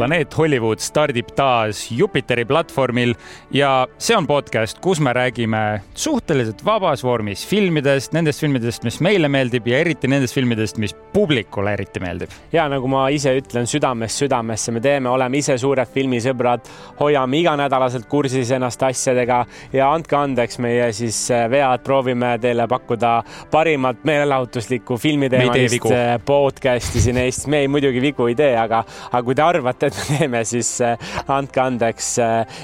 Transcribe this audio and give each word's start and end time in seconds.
planeet 0.00 0.32
Hollywood 0.38 0.80
stardib 0.80 1.28
taas 1.36 1.82
Jupiteri 1.92 2.46
platvormil 2.48 3.10
ja 3.52 3.84
see 4.00 4.16
on 4.16 4.24
podcast, 4.24 4.78
kus 4.80 4.96
me 5.04 5.12
räägime 5.12 5.82
suhteliselt 5.92 6.62
vabas 6.64 7.02
vormis 7.04 7.42
filmidest, 7.46 8.14
nendest 8.16 8.40
filmidest, 8.40 8.86
mis 8.86 8.96
meile 9.04 9.28
meeldib 9.28 9.68
ja 9.68 9.82
eriti 9.82 10.08
nendest 10.08 10.38
filmidest, 10.38 10.80
mis 10.80 10.94
publikule 11.12 11.74
eriti 11.76 12.00
meeldib. 12.00 12.32
ja 12.52 12.64
nagu 12.72 12.88
ma 12.88 13.02
ise 13.12 13.34
ütlen, 13.36 13.68
südamest 13.68 14.22
südamesse 14.22 14.72
me 14.72 14.80
teeme, 14.80 15.10
oleme 15.12 15.42
ise 15.42 15.58
suured 15.60 15.92
filmisõbrad, 15.92 16.64
hoiame 17.02 17.42
iganädalaselt 17.42 18.08
kursis 18.08 18.54
ennast 18.56 18.80
asjadega 18.88 19.42
ja 19.76 19.90
andke 19.92 20.16
andeks 20.16 20.62
meie 20.64 20.88
siis 20.96 21.20
äh, 21.34 21.44
vead, 21.52 21.84
proovime 21.84 22.38
teile 22.40 22.64
pakkuda 22.72 23.12
parimat 23.52 24.00
meelelahutuslikku 24.08 24.96
filmiteemalist 24.96 25.92
äh, 25.92 26.16
podcast'i 26.24 27.04
siin 27.04 27.20
Eestis. 27.20 27.52
me 27.52 27.60
ei 27.66 27.68
muidugi 27.68 28.00
vigu 28.08 28.32
ei 28.32 28.40
tee, 28.40 28.56
aga, 28.56 28.80
aga 29.10 29.24
kui 29.28 29.36
te 29.36 29.44
arvate, 29.44 29.89
et 29.90 29.98
me 29.98 30.18
teeme, 30.18 30.44
siis 30.48 30.72
äh, 30.84 31.10
andke 31.30 31.62
andeks. 31.62 32.12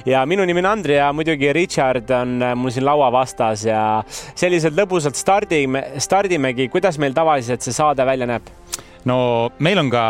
ja 0.07 0.25
minu 0.29 0.47
nimi 0.47 0.63
on 0.63 0.71
Andri 0.77 0.97
ja 0.99 1.11
muidugi 1.13 1.53
Richard 1.53 2.11
on 2.15 2.39
äh, 2.43 2.55
mul 2.59 2.75
siin 2.75 2.87
laua 2.87 3.11
vastas 3.13 3.67
ja 3.67 3.81
selliselt 4.35 4.77
lõbusalt 4.79 5.19
stardime, 5.19 5.85
stardimegi. 6.03 6.69
kuidas 6.73 6.99
meil 7.03 7.17
tavaliselt 7.17 7.63
see 7.65 7.77
saade 7.77 8.07
välja 8.07 8.29
näeb? 8.31 8.49
no 9.05 9.19
meil 9.59 9.83
on 9.83 9.93
ka 9.93 10.07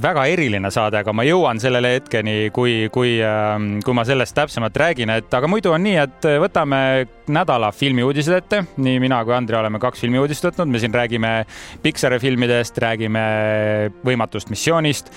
väga 0.00 0.24
eriline 0.30 0.70
saade, 0.70 1.00
aga 1.00 1.12
ma 1.16 1.24
jõuan 1.26 1.58
sellele 1.58 1.96
hetkeni, 1.96 2.52
kui, 2.54 2.86
kui, 2.94 3.16
ähm, 3.26 3.80
kui 3.82 3.94
ma 3.96 4.04
sellest 4.06 4.36
täpsemalt 4.36 4.76
räägin, 4.78 5.10
et 5.10 5.34
aga 5.34 5.50
muidu 5.50 5.72
on 5.74 5.82
nii, 5.82 5.96
et 5.98 6.28
võtame 6.44 6.80
nädala 7.30 7.72
filmiuudised 7.74 8.36
ette. 8.36 8.62
nii 8.76 9.00
mina 9.02 9.18
kui 9.26 9.34
Andri 9.34 9.58
oleme 9.58 9.82
kaks 9.82 10.06
filmiuudist 10.06 10.46
võtnud, 10.46 10.70
me 10.70 10.82
siin 10.82 10.94
räägime 10.94 11.32
Pixari 11.82 12.20
filmidest, 12.22 12.78
räägime 12.78 13.24
Võimatust 14.06 14.50
missioonist 14.50 15.10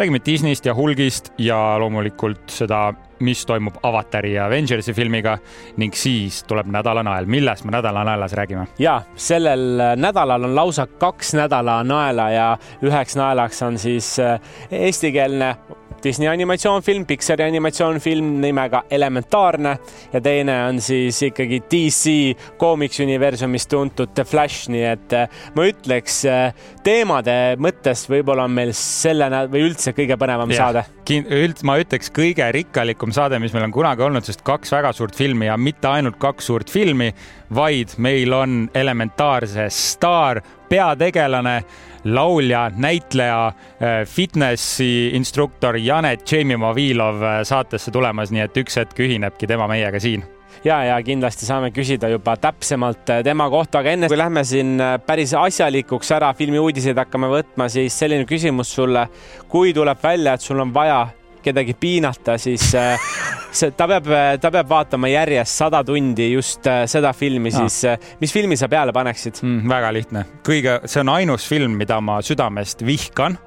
räägime 0.00 0.20
Disneyst 0.26 0.66
ja 0.66 0.74
Hulgist 0.74 1.32
ja 1.38 1.78
loomulikult 1.78 2.48
seda, 2.48 2.94
mis 3.20 3.42
toimub 3.46 3.74
Avatari 3.82 4.32
ja 4.32 4.46
Avengersi 4.46 4.94
filmiga 4.96 5.34
ning 5.76 5.92
siis 5.94 6.38
tuleb 6.48 6.70
nädala 6.72 7.02
nael. 7.04 7.26
millest 7.26 7.64
me 7.64 7.74
nädala 7.74 8.04
naelas 8.04 8.32
räägime? 8.32 8.66
ja 8.78 9.02
sellel 9.16 9.82
nädalal 9.96 10.44
on 10.44 10.54
lausa 10.56 10.86
kaks 10.86 11.34
nädala 11.34 11.82
naela 11.84 12.30
ja 12.30 12.46
üheks 12.82 13.16
naelaks 13.16 13.62
on 13.62 13.78
siis 13.78 14.18
äh, 14.18 14.40
eestikeelne 14.70 15.56
Disney 16.04 16.28
animatsioonfilm, 16.30 17.04
Pixari 17.08 17.44
animatsioonfilm 17.44 18.38
nimega 18.40 18.84
Elementaarne 18.90 19.74
ja 20.12 20.20
teine 20.24 20.56
on 20.68 20.80
siis 20.80 21.18
ikkagi 21.28 21.60
DC 21.70 22.14
Comics 22.60 23.00
universumist 23.04 23.70
tuntud 23.70 24.14
The 24.14 24.24
Flash, 24.24 24.70
nii 24.72 24.84
et 24.92 25.16
äh, 25.16 25.42
ma 25.56 25.66
ütleks 25.68 26.22
äh, 26.30 26.54
teemade 26.86 27.36
mõttes 27.60 28.06
võib-olla 28.10 28.46
on 28.48 28.56
meil 28.56 28.72
selle 28.76 29.28
või 29.50 29.66
üldse 29.68 29.94
kõige 29.96 30.16
põnevam 30.20 30.52
ja, 30.54 30.70
saade. 30.70 30.86
üld-, 31.10 31.64
ma 31.68 31.76
ütleks 31.82 32.12
kõige 32.16 32.48
rikkalikum 32.56 33.12
saade, 33.14 33.40
mis 33.42 33.54
meil 33.56 33.68
on 33.68 33.74
kunagi 33.74 34.06
olnud, 34.06 34.26
sest 34.26 34.44
kaks 34.46 34.72
väga 34.72 34.94
suurt 34.96 35.18
filmi 35.18 35.50
ja 35.50 35.58
mitte 35.60 35.90
ainult 35.90 36.18
kaks 36.22 36.48
suurt 36.50 36.72
filmi, 36.72 37.10
vaid 37.54 37.96
meil 37.98 38.32
on 38.36 38.64
elementaarse 38.74 39.68
staar, 39.74 40.40
peategelane 40.70 41.60
laulja, 42.04 42.70
näitleja, 42.76 43.46
äh, 43.46 44.02
fitnessi 44.08 45.10
instruktor 45.16 45.76
Janet 45.76 46.24
Tšemimavilov 46.24 47.22
äh, 47.22 47.38
saatesse 47.44 47.90
tulemas, 47.90 48.32
nii 48.32 48.44
et 48.46 48.60
üks 48.62 48.80
hetk 48.80 49.00
ühinebki 49.00 49.48
tema 49.50 49.68
meiega 49.70 50.00
siin 50.00 50.24
ja, 50.64 50.80
ja 50.84 50.96
kindlasti 51.04 51.46
saame 51.48 51.70
küsida 51.76 52.10
juba 52.12 52.36
täpsemalt 52.40 53.12
äh, 53.12 53.22
tema 53.26 53.50
kohta, 53.52 53.84
aga 53.84 53.94
enne 53.96 54.10
kui 54.10 54.18
lähme 54.20 54.44
siin 54.48 54.80
päris 55.06 55.34
asjalikuks 55.36 56.12
ära 56.16 56.32
filmi 56.36 56.60
uudiseid 56.60 56.98
hakkame 57.00 57.30
võtma, 57.32 57.68
siis 57.72 57.96
selline 57.98 58.28
küsimus 58.28 58.72
sulle. 58.74 59.08
kui 59.48 59.74
tuleb 59.76 59.98
välja, 60.02 60.34
et 60.34 60.44
sul 60.44 60.60
on 60.60 60.74
vaja 60.74 61.06
kedagi 61.44 61.74
piinata, 61.80 62.36
siis 62.40 62.70
äh, 62.78 63.10
see, 63.52 63.72
ta 63.76 63.86
peab, 63.90 64.08
ta 64.40 64.52
peab 64.52 64.70
vaatama 64.70 65.10
järjest 65.10 65.62
sada 65.62 65.82
tundi 65.86 66.30
just 66.34 66.66
äh, 66.70 66.84
seda 66.90 67.12
filmi, 67.16 67.52
siis 67.54 67.80
äh, 67.88 68.10
mis 68.20 68.34
filmi 68.34 68.58
sa 68.60 68.68
peale 68.72 68.94
paneksid 68.96 69.42
mm,? 69.42 69.68
väga 69.70 69.92
lihtne, 69.96 70.24
kõige, 70.46 70.80
see 70.90 71.04
on 71.04 71.12
ainus 71.16 71.46
film, 71.48 71.78
mida 71.80 72.00
ma 72.04 72.20
südamest 72.24 72.84
vihkan. 72.86 73.38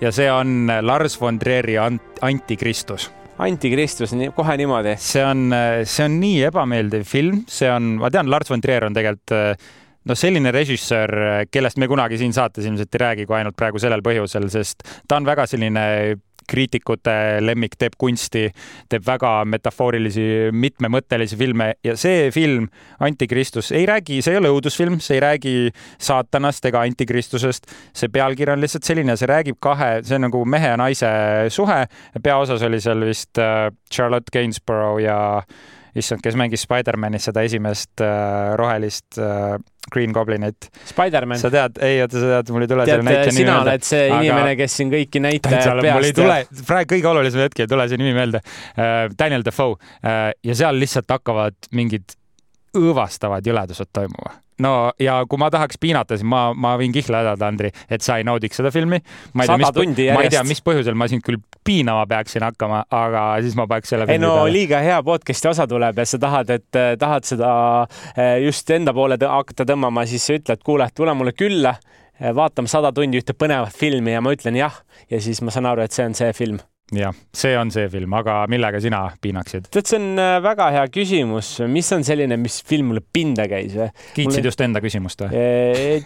ja 0.00 0.12
see 0.12 0.28
on 0.32 0.70
Lars 0.82 1.20
von 1.20 1.38
Trieri 1.38 1.78
Antikristus 1.80 3.10
antikristus, 3.38 4.14
kohe 4.36 4.54
niimoodi. 4.56 4.94
see 5.00 5.24
on, 5.24 5.50
see 5.84 6.04
on 6.06 6.20
nii 6.20 6.46
ebameeldiv 6.48 7.02
film, 7.04 7.42
see 7.48 7.68
on, 7.68 7.96
ma 8.00 8.08
tean, 8.12 8.30
Lars 8.32 8.48
von 8.48 8.62
Trier 8.64 8.86
on 8.88 8.96
tegelikult 8.96 9.36
noh, 10.06 10.18
selline 10.18 10.52
režissöör, 10.54 11.12
kellest 11.52 11.80
me 11.82 11.88
kunagi 11.90 12.18
siin 12.20 12.34
saates 12.36 12.66
ilmselt 12.68 12.94
ei 12.94 13.02
räägi, 13.02 13.26
kui 13.28 13.38
ainult 13.38 13.56
praegu 13.58 13.80
sellel 13.82 14.04
põhjusel, 14.06 14.48
sest 14.52 14.86
ta 15.08 15.18
on 15.18 15.28
väga 15.28 15.46
selline 15.50 15.84
kriitikute 16.48 17.14
lemmik, 17.44 17.76
teeb 17.78 17.96
kunsti, 17.98 18.46
teeb 18.90 19.06
väga 19.06 19.32
metafoorilisi, 19.48 20.26
mitmemõttelisi 20.52 21.38
filme 21.38 21.72
ja 21.84 21.96
see 21.98 22.30
film, 22.34 22.68
Antikristus, 23.00 23.72
ei 23.76 23.86
räägi, 23.86 24.20
see 24.24 24.34
ei 24.34 24.40
ole 24.40 24.50
õudusfilm, 24.54 24.98
see 25.04 25.18
ei 25.18 25.24
räägi 25.24 25.54
saatanast 26.02 26.64
ega 26.70 26.82
antikristusest. 26.86 27.70
see 27.96 28.08
pealkiri 28.12 28.52
on 28.52 28.60
lihtsalt 28.62 28.84
selline, 28.88 29.16
see 29.16 29.30
räägib 29.30 29.60
kahe, 29.60 30.02
see 30.06 30.18
on 30.18 30.26
nagu 30.28 30.44
mehe 30.44 30.72
ja 30.72 30.76
naise 30.80 31.08
suhe. 31.50 31.86
peaosas 32.22 32.62
oli 32.62 32.80
seal 32.80 33.04
vist 33.06 33.38
äh, 33.38 33.70
Charlotte 33.92 34.32
Gainsborough 34.32 35.02
ja 35.02 35.18
issand, 36.00 36.22
kes 36.24 36.36
mängis 36.38 36.64
Spider-manis 36.66 37.28
seda 37.30 37.42
esimest 37.46 38.02
äh, 38.04 38.54
rohelist 38.58 39.18
äh, 39.18 39.56
Green 39.92 40.12
Goblinit. 40.12 40.68
Spider-man. 40.84 41.38
sa 41.38 41.50
tead, 41.52 41.78
ei 41.84 42.00
oota, 42.02 42.18
sa 42.18 42.30
tead, 42.34 42.54
mul 42.54 42.66
ei 42.66 42.70
tule 42.70 42.86
selle 42.88 43.06
näitleja 43.06 43.32
nimi 43.32 43.44
meelde. 43.44 43.52
sina 43.52 43.58
oled 43.62 43.86
see 43.86 44.06
aga... 44.06 44.22
inimene, 44.22 44.54
kes 44.60 44.78
siin 44.80 44.94
kõiki 44.94 45.22
näitajaid 45.26 45.82
peast 45.86 46.20
teab. 46.20 46.64
praegu 46.70 46.94
kõige 46.94 47.12
olulisem 47.12 47.44
hetk 47.46 47.62
ei 47.64 47.70
tule 47.70 47.88
see 47.90 48.00
nimi 48.02 48.16
meelde 48.16 48.42
uh,. 48.42 48.96
Daniel 49.18 49.46
Defoe 49.46 49.76
uh, 49.76 50.32
ja 50.44 50.58
seal 50.58 50.80
lihtsalt 50.82 51.10
hakkavad 51.18 51.70
mingid 51.76 52.16
õõvastavad 52.76 53.46
jõledused 53.46 53.92
toimuma 53.94 54.36
no 54.62 54.72
ja 55.02 55.18
kui 55.28 55.40
ma 55.40 55.48
tahaks 55.52 55.78
piinata, 55.80 56.16
siis 56.16 56.26
ma, 56.28 56.48
ma 56.54 56.74
võin 56.80 56.94
kihla 56.94 57.22
hädada, 57.22 57.50
Andri, 57.50 57.70
et 57.92 58.04
sa 58.04 58.18
ei 58.20 58.26
naudiks 58.26 58.60
seda 58.60 58.72
filmi. 58.74 59.00
ma 59.34 59.44
ei 59.44 59.50
tea, 59.50 59.58
mis, 59.60 60.12
ma 60.14 60.24
ei 60.24 60.32
tea, 60.32 60.44
mis 60.48 60.62
põhjusel 60.64 60.96
ma 60.98 61.08
sind 61.10 61.24
küll 61.26 61.40
piinama 61.66 62.06
peaksin 62.10 62.46
hakkama, 62.46 62.84
aga 62.94 63.26
siis 63.44 63.56
ma 63.58 63.66
paneks 63.70 63.92
selle 63.92 64.08
ei 64.12 64.22
no 64.22 64.34
peale. 64.38 64.54
liiga 64.54 64.80
hea 64.84 65.00
podcast'i 65.06 65.50
osa 65.50 65.66
tuleb 65.70 65.98
ja 66.00 66.06
sa 66.08 66.20
tahad, 66.22 66.54
et 66.56 66.80
eh, 66.80 66.94
tahad 67.00 67.28
seda 67.28 67.50
eh, 68.14 68.38
just 68.46 68.70
enda 68.70 68.94
poole 68.96 69.18
hakata 69.20 69.66
tõmbama, 69.68 70.06
siis 70.08 70.26
sa 70.26 70.38
ütled, 70.38 70.62
kuule, 70.66 70.88
tule 70.96 71.16
mulle 71.18 71.34
külla, 71.36 71.76
eh, 72.20 72.32
vaatame 72.36 72.70
sada 72.70 72.94
tundi 72.96 73.20
ühte 73.20 73.36
põnevat 73.36 73.76
filmi 73.76 74.16
ja 74.16 74.24
ma 74.24 74.34
ütlen 74.36 74.58
jah 74.60 74.80
ja 75.10 75.20
siis 75.20 75.42
ma 75.42 75.54
saan 75.54 75.68
aru, 75.72 75.84
et 75.84 75.96
see 75.96 76.06
on 76.06 76.16
see 76.16 76.32
film 76.36 76.62
jah, 76.94 77.14
see 77.34 77.56
on 77.58 77.70
see 77.74 77.88
film, 77.90 78.12
aga 78.14 78.44
millega 78.50 78.78
sina 78.78 79.00
piinaksid? 79.22 79.64
tead, 79.74 79.88
see 79.90 79.98
on 79.98 80.20
äh, 80.22 80.36
väga 80.44 80.68
hea 80.70 80.84
küsimus, 80.94 81.48
mis 81.66 81.88
on 81.96 82.04
selline, 82.06 82.36
mis 82.38 82.60
film 82.66 82.92
mulle 82.92 83.02
pinda 83.02 83.48
käis 83.50 83.72
või? 83.74 83.88
kiitsid 84.14 84.28
mulle... 84.30 84.42
just 84.46 84.62
enda 84.62 84.82
küsimust 84.84 85.24
või? 85.24 85.40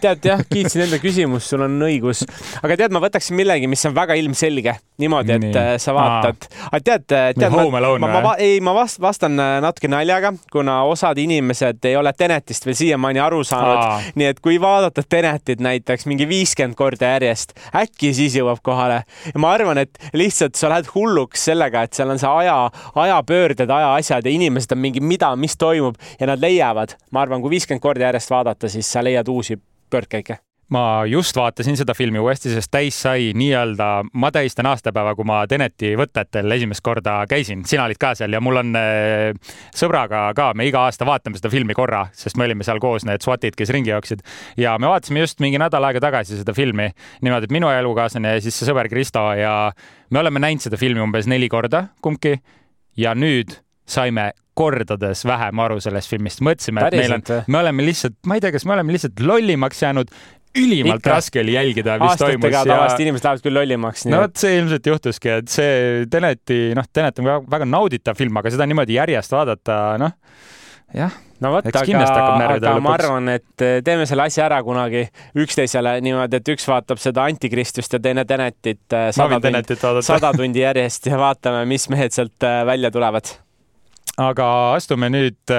tead 0.01 0.25
jah, 0.25 0.41
kiitsin 0.53 0.87
enda 0.87 0.97
küsimust, 1.03 1.51
sul 1.53 1.61
on 1.67 1.75
õigus, 1.85 2.23
aga 2.65 2.79
tead, 2.79 2.95
ma 2.97 3.01
võtaksin 3.03 3.37
millegi, 3.37 3.69
mis 3.69 3.85
on 3.85 3.93
väga 3.93 4.17
ilmselge, 4.17 4.73
niimoodi, 5.03 5.35
et 5.35 5.45
Nii. 5.45 5.59
Äh, 5.61 5.69
sa 5.83 5.93
vaatad, 5.93 6.49
aga 6.71 6.81
tead, 6.87 7.05
äh, 7.13 7.27
tead, 7.37 7.53
ma, 7.53 7.67
Alone, 7.81 8.01
ma, 8.01 8.23
ma, 8.25 8.33
ei, 8.41 8.57
ma 8.65 8.73
vast, 8.79 8.97
vastan 9.05 9.37
natuke 9.37 9.91
naljaga, 9.91 10.33
kuna 10.49 10.79
osad 10.89 11.21
inimesed 11.21 11.85
ei 11.91 11.99
ole 11.99 12.15
Tenetist 12.17 12.65
veel 12.65 12.79
siiamaani 12.81 13.21
aru 13.21 13.43
saanud, 13.45 14.09
nii 14.17 14.31
et 14.33 14.41
kui 14.41 14.57
vaadata 14.61 15.05
Tenetit 15.05 15.61
näiteks 15.61 16.09
mingi 16.09 16.25
viiskümmend 16.29 16.73
korda 16.79 17.13
järjest, 17.19 17.53
äkki 17.77 18.15
siis 18.17 18.33
jõuab 18.41 18.65
kohale. 18.65 19.03
Ja 19.29 19.37
ma 19.41 19.53
arvan, 19.53 19.77
et 19.85 20.01
lihtsalt 20.17 20.57
sa 20.57 20.70
lähed 20.71 20.91
hulluks 20.95 21.47
sellega, 21.51 21.85
et 21.85 21.97
seal 21.97 22.13
on 22.13 22.21
see 22.21 22.29
aja, 22.43 22.57
ajapöörded, 23.05 23.69
ajaasjad 23.69 24.27
ja 24.27 24.37
inimesed 24.37 24.75
on 24.75 24.83
mingi, 24.83 25.03
mida, 25.03 25.33
mis 25.39 25.57
toimub 25.59 25.99
ja 26.19 26.31
nad 26.31 26.41
leiavad, 26.41 26.97
ma 27.11 27.25
arvan, 27.25 27.43
kui 27.43 27.57
viiskümmend 27.57 27.83
korda 27.83 28.09
järjest 28.09 28.33
vaadata, 28.33 28.71
siis 28.71 28.91
sa 28.91 29.03
leiad 29.03 29.27
uusi 29.31 29.59
pöördkäike 29.91 30.41
ma 30.71 31.03
just 31.09 31.35
vaatasin 31.35 31.75
seda 31.79 31.93
filmi 31.97 32.19
uuesti, 32.21 32.51
sest 32.53 32.71
täis 32.71 32.97
sai 33.03 33.31
nii-öelda, 33.37 33.87
ma 34.13 34.31
tähistan 34.31 34.69
aastapäeva, 34.71 35.13
kui 35.17 35.27
ma 35.27 35.41
Teneti 35.51 35.93
võtetel 35.99 36.55
esimest 36.55 36.83
korda 36.85 37.17
käisin, 37.29 37.65
sina 37.67 37.85
olid 37.89 37.99
ka 38.01 38.13
seal 38.17 38.31
ja 38.35 38.41
mul 38.43 38.61
on 38.61 38.71
äh, 38.79 39.55
sõbraga 39.75 40.23
ka, 40.37 40.51
me 40.55 40.67
iga 40.69 40.85
aasta 40.87 41.07
vaatame 41.07 41.39
seda 41.39 41.51
filmi 41.51 41.75
korra, 41.77 42.05
sest 42.15 42.39
me 42.39 42.47
olime 42.47 42.67
seal 42.67 42.79
koos 42.83 43.05
need 43.07 43.23
SWATid, 43.25 43.57
kes 43.59 43.73
ringi 43.75 43.91
jooksid. 43.91 44.23
Ja 44.59 44.77
me 44.79 44.87
vaatasime 44.91 45.25
just 45.25 45.43
mingi 45.43 45.59
nädal 45.61 45.83
aega 45.89 46.03
tagasi 46.03 46.39
seda 46.39 46.55
filmi 46.55 46.89
niimoodi, 47.21 47.49
et 47.49 47.55
minu 47.55 47.71
elukaaslane 47.71 48.37
ja 48.37 48.43
siis 48.43 48.55
see 48.55 48.69
sõber 48.69 48.87
Kristo 48.91 49.27
ja 49.37 49.55
me 50.09 50.23
oleme 50.23 50.43
näinud 50.43 50.63
seda 50.63 50.79
filmi 50.79 51.03
umbes 51.03 51.27
neli 51.27 51.51
korda 51.51 51.89
kumbki. 52.03 52.37
Ja 52.99 53.13
nüüd 53.15 53.53
saime 53.87 54.31
kordades 54.57 55.23
vähem 55.25 55.59
aru 55.63 55.79
sellest 55.83 56.11
filmist, 56.11 56.41
mõtlesime, 56.43 56.83
et 56.87 56.97
meil 56.99 57.15
on, 57.15 57.23
me 57.47 57.59
oleme 57.61 57.85
lihtsalt, 57.87 58.17
ma 58.27 58.35
ei 58.37 58.43
tea, 58.43 58.51
kas 58.53 58.65
me 58.67 58.75
oleme 58.75 58.93
lihtsalt 58.95 59.23
lollimaks 59.23 59.79
jäänud 59.83 60.11
ülimalt 60.57 61.01
Ikka. 61.01 61.15
raske 61.15 61.41
oli 61.41 61.55
jälgida, 61.55 61.97
mis 62.01 62.11
Aastatega 62.11 62.37
toimus. 62.37 62.45
aastatega 62.45 62.75
tavaliselt 62.75 63.03
inimesed 63.05 63.27
lähevad 63.27 63.45
küll 63.45 63.59
lollimaks. 63.59 64.05
no 64.11 64.23
vot, 64.23 64.37
see 64.43 64.55
ilmselt 64.59 64.89
juhtuski, 64.91 65.35
et 65.41 65.51
see 65.51 66.07
Teneti, 66.11 66.61
noh, 66.77 66.87
Tenet 66.93 67.21
on 67.21 67.29
väga, 67.29 67.43
väga 67.57 67.69
nauditav 67.69 68.19
film, 68.19 68.39
aga 68.41 68.53
seda 68.53 68.67
niimoodi 68.69 68.97
järjest 68.99 69.37
vaadata, 69.37 69.81
noh 70.01 70.17
jah 70.95 71.13
no 71.41 71.51
vot, 71.55 71.67
aga, 71.67 72.01
aga 72.45 72.73
ma 72.83 72.95
arvan, 72.95 73.29
et 73.33 73.63
eh, 73.65 73.79
teeme 73.85 74.05
selle 74.09 74.27
asja 74.27 74.45
ära 74.47 74.59
kunagi 74.65 75.05
üksteisele 75.41 75.95
niimoodi, 76.05 76.41
et 76.41 76.51
üks 76.53 76.67
vaatab 76.69 77.01
seda 77.01 77.25
Antikristust 77.29 77.95
ja 77.95 78.01
teine 78.03 78.25
Tenetit 78.29 78.97
eh, 78.97 79.07
sada 79.15 79.39
tundi, 79.43 79.77
sada 80.05 80.33
tundi 80.37 80.65
järjest 80.65 81.09
ja 81.11 81.19
vaatame, 81.21 81.63
mis 81.69 81.87
mehed 81.93 82.15
sealt 82.15 82.47
eh, 82.47 82.61
välja 82.67 82.91
tulevad. 82.93 83.33
aga 84.21 84.49
astume 84.75 85.09
nüüd 85.09 85.55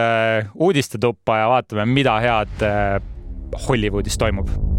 uudistetuppa 0.55 1.41
ja 1.41 1.49
vaatame, 1.57 1.89
mida 1.89 2.19
head 2.23 2.69
Hollywoodis 3.67 4.21
toimub 4.21 4.72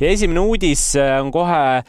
ja 0.00 0.10
esimene 0.12 0.40
uudis 0.40 0.82
on 1.20 1.30
kohe 1.32 1.82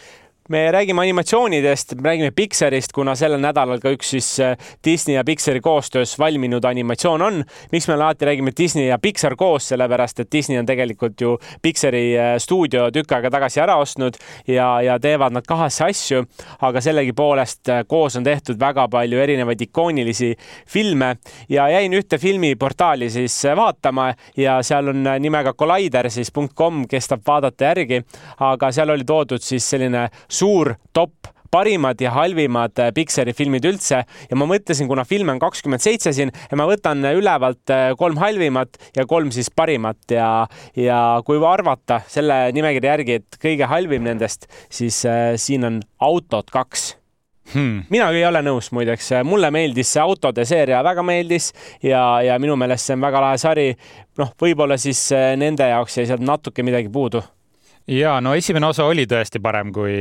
me 0.47 0.71
räägime 0.71 1.01
animatsioonidest, 1.01 1.95
me 1.95 2.09
räägime 2.09 2.31
Pixarist, 2.31 2.91
kuna 2.91 3.15
sellel 3.15 3.41
nädalal 3.41 3.79
ka 3.83 3.91
üks 3.91 4.11
siis 4.15 4.27
äh, 4.39 4.55
Disney 4.85 5.15
ja 5.15 5.23
Pixari 5.27 5.59
koostöös 5.61 6.19
valminud 6.19 6.63
animatsioon 6.65 7.21
on. 7.21 7.43
miks 7.71 7.87
me 7.87 7.93
alati 7.93 8.25
räägime 8.25 8.51
Disney 8.57 8.85
ja 8.87 8.97
Pixar 8.99 9.35
koos, 9.35 9.67
sellepärast 9.67 10.19
et 10.19 10.31
Disney 10.31 10.59
on 10.59 10.65
tegelikult 10.65 11.21
ju 11.21 11.37
Pixari 11.61 12.17
äh, 12.17 12.37
stuudio 12.37 12.91
tükk 12.91 13.11
aega 13.11 13.31
tagasi 13.31 13.59
ära 13.59 13.75
ostnud 13.75 14.17
ja, 14.47 14.81
ja 14.81 14.99
teevad 14.99 15.35
nad 15.35 15.45
kahasse 15.47 15.85
asju, 15.85 16.23
aga 16.61 16.81
sellegipoolest 16.81 17.69
äh, 17.69 17.83
koos 17.87 18.15
on 18.15 18.23
tehtud 18.23 18.59
väga 18.59 18.87
palju 18.87 19.19
erinevaid 19.19 19.61
ikoonilisi 19.61 20.33
filme. 20.67 21.15
Ja 21.49 21.67
jäin 21.69 21.93
ühte 21.93 22.17
filmiportaali 22.17 23.09
siis 23.09 23.35
vaatama 23.55 24.13
ja 24.37 24.61
seal 24.63 24.87
on 24.93 25.03
nimega 25.19 25.53
Collider 25.53 26.09
siis 26.11 26.31
.com, 26.55 26.85
kes 26.87 27.07
tahab 27.07 27.27
vaadata 27.27 27.71
järgi, 27.71 28.01
aga 28.39 28.71
seal 28.71 28.89
oli 28.95 29.03
toodud 29.07 29.43
siis 29.43 29.69
selline 29.69 30.07
suur 30.37 30.75
top 30.93 31.33
parimad 31.51 32.01
ja 32.01 32.11
halvimad 32.11 32.79
äh, 32.79 32.91
Pixari 32.95 33.33
filmid 33.33 33.65
üldse. 33.67 34.03
Ja 34.29 34.39
ma 34.39 34.47
mõtlesin, 34.49 34.87
kuna 34.89 35.05
filme 35.07 35.35
on 35.35 35.41
kakskümmend 35.41 35.83
seitse 35.83 36.13
siin 36.15 36.33
ja 36.51 36.59
ma 36.59 36.67
võtan 36.69 37.03
ülevalt 37.15 37.73
äh, 37.73 37.89
kolm 37.99 38.19
halvimat 38.21 38.79
ja 38.97 39.07
kolm 39.09 39.31
siis 39.35 39.49
parimat. 39.55 39.99
Ja, 40.11 40.29
ja 40.77 41.01
kui 41.25 41.41
arvata 41.47 42.01
selle 42.11 42.47
nimekirja 42.55 42.95
järgi, 42.97 43.19
et 43.21 43.41
kõige 43.41 43.69
halvim 43.69 44.05
nendest, 44.07 44.49
siis 44.69 45.03
äh, 45.07 45.35
siin 45.41 45.67
on 45.67 45.83
Autod 46.03 46.51
kaks. 46.53 46.93
Hmm.. 47.47 47.85
mina 47.87 48.09
ei 48.11 48.25
ole 48.27 48.41
nõus, 48.43 48.73
muideks, 48.75 49.05
mulle 49.23 49.47
meeldis 49.55 49.93
see 49.93 50.01
autode 50.03 50.43
seeria, 50.43 50.81
väga 50.83 50.99
meeldis 51.07 51.53
ja, 51.79 52.01
ja 52.19 52.35
minu 52.43 52.57
meelest 52.59 52.89
see 52.89 52.97
on 52.97 53.05
väga 53.07 53.21
lahe 53.23 53.39
sari. 53.39 53.69
noh, 54.19 54.33
võib-olla 54.35 54.75
siis 54.75 55.05
äh, 55.15 55.31
nende 55.39 55.69
jaoks 55.71 55.95
jäi 55.95 56.09
sealt 56.09 56.27
natuke 56.27 56.65
midagi 56.67 56.91
puudu 56.91 57.23
ja 57.87 58.17
no 58.21 58.33
esimene 58.35 58.67
osa 58.67 58.85
oli 58.87 59.05
tõesti 59.09 59.39
parem 59.43 59.71
kui, 59.75 59.95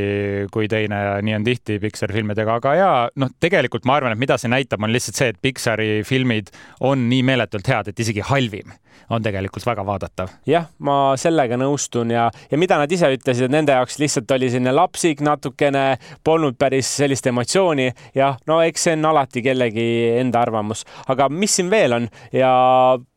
kui 0.52 0.68
teine 0.70 0.98
ja 1.02 1.12
nii 1.24 1.36
on 1.38 1.46
tihti 1.46 1.78
Pixari 1.82 2.16
filmidega, 2.16 2.58
aga 2.60 2.74
ja 2.74 2.90
noh, 3.22 3.30
tegelikult 3.40 3.86
ma 3.86 3.98
arvan, 4.00 4.16
et 4.16 4.22
mida 4.22 4.38
see 4.40 4.50
näitab, 4.50 4.82
on 4.82 4.92
lihtsalt 4.94 5.20
see, 5.20 5.30
et 5.32 5.38
Pixari 5.42 6.02
filmid 6.06 6.50
on 6.86 7.06
nii 7.10 7.22
meeletult 7.26 7.68
head, 7.70 7.92
et 7.92 8.02
isegi 8.02 8.24
halvim 8.26 8.74
on 9.12 9.22
tegelikult 9.22 9.66
väga 9.66 9.84
vaadatav. 9.86 10.32
jah, 10.48 10.66
ma 10.78 11.14
sellega 11.20 11.58
nõustun 11.60 12.10
ja, 12.14 12.28
ja 12.50 12.58
mida 12.58 12.78
nad 12.80 12.92
ise 12.92 13.10
ütlesid, 13.14 13.46
et 13.46 13.54
nende 13.54 13.76
jaoks 13.76 14.00
lihtsalt 14.02 14.30
oli 14.34 14.50
selline 14.50 14.74
lapsik 14.74 15.22
natukene, 15.24 15.86
polnud 16.24 16.58
päris 16.58 16.90
sellist 16.98 17.26
emotsiooni. 17.30 17.92
jah, 18.18 18.40
no 18.46 18.60
eks 18.66 18.88
see 18.88 18.96
on 18.98 19.12
alati 19.12 19.44
kellegi 19.46 19.86
enda 20.20 20.42
arvamus, 20.42 20.84
aga 21.12 21.28
mis 21.30 21.54
siin 21.60 21.70
veel 21.70 22.00
on 22.00 22.08
ja 22.34 22.50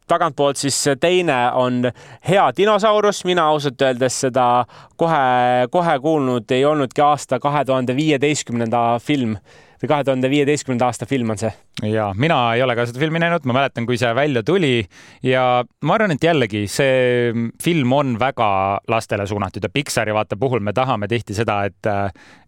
tagantpoolt 0.09 0.57
siis 0.57 0.77
teine 0.99 1.37
on 1.55 1.85
Hea 2.29 2.49
dinosaurus, 2.57 3.23
mina 3.25 3.47
ausalt 3.53 3.81
öeldes 3.81 4.19
seda 4.25 4.65
kohe, 4.97 5.23
kohe 5.71 5.99
kuulnud 6.03 6.51
ei 6.51 6.65
olnudki 6.65 7.01
aasta 7.05 7.39
kahe 7.39 7.65
tuhande 7.65 7.95
viieteistkümnenda 7.95 8.83
film. 9.03 9.37
Või 9.79 9.87
kahe 9.93 10.03
tuhande 10.03 10.29
viieteistkümnenda 10.29 10.89
aasta 10.89 11.07
film 11.07 11.29
on 11.31 11.39
see 11.39 11.53
ja 11.83 12.09
mina 12.17 12.37
ei 12.55 12.63
ole 12.63 12.75
ka 12.75 12.85
seda 12.89 12.99
filmi 12.99 13.21
näinud, 13.21 13.45
ma 13.47 13.55
mäletan, 13.59 13.85
kui 13.87 13.97
see 13.99 14.11
välja 14.15 14.43
tuli 14.45 14.83
ja 15.23 15.63
ma 15.85 15.95
arvan, 15.95 16.13
et 16.15 16.23
jällegi 16.23 16.65
see 16.71 17.33
film 17.63 17.93
on 17.95 18.15
väga 18.19 18.49
lastele 18.91 19.27
suunatud 19.27 19.63
ja 19.63 19.71
Pixari 19.73 20.13
vaata 20.15 20.37
puhul 20.39 20.63
me 20.65 20.73
tahame 20.73 21.07
tihti 21.11 21.37
seda, 21.37 21.61
et, 21.69 21.91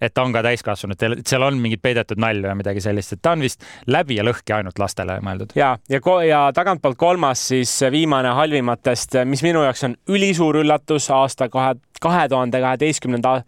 et 0.01 0.13
ta 0.13 0.25
on 0.25 0.33
ka 0.35 0.43
täiskasvanutel, 0.45 1.19
et 1.19 1.31
seal 1.31 1.45
on 1.47 1.59
mingit 1.61 1.81
peidetud 1.83 2.19
nalja 2.21 2.51
või 2.51 2.61
midagi 2.63 2.83
sellist, 2.83 3.15
et 3.15 3.21
ta 3.21 3.35
on 3.35 3.45
vist 3.45 3.63
läbi 3.87 4.19
ja 4.19 4.25
lõhki 4.27 4.55
ainult 4.55 4.79
lastele 4.81 5.19
mõeldud. 5.23 5.55
ja, 5.55 5.75
ja, 5.89 6.01
ja 6.27 6.41
tagantpoolt 6.55 6.99
kolmas 6.99 7.47
siis 7.53 7.77
viimane 7.91 8.33
halvimatest, 8.37 9.21
mis 9.25 9.43
minu 9.45 9.63
jaoks 9.67 9.87
on 9.87 9.95
ülisuur 10.11 10.61
üllatus 10.63 11.09
aasta 11.15 11.49
kahe 11.49 11.77
kahe 12.01 12.29
tuhande 12.29 12.61
kaheteistkümnenda, 12.61 13.43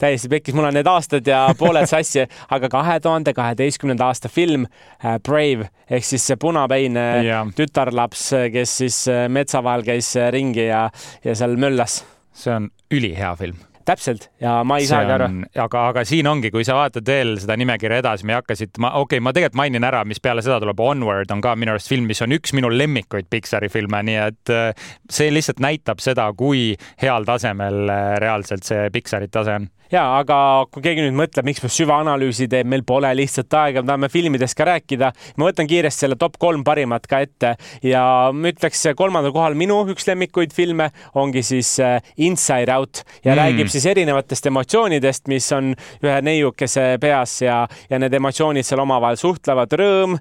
täiesti 0.00 0.28
pekkis, 0.32 0.54
mul 0.56 0.68
on 0.70 0.76
need 0.78 0.88
aastad 0.88 1.26
ja 1.28 1.42
pooled 1.58 1.86
sassi, 1.90 2.24
aga 2.50 2.70
kahe 2.72 2.96
tuhande 3.04 3.34
kaheteistkümnenda 3.36 4.08
aasta 4.08 4.30
film 4.32 4.64
äh, 4.64 5.18
Brave 5.28 5.70
ehk 5.88 6.08
siis 6.08 6.26
see 6.30 6.40
punapäine 6.40 7.06
yeah. 7.22 7.54
tütarlaps, 7.56 8.30
kes 8.52 8.76
siis 8.82 9.00
metsa 9.32 9.62
vahel 9.64 9.86
käis 9.86 10.10
ringi 10.34 10.68
ja, 10.68 10.86
ja 11.24 11.38
seal 11.38 11.56
möllas. 11.60 12.02
see 12.38 12.54
on 12.54 12.70
ülihea 12.94 13.34
film 13.36 13.67
täpselt 13.88 14.28
ja 14.42 14.58
ma 14.68 14.78
ei 14.80 14.88
saagi 14.88 15.14
aru. 15.14 15.28
aga, 15.64 15.84
aga 15.92 16.04
siin 16.08 16.28
ongi, 16.30 16.52
kui 16.54 16.66
sa 16.66 16.76
vaatad 16.78 17.06
veel 17.08 17.36
seda 17.42 17.56
nimekirja 17.60 18.02
edasi, 18.02 18.26
me 18.28 18.36
hakkasid, 18.38 18.76
ma 18.82 18.92
okei 19.00 19.18
okay,, 19.18 19.24
ma 19.24 19.34
tegelikult 19.36 19.60
mainin 19.62 19.88
ära, 19.88 20.04
mis 20.08 20.22
peale 20.22 20.44
seda 20.44 20.60
tuleb, 20.62 20.80
Onward 20.88 21.32
on 21.34 21.42
ka 21.44 21.54
minu 21.58 21.74
arust 21.74 21.90
film, 21.90 22.08
mis 22.10 22.22
on 22.24 22.36
üks 22.36 22.54
minu 22.56 22.70
lemmikuid 22.72 23.30
Pixari 23.32 23.70
filme, 23.72 24.02
nii 24.10 24.20
et 24.26 24.54
äh, 24.54 24.86
see 25.10 25.32
lihtsalt 25.34 25.62
näitab 25.64 26.04
seda, 26.04 26.28
kui 26.38 26.70
heal 27.02 27.26
tasemel 27.28 27.88
reaalselt 28.22 28.68
see 28.68 28.88
Pixari 28.94 29.30
tase 29.32 29.58
on 29.58 29.68
ja 29.92 30.02
aga 30.18 30.38
kui 30.72 30.82
keegi 30.84 31.04
nüüd 31.04 31.16
mõtleb, 31.16 31.46
miks 31.48 31.62
me 31.64 31.70
süvaanalüüsi 31.72 32.48
teeb, 32.50 32.68
meil 32.68 32.84
pole 32.86 33.10
lihtsalt 33.16 33.54
aega, 33.56 33.82
me 33.82 33.90
tahame 33.90 34.10
filmidest 34.12 34.56
ka 34.58 34.66
rääkida. 34.68 35.12
ma 35.36 35.48
võtan 35.48 35.68
kiiresti 35.70 36.04
selle 36.04 36.18
top 36.20 36.36
kolm 36.40 36.64
parimat 36.64 37.06
ka 37.08 37.22
ette 37.24 37.54
ja 37.84 38.02
ma 38.32 38.52
ütleks 38.52 38.84
kolmandal 38.98 39.32
kohal 39.32 39.56
minu 39.58 39.80
üks 39.92 40.06
lemmikuid 40.08 40.52
filme 40.56 40.90
ongi 41.14 41.42
siis 41.42 41.78
äh, 41.80 42.02
Inside 42.16 42.72
Out 42.74 43.02
ja 43.24 43.32
mm. 43.32 43.38
räägib 43.40 43.72
siis 43.72 43.77
erinevatest 43.86 44.46
emotsioonidest, 44.50 45.28
mis 45.28 45.46
on 45.52 45.72
ühe 46.04 46.16
neiukese 46.24 46.96
peas 47.00 47.38
ja, 47.42 47.60
ja 47.90 48.00
need 48.00 48.14
emotsioonid 48.18 48.66
seal 48.66 48.82
omavahel 48.82 49.18
suhtlevad, 49.20 49.78
rõõm, 49.80 50.18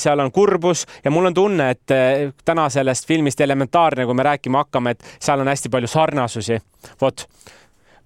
seal 0.00 0.24
on 0.24 0.32
kurbus 0.34 0.86
ja 1.04 1.12
mul 1.14 1.30
on 1.30 1.36
tunne, 1.36 1.70
et 1.76 1.94
äh, 1.94 2.26
täna 2.44 2.68
sellest 2.72 3.08
filmist 3.08 3.40
elementaarne, 3.40 4.06
kui 4.06 4.16
me 4.16 4.26
rääkima 4.26 4.64
hakkame, 4.64 4.96
et 4.96 5.16
seal 5.20 5.40
on 5.40 5.50
hästi 5.50 5.72
palju 5.72 5.90
sarnasusi. 5.90 6.60
vot 7.00 7.26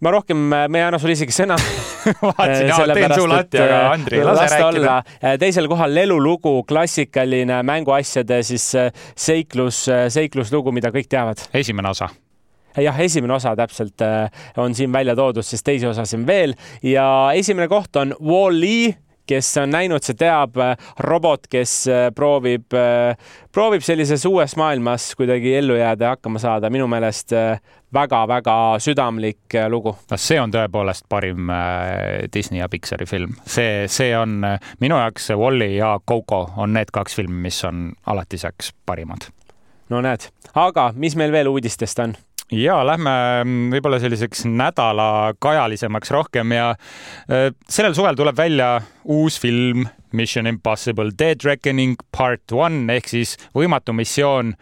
ma 0.05 0.11
rohkem, 0.11 0.41
ma 0.51 0.79
ei 0.79 0.83
anna 0.85 0.99
sulle 1.01 1.15
isegi 1.17 1.33
sõna 1.33 1.57
vaatasin, 2.21 2.69
jaa, 2.69 2.89
teen 2.93 3.15
suu 3.15 3.29
latti, 3.31 3.61
aga 3.63 3.79
Andri, 3.93 4.21
lase 4.27 4.51
rääkida. 4.53 4.97
Teisel 5.41 5.71
kohal 5.71 5.95
lelulugu, 5.97 6.59
klassikaline 6.69 7.63
mänguasjade 7.65 8.43
siis 8.45 8.67
seiklus, 9.17 9.87
seikluslugu, 10.19 10.75
mida 10.77 10.93
kõik 10.95 11.09
teavad. 11.09 11.49
esimene 11.55 11.95
osa 11.95 12.11
jah, 12.83 13.01
esimene 13.01 13.37
osa 13.37 13.55
täpselt 13.57 14.03
on 14.57 14.75
siin 14.75 14.93
välja 14.93 15.17
toodud, 15.17 15.47
siis 15.47 15.63
teisi 15.63 15.87
osasid 15.87 16.27
veel 16.27 16.55
ja 16.83 17.07
esimene 17.35 17.69
koht 17.69 17.97
on 17.97 18.15
Wall-E 18.21 19.05
kes 19.27 19.57
on 19.57 19.71
näinud, 19.73 20.05
see 20.05 20.17
teab, 20.19 20.57
äh, 20.61 20.75
robot, 21.01 21.49
kes 21.51 21.75
äh, 21.89 22.09
proovib, 22.15 22.75
äh, 22.77 23.17
proovib 23.53 23.85
sellises 23.85 24.27
uues 24.29 24.57
maailmas 24.61 25.13
kuidagi 25.17 25.55
ellu 25.57 25.79
jääda 25.79 26.05
ja 26.05 26.17
hakkama 26.17 26.43
saada, 26.43 26.71
minu 26.71 26.87
meelest 26.91 27.33
väga-väga 27.95 28.57
südamlik 28.83 29.57
lugu. 29.69 29.95
no 30.11 30.19
see 30.19 30.41
on 30.41 30.53
tõepoolest 30.53 31.07
parim 31.09 31.49
Disney 32.35 32.61
ja 32.61 32.69
Pixari 32.69 33.07
film, 33.07 33.37
see, 33.47 33.87
see 33.89 34.11
on 34.19 34.43
minu 34.83 34.99
jaoks 34.99 35.31
Wall-E 35.39 35.71
ja 35.77 35.95
Coco 36.09 36.45
on 36.57 36.75
need 36.75 36.93
kaks 36.93 37.17
filmi, 37.17 37.41
mis 37.49 37.63
on 37.65 37.93
alatiseks 38.07 38.75
parimad. 38.87 39.31
no 39.89 40.03
näed, 40.05 40.29
aga 40.55 40.91
mis 40.97 41.17
meil 41.17 41.33
veel 41.33 41.49
uudistest 41.49 42.03
on? 42.05 42.17
Ja 42.59 42.79
lähme 42.87 43.13
mm, 43.45 43.73
võib-olla 43.75 43.99
selliseks 44.03 44.45
nädala 44.49 45.35
kajalisemaks 45.43 46.13
rohkem 46.15 46.55
ja 46.55 46.71
äh, 46.75 47.51
sellel 47.69 47.97
suvel 47.97 48.19
tuleb 48.19 48.37
välja 48.39 48.79
uus 49.05 49.39
film 49.41 49.87
Mission 50.15 50.47
Impossible 50.47 51.11
Dead 51.19 51.43
Reckoning 51.45 51.99
Part 52.15 52.55
One 52.55 52.87
ehk 52.95 53.11
siis 53.11 53.35
võimatu 53.57 53.95
missioon, 53.97 54.55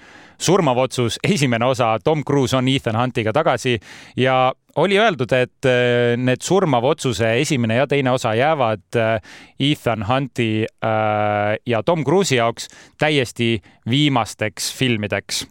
surmav 0.43 0.81
otsus, 0.87 1.19
esimene 1.23 1.69
osa, 1.69 1.95
Tom 2.05 2.25
Cruise 2.27 2.57
on 2.57 2.69
Ethan 2.73 2.99
Huntiga 2.99 3.35
tagasi 3.37 3.77
ja 4.17 4.53
oli 4.81 4.97
öeldud, 4.97 5.33
et 5.37 5.69
äh, 5.69 6.17
need 6.17 6.43
surmava 6.43 6.95
otsuse 6.95 7.35
esimene 7.43 7.77
ja 7.83 7.87
teine 7.87 8.15
osa 8.17 8.35
jäävad 8.39 8.97
äh, 8.97 9.17
Ethan 9.61 10.07
Hunti 10.09 10.67
ja 11.67 11.83
Tom 11.83 12.05
Cruise'i 12.09 12.41
jaoks 12.41 12.71
täiesti 12.99 13.59
viimasteks 13.91 14.73
filmideks 14.79 15.45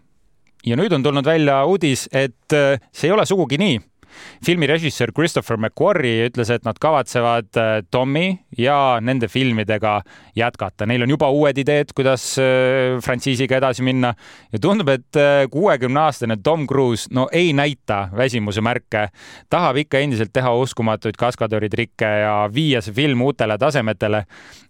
ja 0.66 0.78
nüüd 0.78 0.94
on 0.94 1.04
tulnud 1.04 1.26
välja 1.26 1.64
uudis, 1.66 2.08
et 2.12 2.54
äh, 2.54 2.80
see 2.94 3.10
ei 3.10 3.16
ole 3.16 3.26
sugugi 3.26 3.60
nii 3.62 3.80
filmi 4.46 4.68
režissöör 4.70 5.14
Christopher 5.16 5.58
McQuarrie 5.58 6.30
ütles, 6.30 6.52
et 6.54 6.66
nad 6.68 6.80
kavatsevad 6.82 7.50
äh, 7.60 7.72
Tommy 7.92 8.38
ja 8.58 9.00
nende 9.02 9.28
filmidega 9.32 10.00
jätkata. 10.36 10.88
Neil 10.90 11.06
on 11.06 11.14
juba 11.14 11.30
uued 11.32 11.58
ideed, 11.62 11.92
kuidas 11.96 12.24
frantsiisiga 13.04 13.58
edasi 13.60 13.84
minna 13.84 14.14
ja 14.52 14.60
tundub, 14.62 14.90
et 14.94 15.18
kuuekümne-aastane 15.52 16.38
Tom 16.44 16.66
Cruise 16.68 17.12
no 17.14 17.28
ei 17.32 17.52
näita 17.54 18.08
väsimuse 18.16 18.62
märke, 18.64 19.08
tahab 19.52 19.82
ikka 19.84 20.00
endiselt 20.04 20.34
teha 20.34 20.54
uskumatuid 20.64 21.18
kaskadööritrikke 21.20 22.12
ja 22.24 22.36
viia 22.54 22.82
see 22.84 22.96
film 22.96 23.22
uutele 23.26 23.58
tasemetele. 23.62 24.24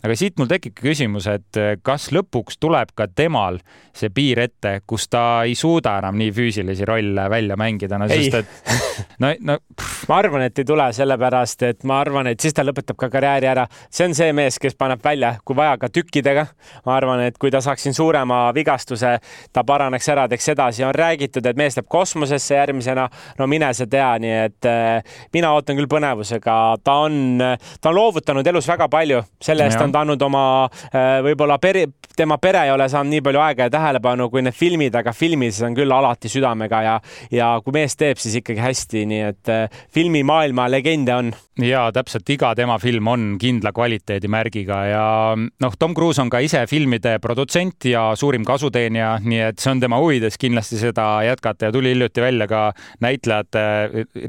aga 0.03 0.15
siit 0.17 0.39
mul 0.39 0.49
tekibki 0.49 0.87
küsimus, 0.89 1.27
et 1.29 1.61
kas 1.85 2.09
lõpuks 2.13 2.57
tuleb 2.59 2.93
ka 2.95 3.07
temal 3.07 3.59
see 3.95 4.09
piir 4.13 4.39
ette, 4.45 4.81
kus 4.87 5.07
ta 5.11 5.43
ei 5.47 5.55
suuda 5.57 5.97
enam 6.01 6.17
nii 6.19 6.31
füüsilisi 6.35 6.87
rolle 6.87 7.27
välja 7.29 7.57
mängida, 7.59 7.99
no 7.99 8.07
sest 8.09 8.39
et 8.41 8.51
no, 9.23 9.30
no 9.39 9.57
pff. 9.75 10.07
ma 10.09 10.17
arvan, 10.17 10.41
et 10.45 10.59
ei 10.59 10.65
tule, 10.67 10.85
sellepärast 10.93 11.63
et 11.67 11.83
ma 11.87 11.99
arvan, 12.01 12.27
et 12.31 12.39
siis 12.41 12.55
ta 12.55 12.63
lõpetab 12.65 12.97
ka 12.99 13.09
karjääri 13.13 13.47
ära. 13.47 13.67
see 13.89 14.07
on 14.07 14.15
see 14.17 14.33
mees, 14.33 14.57
kes 14.59 14.75
paneb 14.75 15.03
välja, 15.03 15.35
kui 15.45 15.55
vaja, 15.55 15.77
ka 15.77 15.89
tükkidega. 15.89 16.45
ma 16.85 16.95
arvan, 16.95 17.21
et 17.27 17.37
kui 17.37 17.51
ta 17.51 17.61
saaks 17.61 17.83
siin 17.87 17.93
suurema 17.93 18.51
vigastuse, 18.55 19.17
ta 19.53 19.63
paraneks 19.63 20.09
ära, 20.09 20.27
teeks 20.27 20.49
edasi. 20.55 20.83
on 20.83 20.95
räägitud, 20.95 21.45
et 21.45 21.57
mees 21.57 21.77
läheb 21.77 21.89
kosmosesse 21.89 22.55
järgmisena. 22.55 23.09
no 23.39 23.47
mine 23.47 23.73
sa 23.73 23.87
tea, 23.87 24.11
nii 24.19 24.37
et 24.45 24.69
äh, 24.69 25.17
mina 25.33 25.53
ootan 25.53 25.77
küll 25.79 25.89
põnevusega. 25.91 26.57
ta 26.83 26.97
on, 27.05 27.39
ta 27.81 27.89
on 27.89 27.95
loovutanud 27.95 28.47
elus 28.47 28.67
väga 28.67 28.89
palju, 28.89 29.23
selle 29.41 29.65
eest 29.69 29.81
on 29.81 29.91
ta 29.91 30.01
andnud 30.01 30.21
oma 30.21 30.43
äh, 30.65 31.21
võib-olla 31.25 31.59
pere, 31.61 31.87
tema 32.15 32.37
pere 32.37 32.65
ei 32.65 32.71
ole 32.71 32.89
saanud 32.89 33.11
nii 33.11 33.21
palju 33.25 33.41
aega 33.41 33.67
ja 33.67 33.73
tähelepanu 33.73 34.29
kui 34.29 34.43
need 34.45 34.55
filmid, 34.55 34.95
aga 34.95 35.13
filmis 35.15 35.61
on 35.65 35.75
küll 35.77 35.91
alati 35.91 36.29
südamega 36.31 36.81
ja, 36.85 36.95
ja 37.31 37.51
kui 37.63 37.75
mees 37.75 37.95
teeb, 37.99 38.19
siis 38.21 38.39
ikkagi 38.41 38.61
hästi, 38.61 39.05
nii 39.09 39.20
et 39.25 39.51
äh, 39.51 39.81
filmimaailma 39.93 40.67
legende 40.71 41.15
on. 41.15 41.31
ja 41.61 41.83
täpselt 41.93 42.29
iga 42.33 42.53
tema 42.57 42.77
film 42.81 43.07
on 43.11 43.25
kindla 43.41 43.69
kvaliteedimärgiga 43.75 44.77
ja 44.89 45.03
noh, 45.37 45.75
Tom 45.79 45.93
Cruise 45.93 46.21
on 46.23 46.31
ka 46.31 46.39
ise 46.41 46.63
filmide 46.67 47.17
produtsent 47.21 47.85
ja 47.85 48.07
suurim 48.17 48.45
kasuteenija, 48.47 49.17
nii 49.21 49.43
et 49.51 49.61
see 49.61 49.73
on 49.75 49.83
tema 49.83 49.99
huvides 50.01 50.39
kindlasti 50.41 50.79
seda 50.81 51.07
jätkata 51.27 51.69
ja 51.69 51.75
tuli 51.75 51.93
hiljuti 51.93 52.23
välja 52.23 52.47
ka 52.49 52.63
näitlejate, 53.03 53.63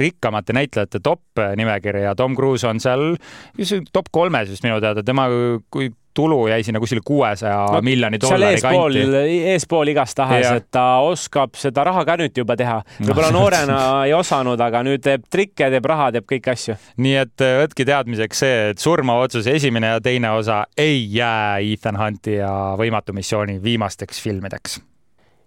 rikkamate 0.02 0.52
näitlejate 0.58 1.00
top 1.00 1.42
nimekiri 1.56 2.04
ja 2.04 2.14
Tom 2.18 2.36
Cruise 2.36 2.68
on 2.68 2.80
seal 2.82 3.16
top 3.92 4.12
kolmes 4.12 4.50
vist 4.52 4.66
minu 4.66 4.80
teada, 4.82 5.04
tema 5.06 5.28
kui 5.72 5.92
tulu 6.14 6.46
jäi 6.50 6.62
sinna 6.66 6.80
kuskile 6.82 7.00
kuuesaja 7.04 7.64
no, 7.72 7.80
miljoni 7.84 8.20
dollari 8.20 8.58
eespool, 8.58 8.98
kanti. 8.98 9.38
eespool 9.54 9.92
igastahes, 9.92 10.48
et 10.60 10.68
ta 10.74 10.84
oskab 11.06 11.56
seda 11.58 11.86
raha 11.88 12.04
ka 12.08 12.18
nüüd 12.20 12.36
juba 12.42 12.56
teha. 12.58 12.78
võib-olla 13.00 13.32
no, 13.32 13.38
noorena 13.40 13.80
ei 14.06 14.14
osanud, 14.16 14.60
aga 14.60 14.84
nüüd 14.86 15.02
teeb 15.04 15.26
trikke, 15.32 15.70
teeb 15.72 15.90
raha, 15.92 16.10
teeb 16.16 16.28
kõiki 16.28 16.54
asju. 16.54 16.78
nii 17.02 17.18
et 17.24 17.44
äh, 17.44 17.58
võtke 17.64 17.88
teadmiseks 17.88 18.44
see, 18.44 18.62
et 18.72 18.82
surmava 18.82 19.26
otsuse 19.28 19.56
esimene 19.56 19.94
ja 19.94 20.04
teine 20.04 20.36
osa 20.36 20.62
ei 20.76 21.04
jää 21.16 21.60
Ethan 21.72 22.00
Hunti 22.00 22.38
ja 22.40 22.52
Võimatu 22.78 23.14
missiooni 23.16 23.60
viimasteks 23.62 24.20
filmideks 24.22 24.80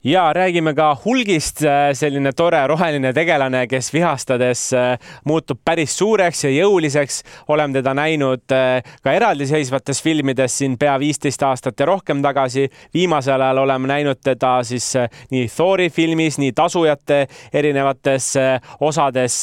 ja 0.05 0.33
räägime 0.33 0.73
ka 0.73 0.97
Hulgist, 1.05 1.63
äh, 1.65 1.93
selline 1.93 2.29
tore 2.37 2.59
roheline 2.67 3.09
tegelane, 3.13 3.63
kes 3.67 3.87
vihastades 3.93 4.67
äh, 4.73 4.99
muutub 5.25 5.57
päris 5.65 5.95
suureks 5.97 6.43
ja 6.43 6.51
jõuliseks. 6.53 7.23
oleme 7.47 7.73
teda 7.73 7.93
näinud 7.97 8.51
äh, 8.53 8.83
ka 9.01 9.13
eraldiseisvates 9.17 10.03
filmides 10.03 10.57
siin 10.57 10.77
pea 10.77 10.99
viisteist 10.99 11.43
aastat 11.43 11.79
ja 11.79 11.85
rohkem 11.85 12.21
tagasi. 12.21 12.69
viimasel 12.93 13.41
ajal 13.41 13.57
oleme 13.57 13.87
näinud 13.87 14.21
teda 14.23 14.63
siis 14.63 14.93
nii 15.31 15.47
Thori 15.55 15.89
filmis, 15.89 16.37
nii 16.37 16.51
Tasujate 16.51 17.27
erinevates 17.53 18.33
osades. 18.79 19.41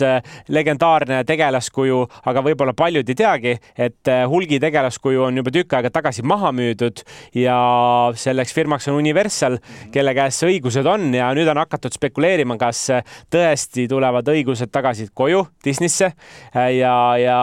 legendaarne 0.48 1.24
tegelaskuju, 1.24 2.06
aga 2.24 2.42
võib-olla 2.42 2.72
paljud 2.72 3.08
ei 3.08 3.14
teagi, 3.14 3.56
et 3.78 4.08
Hulgi 4.28 4.60
tegelaskuju 4.60 5.22
on 5.22 5.36
juba 5.36 5.50
tükk 5.50 5.74
aega 5.74 5.90
tagasi 5.90 6.22
maha 6.22 6.52
müüdud 6.52 7.02
ja 7.34 7.58
selleks 8.14 8.54
firmaks 8.54 8.88
on 8.88 8.94
Universal, 8.94 9.58
kelle 9.92 10.14
käes 10.14 10.38
see 10.38 10.51
õigused 10.52 10.86
on 10.88 11.08
ja 11.16 11.30
nüüd 11.36 11.48
on 11.50 11.60
hakatud 11.62 11.94
spekuleerima, 11.94 12.58
kas 12.60 12.84
tõesti 13.32 13.86
tulevad 13.90 14.28
õigused 14.32 14.70
tagasi 14.72 15.08
koju 15.14 15.44
Disneysse. 15.64 16.12
Ja, 16.54 16.94
ja, 17.20 17.38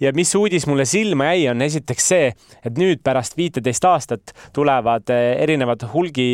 ja 0.00 0.12
mis 0.16 0.32
uudis 0.38 0.66
mulle 0.66 0.86
silma 0.88 1.30
jäi, 1.32 1.48
on 1.52 1.62
esiteks 1.64 2.08
see, 2.12 2.30
et 2.62 2.78
nüüd 2.78 3.02
pärast 3.04 3.36
viiteist 3.38 3.84
aastat 3.88 4.34
tulevad 4.54 5.10
erinevad 5.12 5.84
hulgi 5.92 6.28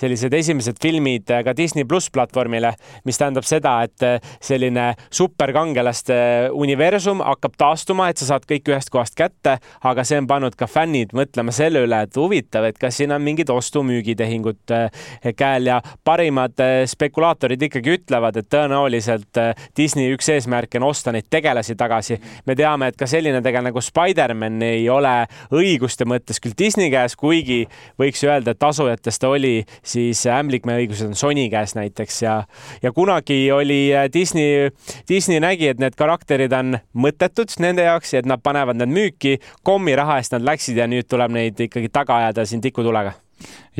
sellised 0.00 0.34
esimesed 0.36 0.80
filmid 0.82 1.30
ka 1.44 1.54
Disney 1.56 1.86
pluss 1.88 2.10
platvormile, 2.12 2.72
mis 3.08 3.18
tähendab 3.20 3.46
seda, 3.48 3.76
et 3.86 4.22
selline 4.44 4.90
superkangelaste 5.14 6.50
universum 6.56 7.22
hakkab 7.24 7.56
taastuma, 7.60 8.10
et 8.10 8.20
sa 8.20 8.32
saad 8.32 8.46
kõik 8.48 8.70
ühest 8.72 8.92
kohast 8.92 9.16
kätte, 9.18 9.58
aga 9.86 10.04
see 10.06 10.20
on 10.20 10.28
pannud 10.30 10.56
ka 10.58 10.68
fännid 10.70 11.14
mõtlema 11.16 11.54
selle 11.54 11.84
üle, 11.86 12.02
et 12.06 12.16
huvitav, 12.18 12.66
et 12.68 12.78
kas 12.80 13.00
siin 13.00 13.14
on 13.14 13.22
mingid 13.24 13.50
ostu-müügitehingud 13.52 14.74
käel 15.36 15.70
ja 15.70 15.80
parimad 16.04 16.60
äh, 16.60 16.82
spekulaatorid 16.90 17.62
ikkagi 17.68 17.96
ütlevad, 17.98 18.36
et 18.40 18.48
tõenäoliselt 18.52 19.40
äh, 19.40 19.54
Disney 19.76 20.12
üks 20.14 20.28
eesmärke 20.32 20.80
on 20.80 20.88
osta 20.90 21.12
neid 21.14 21.28
tegelasi 21.30 21.76
tagasi. 21.78 22.20
me 22.46 22.56
teame, 22.56 22.90
et 22.90 22.96
ka 22.96 23.06
selline 23.06 23.42
tegelane 23.42 23.70
nagu 23.70 23.80
Spider-man 23.80 24.62
ei 24.62 24.88
ole 24.90 25.14
õiguste 25.54 26.06
mõttes 26.08 26.40
küll 26.42 26.56
Disney 26.58 26.90
käes, 26.90 27.16
kuigi 27.16 27.62
võiks 28.00 28.22
öelda, 28.26 28.54
et 28.54 28.58
tasujatest 28.60 29.24
oli 29.24 29.64
siis 29.82 30.24
ämblikmäe 30.26 30.84
õigused 30.84 31.10
on 31.10 31.18
Sony 31.18 31.48
käes 31.52 31.74
näiteks 31.78 32.22
ja, 32.22 32.36
ja 32.82 32.92
kunagi 32.92 33.42
oli 33.52 33.80
äh, 33.94 34.08
Disney, 34.12 34.70
Disney 35.08 35.40
nägi, 35.40 35.70
et 35.70 35.80
need 35.82 35.96
karakterid 35.98 36.52
on 36.56 36.78
mõttetud 36.94 37.52
nende 37.62 37.86
jaoks 37.86 38.14
ja 38.14 38.24
et 38.24 38.28
nad 38.28 38.42
panevad 38.42 38.78
need 38.80 38.94
müüki, 38.94 39.38
kommiraha 39.66 40.20
eest 40.20 40.36
nad 40.36 40.46
läksid 40.46 40.80
ja 40.80 40.88
nüüd 40.90 41.08
tuleb 41.10 41.34
neid 41.34 41.60
ikkagi 41.68 41.92
taga 41.92 42.20
ajada 42.20 42.46
siin 42.46 42.62
tikutulega 42.64 43.16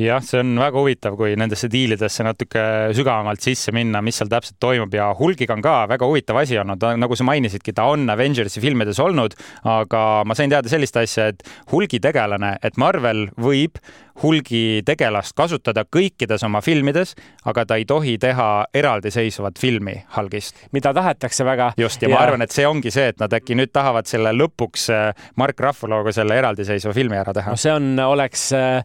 jah, 0.01 0.23
see 0.25 0.41
on 0.43 0.55
väga 0.61 0.81
huvitav, 0.81 1.17
kui 1.19 1.35
nendesse 1.39 1.71
diilidesse 1.73 2.25
natuke 2.27 2.65
sügavamalt 2.97 3.43
sisse 3.45 3.75
minna, 3.77 4.03
mis 4.05 4.21
seal 4.21 4.31
täpselt 4.33 4.59
toimub 4.63 4.95
ja 4.97 5.11
Hulgiga 5.19 5.57
on 5.57 5.65
ka 5.65 5.77
väga 5.91 6.09
huvitav 6.09 6.41
asi 6.43 6.59
olnud, 6.61 6.85
nagu 7.01 7.19
sa 7.19 7.27
mainisidki, 7.29 7.75
ta 7.77 7.89
on 7.93 8.09
Avengersi 8.11 8.63
filmides 8.63 9.01
olnud, 9.03 9.37
aga 9.69 10.05
ma 10.27 10.37
sain 10.39 10.53
teada 10.53 10.71
sellist 10.73 10.97
asja, 11.01 11.31
et 11.33 11.45
Hulgi 11.73 12.01
tegelane, 12.03 12.57
et 12.65 12.81
Marvel 12.81 13.29
võib 13.41 13.81
hulgi 14.23 14.83
tegelast 14.87 15.35
kasutada 15.37 15.85
kõikides 15.89 16.43
oma 16.47 16.61
filmides, 16.65 17.15
aga 17.49 17.65
ta 17.69 17.79
ei 17.81 17.87
tohi 17.89 18.17
teha 18.21 18.49
eraldiseisvat 18.77 19.59
filmi 19.61 19.97
Hulgist. 20.17 20.57
mida 20.73 20.93
tahetakse 20.95 21.45
väga. 21.45 21.73
just, 21.77 22.03
ja 22.03 22.09
ma 22.09 22.21
arvan, 22.21 22.43
et 22.43 22.53
see 22.53 22.67
ongi 22.67 22.91
see, 22.91 23.09
et 23.15 23.21
nad 23.21 23.33
äkki 23.33 23.57
nüüd 23.57 23.73
tahavad 23.73 24.07
selle 24.07 24.33
lõpuks 24.37 24.89
äh, 24.93 25.29
Mark 25.37 25.61
Ruffaloga 25.61 26.13
selle 26.13 26.37
eraldiseisva 26.37 26.93
filmi 26.93 27.17
ära 27.17 27.35
teha. 27.37 27.55
no 27.55 27.61
see 27.61 27.73
on, 27.73 27.95
oleks 27.99 28.51
äh, 28.57 28.85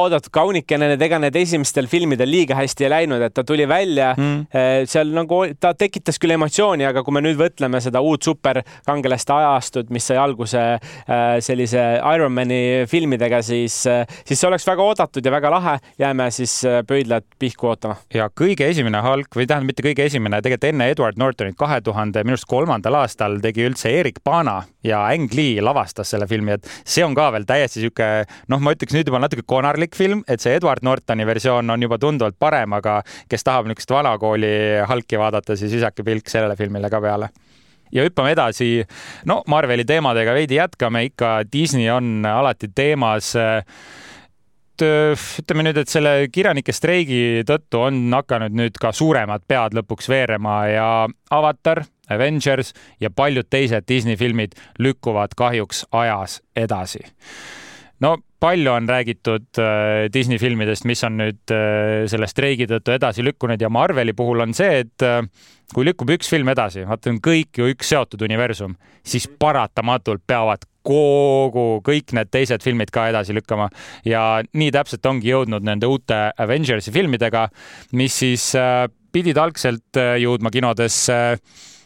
kauaoodatud 0.00 0.32
kaunikene, 0.32 0.88
need 0.94 1.02
ega 1.04 1.18
need 1.20 1.36
esimestel 1.36 1.88
filmidel 1.90 2.30
liiga 2.30 2.56
hästi 2.58 2.86
ei 2.86 2.92
läinud, 2.94 3.22
et 3.24 3.34
ta 3.36 3.44
tuli 3.46 3.66
välja 3.68 4.12
mm., 4.16 4.46
äh, 4.54 4.68
seal 4.88 5.12
nagu 5.14 5.42
ta 5.60 5.72
tekitas 5.76 6.18
küll 6.20 6.34
emotsiooni, 6.34 6.86
aga 6.88 7.02
kui 7.04 7.14
me 7.14 7.22
nüüd 7.24 7.38
võtleme 7.40 7.80
seda 7.84 8.00
uut 8.04 8.24
superkangelaste 8.24 9.34
ajastut, 9.36 9.90
mis 9.92 10.06
sai 10.08 10.18
alguse 10.20 10.62
sellise 11.44 11.82
Ironmani 11.98 12.86
filmidega, 12.90 13.40
siis, 13.44 13.76
siis 14.26 14.38
see 14.38 14.48
oleks 14.48 14.66
väga 14.68 14.84
oodatud 14.84 15.26
ja 15.26 15.32
väga 15.32 15.50
lahe, 15.52 15.76
jääme 16.00 16.28
siis 16.34 16.54
pöidlad 16.88 17.26
pihku 17.40 17.70
ootama. 17.70 17.98
ja 18.14 18.28
kõige 18.32 18.68
esimene 18.70 19.02
Hulk 19.04 19.36
või 19.36 19.46
tähendab 19.48 19.70
mitte 19.70 19.84
kõige 19.84 20.06
esimene, 20.06 20.40
tegelikult 20.42 20.68
enne 20.70 20.88
Edward 20.92 21.20
Nortonit 21.20 21.58
kahe 21.60 21.80
tuhande 21.84 22.24
minu 22.24 22.38
arust 22.38 22.48
kolmandal 22.50 23.00
aastal 23.02 23.38
tegi 23.42 23.66
üldse 23.68 23.92
Erik 24.00 24.22
Bana 24.24 24.60
ja 24.86 25.02
Ang 25.10 25.32
Lee 25.36 25.60
lavastas 25.64 26.12
selle 26.14 26.28
filmi, 26.30 26.56
et 26.56 26.68
see 26.84 27.04
on 27.04 27.16
ka 27.16 27.30
veel 27.34 27.46
täiesti 27.48 27.84
sihuke, 27.84 28.10
noh, 28.52 28.62
ma 28.62 28.74
ütleks 28.76 28.96
nüüd 28.96 29.10
juba 29.10 29.20
natuke 29.22 29.44
konarlik 29.48 29.89
film, 29.96 30.24
et 30.28 30.40
see 30.40 30.56
Edward 30.58 30.84
Nortoni 30.86 31.26
versioon 31.26 31.70
on 31.70 31.82
juba 31.82 31.98
tunduvalt 31.98 32.38
parem, 32.38 32.72
aga 32.78 33.00
kes 33.28 33.46
tahab 33.46 33.70
niisugust 33.70 33.94
vanakooli 33.94 34.52
Hulki 34.88 35.18
vaadata, 35.20 35.56
siis 35.56 35.72
visake 35.72 36.04
pilk 36.06 36.28
sellele 36.28 36.56
filmile 36.56 36.90
ka 36.90 37.00
peale 37.00 37.30
ja 37.92 38.04
hüppame 38.06 38.34
edasi. 38.34 38.84
no 39.26 39.42
Marveli 39.46 39.84
teemadega 39.84 40.34
veidi 40.34 40.60
jätkame, 40.60 41.04
ikka 41.10 41.40
Disney 41.52 41.90
on 41.90 42.26
alati 42.26 42.70
teemas 42.74 43.34
ütleme 44.80 45.64
nüüd, 45.66 45.76
et 45.76 45.90
selle 45.92 46.12
kirjanike 46.32 46.72
streigi 46.72 47.42
tõttu 47.48 47.82
on 47.84 47.98
hakanud 48.14 48.54
nüüd 48.56 48.78
ka 48.80 48.92
suuremad 48.96 49.44
pead 49.48 49.76
lõpuks 49.76 50.08
veerema 50.08 50.54
ja 50.70 50.86
Avatar, 51.30 51.82
Avengers 52.10 52.72
ja 53.00 53.10
paljud 53.10 53.48
teised 53.50 53.84
Disney 53.88 54.16
filmid 54.16 54.56
lükkuvad 54.78 55.36
kahjuks 55.36 55.84
ajas 55.92 56.40
edasi. 56.56 57.04
no 58.00 58.16
palju 58.40 58.72
on 58.72 58.88
räägitud 58.88 59.58
äh, 59.58 60.08
Disney 60.12 60.38
filmidest, 60.38 60.86
mis 60.88 61.04
on 61.04 61.18
nüüd 61.20 61.52
äh, 61.52 62.06
selle 62.10 62.28
streigi 62.30 62.66
tõttu 62.70 62.94
edasi 62.94 63.24
lükkunud 63.26 63.60
ja 63.60 63.68
Marveli 63.72 64.14
puhul 64.16 64.40
on 64.46 64.54
see, 64.56 64.82
et 64.84 65.04
äh, 65.04 65.20
kui 65.74 65.84
lükkub 65.86 66.10
üks 66.16 66.30
film 66.32 66.48
edasi, 66.52 66.86
vaata 66.88 67.12
on 67.12 67.20
kõik 67.24 67.60
ju 67.60 67.68
üks 67.70 67.92
seotud 67.92 68.24
universum, 68.26 68.74
siis 69.06 69.28
paratamatult 69.40 70.24
peavad 70.26 70.64
kogu, 70.86 71.82
kõik 71.84 72.14
need 72.16 72.30
teised 72.32 72.64
filmid 72.64 72.88
ka 72.94 73.10
edasi 73.10 73.36
lükkama. 73.36 73.68
Ja 74.08 74.40
nii 74.56 74.70
täpselt 74.72 75.04
ongi 75.06 75.28
jõudnud 75.28 75.66
nende 75.66 75.90
uute 75.90 76.30
Avengersi 76.40 76.92
filmidega, 76.94 77.50
mis 77.92 78.16
siis 78.22 78.46
pidid 79.12 79.36
algselt 79.42 80.00
jõudma 80.22 80.48
kinodesse 80.54 81.18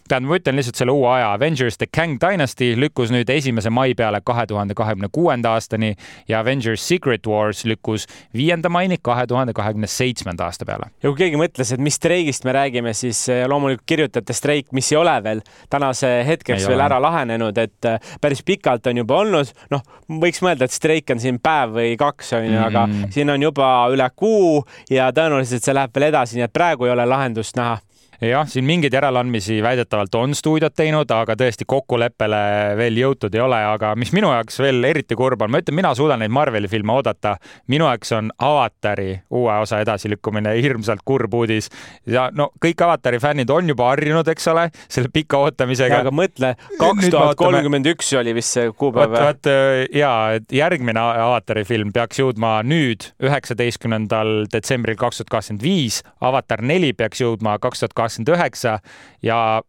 tähendab, 0.08 0.30
ma 0.30 0.38
ütlen 0.38 0.58
lihtsalt 0.58 0.78
selle 0.80 0.94
uue 0.94 1.08
aja. 1.08 1.32
Avengers 1.32 1.78
The 1.80 1.86
Kang 1.86 2.18
Dynasty 2.20 2.72
lükkus 2.76 3.12
nüüd 3.14 3.30
esimese 3.32 3.70
mai 3.72 3.94
peale 3.96 4.20
kahe 4.24 4.46
tuhande 4.50 4.76
kahekümne 4.76 5.08
kuuenda 5.12 5.54
aastani 5.56 5.94
ja 6.28 6.40
Avengers 6.40 6.84
Secret 6.88 7.26
Wars 7.26 7.64
lükkus 7.64 8.06
viienda 8.34 8.68
maini 8.68 8.98
kahe 9.02 9.26
tuhande 9.26 9.52
kahekümne 9.52 9.86
seitsmenda 9.86 10.44
aasta 10.44 10.64
peale. 10.64 10.90
ja 11.02 11.10
kui 11.10 11.18
keegi 11.22 11.40
mõtles, 11.40 11.72
et 11.74 11.80
mis 11.80 11.96
streigist 11.96 12.44
me 12.44 12.52
räägime, 12.52 12.92
siis 12.94 13.28
eh, 13.32 13.44
loomulikult 13.48 13.86
kirjutajate 13.86 14.36
streik, 14.36 14.72
mis 14.72 14.92
ei 14.92 15.00
ole 15.00 15.16
veel 15.24 15.40
tänase 15.70 16.10
hetkeks 16.26 16.62
ei 16.62 16.68
veel 16.68 16.80
ole. 16.80 16.88
ära 16.88 17.00
lahenenud, 17.02 17.58
et 17.58 17.90
eh, 17.90 18.12
päris 18.20 18.44
pikalt 18.44 18.86
on 18.90 19.02
juba 19.04 19.20
olnud, 19.22 19.54
noh, 19.72 19.82
võiks 20.20 20.42
mõelda, 20.44 20.68
et 20.68 20.74
streik 20.74 21.10
on 21.14 21.22
siin 21.22 21.40
päev 21.42 21.74
või 21.78 21.96
kaks 22.00 22.34
onju 22.38 22.60
aga 22.64 22.84
siin 23.14 23.30
on 23.30 23.42
juba 23.42 23.70
üle 23.92 24.06
kuu 24.16 24.62
ja 24.90 25.10
tõenäoliselt 25.14 25.64
see 25.64 25.74
läheb 25.76 25.94
veel 25.94 26.10
edasi, 26.10 26.38
nii 26.38 26.48
et 26.48 26.54
praegu 26.54 26.88
ei 26.88 26.94
ole 26.94 27.06
lahendust 27.08 27.56
näha 27.56 27.78
jah, 28.28 28.46
siin 28.48 28.64
mingeid 28.66 28.94
järeleandmisi 28.94 29.58
väidetavalt 29.62 30.14
on 30.18 30.34
stuudiod 30.34 30.74
teinud, 30.76 31.10
aga 31.14 31.36
tõesti 31.38 31.66
kokkuleppele 31.68 32.40
veel 32.78 32.98
jõutud 33.00 33.34
ei 33.34 33.42
ole, 33.44 33.58
aga 33.74 33.94
mis 33.98 34.12
minu 34.16 34.30
jaoks 34.32 34.58
veel 34.62 34.84
eriti 34.88 35.16
kurb 35.18 35.42
on, 35.44 35.52
ma 35.52 35.60
ütlen, 35.62 35.76
mina 35.78 35.94
suudan 35.96 36.22
neid 36.22 36.32
Marveli 36.34 36.68
filme 36.70 36.92
oodata. 36.94 37.36
minu 37.68 37.88
jaoks 37.88 38.12
on 38.16 38.30
Avatari 38.38 39.20
uue 39.30 39.58
osa 39.62 39.80
edasilükkumine 39.84 40.54
hirmsalt 40.62 41.02
kurb 41.04 41.34
uudis 41.34 41.70
ja 42.06 42.28
no 42.32 42.50
kõik 42.64 42.84
Avatari 42.84 43.18
fännid 43.22 43.50
on 43.50 43.68
juba 43.68 43.88
harjunud, 43.92 44.28
eks 44.28 44.48
ole, 44.52 44.68
selle 44.88 45.10
pika 45.12 45.38
ootamisega. 45.38 46.00
aga 46.04 46.14
mõtle, 46.14 46.54
kaks 46.78 47.10
tuhat 47.10 47.36
kolmkümmend 47.40 47.90
üks 47.94 48.12
oli 48.18 48.34
vist 48.34 48.54
see 48.56 48.70
kuupäev. 48.72 49.10
vot, 49.10 49.28
vot 49.28 49.94
ja, 49.94 50.12
et 50.38 50.52
järgmine 50.52 51.00
Avatari 51.00 51.64
film 51.68 51.92
peaks 51.92 52.20
jõudma 52.22 52.56
nüüd, 52.66 53.10
üheksateistkümnendal 53.22 54.46
detsembril 54.52 54.96
kaks 55.00 55.20
tuhat 55.20 55.32
kakskümmend 55.38 55.64
viis. 55.64 56.00
Avatar 56.24 56.62
neli 56.62 56.92
peaks 56.96 57.20
jõudma 57.22 57.58
kaks 57.62 57.82
tuhat 57.82 57.92
kakskümmend 57.94 58.13
kakskümmend 58.14 58.34
üheksa 58.36 58.78
ja 59.22 59.62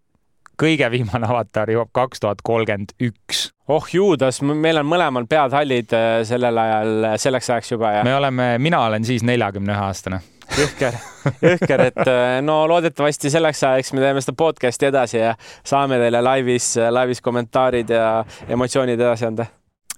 kõige 0.59 0.89
viimane 0.91 1.27
avatar 1.27 1.69
jõuab 1.69 1.91
kaks 1.93 2.19
tuhat 2.19 2.41
kolmkümmend 2.43 2.93
üks. 3.01 3.51
oh 3.67 3.85
juudas, 3.91 4.41
meil 4.41 4.77
on 4.77 4.87
mõlemal 4.87 5.27
pead 5.27 5.51
hallid 5.51 5.91
äh, 5.93 6.23
sellel 6.23 6.57
ajal, 6.57 7.17
selleks 7.17 7.49
ajaks 7.49 7.71
juba 7.71 7.91
ja. 7.91 8.03
me 8.03 8.15
oleme, 8.15 8.57
mina 8.59 8.85
olen 8.85 9.05
siis 9.05 9.23
neljakümne 9.23 9.73
ühe 9.73 9.81
aastane. 9.81 10.21
jõhker, 10.55 10.95
jõhker, 11.41 11.85
et 11.89 12.01
äh, 12.07 12.39
no 12.41 12.67
loodetavasti 12.67 13.29
selleks 13.29 13.63
ajaks 13.63 13.93
me 13.93 14.01
teeme 14.01 14.21
seda 14.21 14.37
podcast'i 14.37 14.89
edasi 14.91 15.17
ja 15.17 15.35
saame 15.63 15.99
teile 15.99 16.21
laivis, 16.21 16.75
laivis 16.89 17.21
kommentaarid 17.21 17.89
ja 17.89 18.23
emotsioonid 18.47 18.99
edasi 18.99 19.25
anda. 19.25 19.45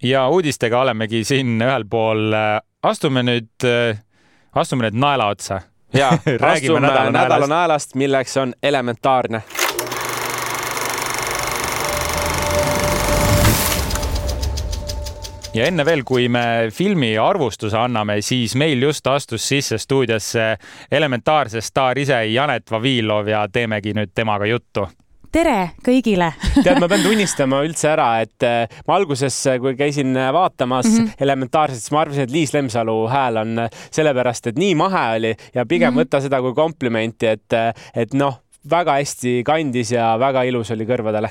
ja 0.01 0.27
uudistega 0.30 0.82
olemegi 0.82 1.24
siin 1.24 1.58
ühel 1.62 1.86
pool. 1.89 2.34
astume 2.84 3.24
nüüd, 3.24 3.70
astume 4.56 4.88
nüüd 4.88 5.04
naela 5.06 5.30
otsa 5.36 5.62
ja 5.94 6.10
astume 6.51 6.79
nädala, 6.79 7.12
nädala 7.12 7.48
naelast, 7.48 7.96
milleks 7.96 8.38
on 8.38 8.53
elementaarne. 8.63 9.44
ja 15.58 15.65
enne 15.65 15.86
veel, 15.86 16.03
kui 16.06 16.27
me 16.29 16.70
filmi 16.74 17.15
arvustuse 17.17 17.77
anname, 17.77 18.20
siis 18.22 18.53
meil 18.56 18.82
just 18.84 19.08
astus 19.08 19.48
sisse 19.48 19.77
stuudiosse 19.82 20.58
elementaarse 20.91 21.62
staar 21.62 21.98
ise 21.98 22.20
Janet 22.25 22.72
Vavilov 22.72 23.27
ja 23.27 23.48
teemegi 23.50 23.96
nüüd 23.98 24.13
temaga 24.13 24.46
juttu 24.46 24.86
tere 25.38 25.58
kõigile 25.86 26.32
tead, 26.65 26.79
ma 26.82 26.89
pean 26.89 27.03
tunnistama 27.06 27.62
üldse 27.65 27.91
ära, 27.91 28.08
et 28.25 28.46
äh, 28.46 28.79
ma 28.89 28.98
alguses, 28.98 29.38
äh, 29.50 29.60
kui 29.62 29.75
käisin 29.77 30.15
äh, 30.17 30.32
vaatamas 30.34 30.89
mm 30.89 30.98
-hmm. 30.98 31.24
elementaarset, 31.27 31.82
siis 31.82 31.94
ma 31.94 32.01
arvasin, 32.01 32.25
et 32.25 32.34
Liis 32.34 32.53
Lemsalu 32.56 32.98
hääl 33.12 33.41
on 33.44 33.67
sellepärast, 33.91 34.48
et 34.48 34.58
nii 34.58 34.74
mahe 34.75 35.06
oli 35.17 35.36
ja 35.53 35.65
pigem 35.65 35.94
mm 35.94 35.98
-hmm. 35.98 36.01
võtta 36.01 36.22
seda 36.22 36.41
kui 36.41 36.53
komplimenti, 36.53 37.27
et, 37.27 37.53
et 37.96 38.13
noh 38.13 38.41
väga 38.69 38.97
hästi 39.00 39.41
kandis 39.47 39.91
ja 39.91 40.13
väga 40.19 40.43
ilus 40.47 40.71
oli 40.75 40.88
kõrvadele. 40.88 41.29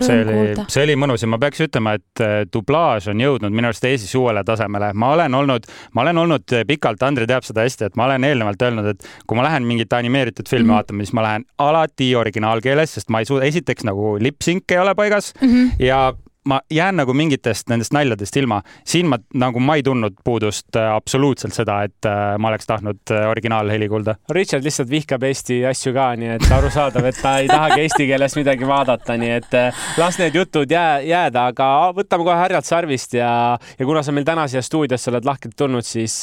see 0.00 0.18
oli, 0.22 0.66
see 0.68 0.84
oli 0.84 0.96
mõnus 1.00 1.24
ja 1.24 1.30
ma 1.30 1.38
peaks 1.40 1.62
ütlema, 1.64 1.94
et 1.98 2.22
äh, 2.24 2.36
dublaaž 2.52 3.10
on 3.12 3.22
jõudnud 3.22 3.54
minu 3.54 3.70
arust 3.70 3.84
Eestis 3.88 4.14
uuele 4.18 4.44
tasemele. 4.44 4.92
ma 4.94 5.12
olen 5.16 5.34
olnud, 5.34 5.66
ma 5.94 6.04
olen 6.04 6.22
olnud 6.24 6.56
pikalt, 6.68 7.02
Andri 7.02 7.26
teab 7.26 7.46
seda 7.46 7.66
hästi, 7.66 7.90
et 7.90 7.96
ma 7.96 8.08
olen 8.08 8.24
eelnevalt 8.24 8.62
öelnud, 8.62 8.92
et 8.94 9.08
kui 9.26 9.38
ma 9.38 9.46
lähen 9.46 9.66
mingit 9.68 9.92
animeeritud 9.92 10.48
filmi 10.48 10.64
mm 10.64 10.70
-hmm. 10.70 10.74
vaatama, 10.74 11.04
siis 11.04 11.12
ma 11.12 11.22
lähen 11.22 11.44
alati 11.58 12.14
originaalkeeles, 12.16 12.94
sest 12.94 13.08
ma 13.08 13.18
ei 13.18 13.28
suuda, 13.28 13.44
esiteks 13.44 13.84
nagu 13.84 14.16
lip-sync 14.20 14.72
ei 14.72 14.78
ole 14.78 14.94
paigas 14.94 15.34
mm 15.40 15.48
-hmm. 15.48 15.84
ja 15.84 16.14
ma 16.48 16.60
jään 16.70 16.96
nagu 16.96 17.12
mingitest 17.14 17.68
nendest 17.68 17.92
naljadest 17.92 18.36
ilma. 18.36 18.62
siin 18.84 19.06
ma 19.06 19.18
nagu 19.34 19.60
ma 19.60 19.76
ei 19.76 19.82
tundnud 19.82 20.16
puudust 20.24 20.76
äh, 20.76 20.88
absoluutselt 20.94 21.54
seda, 21.54 21.82
et 21.84 22.08
äh, 22.08 22.36
ma 22.38 22.48
oleks 22.48 22.66
tahtnud 22.66 23.12
äh, 23.12 23.26
originaalheli 23.30 23.88
kuulda. 23.88 24.14
Richard 24.32 24.64
lihtsalt 24.64 24.90
vihkab 24.90 25.26
Eesti 25.28 25.60
asju 25.68 25.92
ka, 25.96 26.08
nii 26.16 26.30
et 26.36 26.46
arusaadav, 26.56 27.08
et 27.10 27.20
ta 27.22 27.34
ei 27.42 27.50
tahagi 27.50 27.84
eesti 27.84 28.06
keeles 28.08 28.36
midagi 28.38 28.68
vaadata, 28.68 29.16
nii 29.20 29.34
et 29.36 29.56
las 30.00 30.18
need 30.20 30.38
jutud 30.38 30.72
jää, 30.72 31.02
jääda, 31.08 31.48
aga 31.52 31.68
võtame 31.96 32.26
kohe 32.28 32.38
härjalt 32.40 32.68
sarvist 32.68 33.18
ja, 33.18 33.30
ja 33.78 33.88
kuna 33.88 34.02
sa 34.06 34.14
meil 34.16 34.26
täna 34.28 34.48
siia 34.48 34.62
stuudiosse 34.64 35.12
oled 35.12 35.28
lahkelt 35.28 35.56
tulnud, 35.58 35.84
siis, 35.86 36.16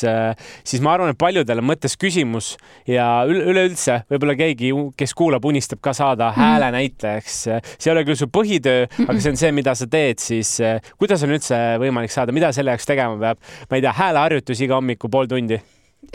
siis 0.66 0.84
ma 0.86 0.96
arvan, 0.96 1.14
et 1.14 1.22
paljudel 1.22 1.62
on 1.62 1.70
mõttes 1.70 1.98
küsimus 2.02 2.56
ja 2.90 3.08
üleüldse 3.30 4.02
võib-olla 4.10 4.38
keegi, 4.40 4.74
kes 4.98 5.14
kuulab, 5.18 5.46
unistab 5.46 5.84
ka 5.86 5.94
saada 5.94 6.32
mm. 6.32 6.42
häälenäitlejaks. 6.42 7.40
see 7.46 7.90
ei 7.90 7.94
ole 7.94 8.06
küll 8.08 8.20
su 8.20 8.30
põhitöö, 8.32 8.88
aga 9.06 9.20
see 9.20 9.34
on 9.34 9.40
see, 9.40 9.54
mida 9.56 9.76
sa 9.78 9.88
teed 9.92 10.15
teed, 10.16 10.24
siis 10.24 10.60
eh, 10.64 10.82
kuidas 11.00 11.24
on 11.26 11.36
üldse 11.36 11.58
võimalik 11.82 12.14
saada, 12.14 12.34
mida 12.36 12.52
selle 12.56 12.74
jaoks 12.74 12.88
tegema 12.88 13.18
peab? 13.20 13.38
ma 13.70 13.78
ei 13.78 13.84
tea, 13.84 13.94
hääleharjutusi 13.94 14.68
iga 14.68 14.80
hommiku 14.80 15.10
pool 15.12 15.28
tundi? 15.28 15.60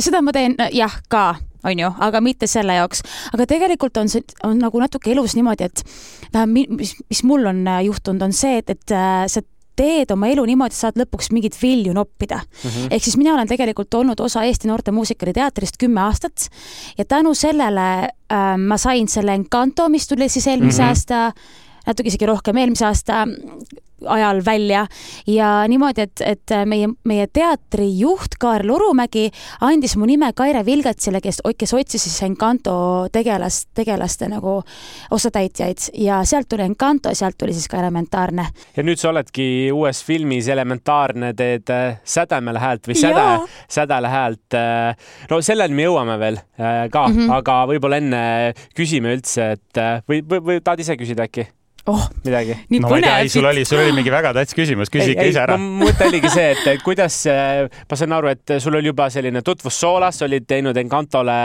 seda 0.01 0.23
ma 0.23 0.33
teen 0.33 0.57
jah 0.73 1.01
ka, 1.11 1.37
onju, 1.67 1.93
aga 2.01 2.21
mitte 2.25 2.47
selle 2.47 2.77
jaoks. 2.79 3.03
aga 3.35 3.47
tegelikult 3.47 3.97
on 4.01 4.09
see, 4.09 4.25
on 4.45 4.59
nagu 4.59 4.81
natuke 4.81 5.13
elus 5.13 5.37
niimoodi, 5.37 5.65
et 5.71 5.85
vähemalt 6.33 6.77
mis, 6.79 6.97
mis 7.09 7.25
mul 7.25 7.47
on 7.51 7.65
äh, 7.69 7.85
juhtunud, 7.89 8.23
on 8.23 8.37
see, 8.37 8.61
et, 8.63 8.71
et 8.71 8.95
äh, 8.95 9.25
sa 9.31 9.43
teed 9.81 10.11
oma 10.13 10.29
elu 10.29 10.45
niimoodi, 10.51 10.77
saad 10.77 10.99
lõpuks 11.01 11.31
mingit 11.33 11.57
vilju 11.57 11.95
noppida 11.97 12.43
mm 12.43 12.71
-hmm.. 12.71 12.91
ehk 12.91 13.05
siis 13.05 13.17
mina 13.17 13.35
olen 13.35 13.49
tegelikult 13.49 13.95
olnud 13.95 14.21
osa 14.21 14.43
Eesti 14.45 14.69
Noorte 14.69 14.93
Muusikaliteatrist 14.93 15.79
kümme 15.81 16.03
aastat 16.05 16.51
ja 16.99 17.05
tänu 17.05 17.35
sellele 17.35 17.89
äh, 18.05 18.57
ma 18.59 18.77
sain 18.77 19.09
selle 19.09 19.35
Encanto, 19.35 19.89
mis 19.89 20.09
tuli 20.09 20.29
siis 20.29 20.47
eelmise 20.47 20.83
mm 20.83 20.87
-hmm. 20.87 20.89
aasta 20.89 21.33
natuke 21.87 22.09
isegi 22.09 22.27
rohkem 22.27 22.57
eelmise 22.57 22.87
aasta 22.87 23.27
ajal 24.07 24.43
välja 24.47 24.87
ja 25.27 25.51
niimoodi, 25.69 26.07
et, 26.07 26.23
et 26.25 26.55
meie, 26.67 26.89
meie 27.05 27.27
teatri 27.33 27.89
juht 27.99 28.37
Kaarel 28.41 28.71
Urumägi 28.75 29.29
andis 29.67 29.97
mu 30.01 30.09
nime 30.09 30.33
Kaire 30.37 30.65
Vilgatsile, 30.67 31.21
kes, 31.21 31.41
kes 31.59 31.75
otsis 31.75 32.05
siis 32.07 32.23
Encanto 32.27 33.09
tegelast, 33.13 33.71
tegelaste 33.75 34.29
nagu 34.31 34.61
osatäitjaid 35.11 35.91
ja 36.01 36.23
sealt 36.25 36.49
tuli 36.49 36.67
Encanto, 36.67 37.13
sealt 37.15 37.39
tuli 37.39 37.55
siis 37.57 37.69
ka 37.69 37.81
Elementaarne. 37.81 38.47
ja 38.77 38.87
nüüd 38.87 39.01
sa 39.01 39.11
oledki 39.13 39.71
uues 39.75 40.03
filmis 40.05 40.49
Elementaarne, 40.49 41.33
teed 41.37 41.71
äh, 41.75 42.01
Sädemele 42.05 42.63
häält 42.63 42.91
või 42.91 42.99
Säde, 42.99 43.29
Sädele 43.71 44.11
häält. 44.13 44.57
Äh, 44.57 44.97
no 45.31 45.41
selleni 45.45 45.77
me 45.77 45.89
jõuame 45.89 46.19
veel 46.21 46.41
äh, 46.41 46.89
ka 46.91 47.07
mm, 47.09 47.17
-hmm. 47.17 47.39
aga 47.39 47.63
võib-olla 47.71 48.01
enne 48.01 48.25
küsime 48.77 49.15
üldse, 49.17 49.53
et 49.59 49.85
või, 50.09 50.23
või, 50.23 50.45
või 50.45 50.61
tahad 50.65 50.85
ise 50.87 50.97
küsida 51.01 51.29
äkki? 51.29 51.49
Oh, 51.87 52.09
midagi. 52.25 52.57
no 52.69 52.89
ma 52.89 52.97
ei 52.97 53.03
tea, 53.03 53.19
ei 53.25 53.29
sul 53.33 53.47
oli, 53.49 53.65
sul 53.65 53.81
oli 53.83 53.93
mingi 53.97 54.13
väga 54.13 54.33
tähtis 54.37 54.57
küsimus, 54.57 54.91
küsi 54.93 55.15
ikka 55.15 55.27
ise 55.31 55.43
ära. 55.43 55.57
mõte 55.57 56.09
oligi 56.09 56.31
see, 56.33 56.51
et 56.55 56.85
kuidas, 56.85 57.17
ma 57.91 57.99
saan 57.99 58.17
aru, 58.17 58.33
et 58.35 58.57
sul 58.63 58.77
oli 58.79 58.91
juba 58.91 59.09
selline 59.13 59.43
tutvus 59.47 59.81
soolas, 59.81 60.21
olid 60.27 60.49
teinud 60.51 60.77
Encantole, 60.81 61.39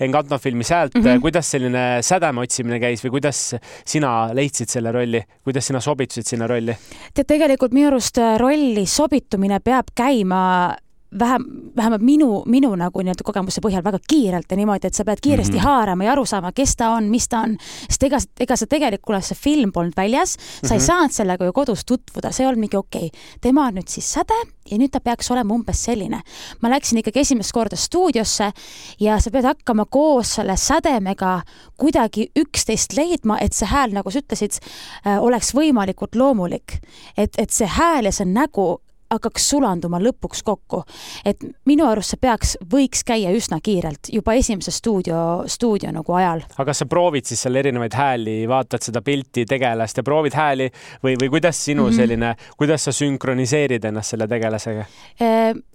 Encanto 0.00 0.38
filmi 0.38 0.66
Säält 0.66 0.94
mm, 0.94 1.06
-hmm. 1.06 1.24
kuidas 1.24 1.50
selline 1.56 1.86
sädeme 2.06 2.44
otsimine 2.44 2.80
käis 2.82 3.04
või 3.04 3.16
kuidas 3.18 3.42
sina 3.84 4.30
leidsid 4.34 4.68
selle 4.68 4.92
rolli, 4.92 5.22
kuidas 5.44 5.66
sina 5.66 5.80
sobitusid 5.80 6.26
sinna 6.26 6.46
rolli? 6.50 6.76
tead, 7.14 7.26
tegelikult 7.26 7.74
minu 7.74 7.90
arust 7.90 8.18
rolli 8.38 8.86
sobitumine 8.86 9.60
peab 9.64 9.92
käima 9.96 10.76
vähem, 11.18 11.44
vähemalt 11.76 12.02
minu, 12.02 12.42
minu 12.46 12.70
nagu 12.78 13.02
nii-öelda 13.02 13.24
kogemuse 13.26 13.62
põhjal 13.64 13.84
väga 13.84 13.98
kiirelt 14.08 14.50
ja 14.50 14.58
niimoodi, 14.58 14.86
et 14.86 14.94
sa 14.94 15.04
pead 15.04 15.20
kiiresti 15.22 15.56
mm 15.56 15.58
-hmm. 15.58 15.64
haarama 15.64 16.04
ja 16.04 16.12
aru 16.12 16.26
saama, 16.26 16.52
kes 16.52 16.76
ta 16.76 16.90
on, 16.90 17.10
mis 17.10 17.28
ta 17.28 17.40
on. 17.40 17.56
sest 17.88 18.02
ega, 18.02 18.18
ega 18.40 18.56
sa 18.56 18.66
tegelikult, 18.66 19.24
see 19.24 19.36
film 19.36 19.72
polnud 19.72 19.92
väljas, 19.96 20.32
sa 20.32 20.38
mm 20.38 20.68
-hmm. 20.68 20.72
ei 20.72 20.78
mhm. 20.78 20.86
saanud 20.86 21.12
sellega 21.12 21.44
ju 21.44 21.52
kodus 21.52 21.84
tutvuda, 21.84 22.32
see 22.32 22.44
ei 22.44 22.48
olnud 22.48 22.60
mingi 22.60 22.76
okei 22.76 23.06
okay,, 23.06 23.20
tema 23.40 23.66
on 23.66 23.74
nüüd 23.74 23.88
siis 23.88 24.12
säde 24.12 24.34
ja 24.70 24.78
nüüd 24.78 24.90
ta 24.90 25.00
peaks 25.00 25.30
olema 25.30 25.54
umbes 25.54 25.84
selline. 25.84 26.20
ma 26.60 26.70
läksin 26.70 26.98
ikkagi 26.98 27.20
esimest 27.20 27.52
korda 27.52 27.76
stuudiosse 27.76 28.52
ja 29.00 29.18
sa 29.20 29.30
pead 29.30 29.44
hakkama 29.44 29.84
koos 29.84 30.34
selle 30.34 30.56
sädemega 30.56 31.42
kuidagi 31.76 32.30
üksteist 32.38 32.96
leidma, 32.96 33.38
et 33.40 33.52
see 33.52 33.66
hääl, 33.66 33.92
nagu 33.92 34.10
sa 34.10 34.18
ütlesid, 34.18 34.60
äh, 35.06 35.22
oleks 35.22 35.54
võimalikult 35.54 36.14
loomulik. 36.14 36.78
et, 37.16 37.34
et 37.38 37.50
see 37.50 37.66
hääl 37.66 38.04
ja 38.04 38.12
see 38.12 38.26
nägu 38.26 38.80
hakkaks 39.10 39.48
sulanduma 39.50 40.00
lõpuks 40.02 40.42
kokku. 40.44 40.82
et 41.24 41.42
minu 41.66 41.86
arust 41.88 42.14
see 42.14 42.20
peaks, 42.20 42.56
võiks 42.72 43.02
käia 43.06 43.32
üsna 43.36 43.60
kiirelt 43.62 44.12
juba 44.12 44.34
esimese 44.38 44.70
stuudio, 44.74 45.44
stuudio 45.46 45.92
nagu 45.94 46.14
ajal. 46.16 46.44
aga 46.56 46.68
kas 46.70 46.82
sa 46.84 46.86
proovid 46.90 47.26
siis 47.26 47.42
seal 47.42 47.60
erinevaid 47.60 47.96
hääli, 47.96 48.36
vaatad 48.48 48.84
seda 48.86 49.02
pilti, 49.02 49.46
tegelast 49.48 50.00
ja 50.00 50.06
proovid 50.06 50.36
hääli 50.38 50.70
või, 51.04 51.16
või 51.20 51.32
kuidas 51.38 51.64
sinu 51.64 51.86
mm 51.86 51.90
-hmm. 51.90 51.96
selline, 51.96 52.34
kuidas 52.56 52.84
sa 52.84 52.92
sünkroniseerid 52.92 53.84
ennast 53.84 54.16
selle 54.16 54.28
tegelasega? 54.28 54.86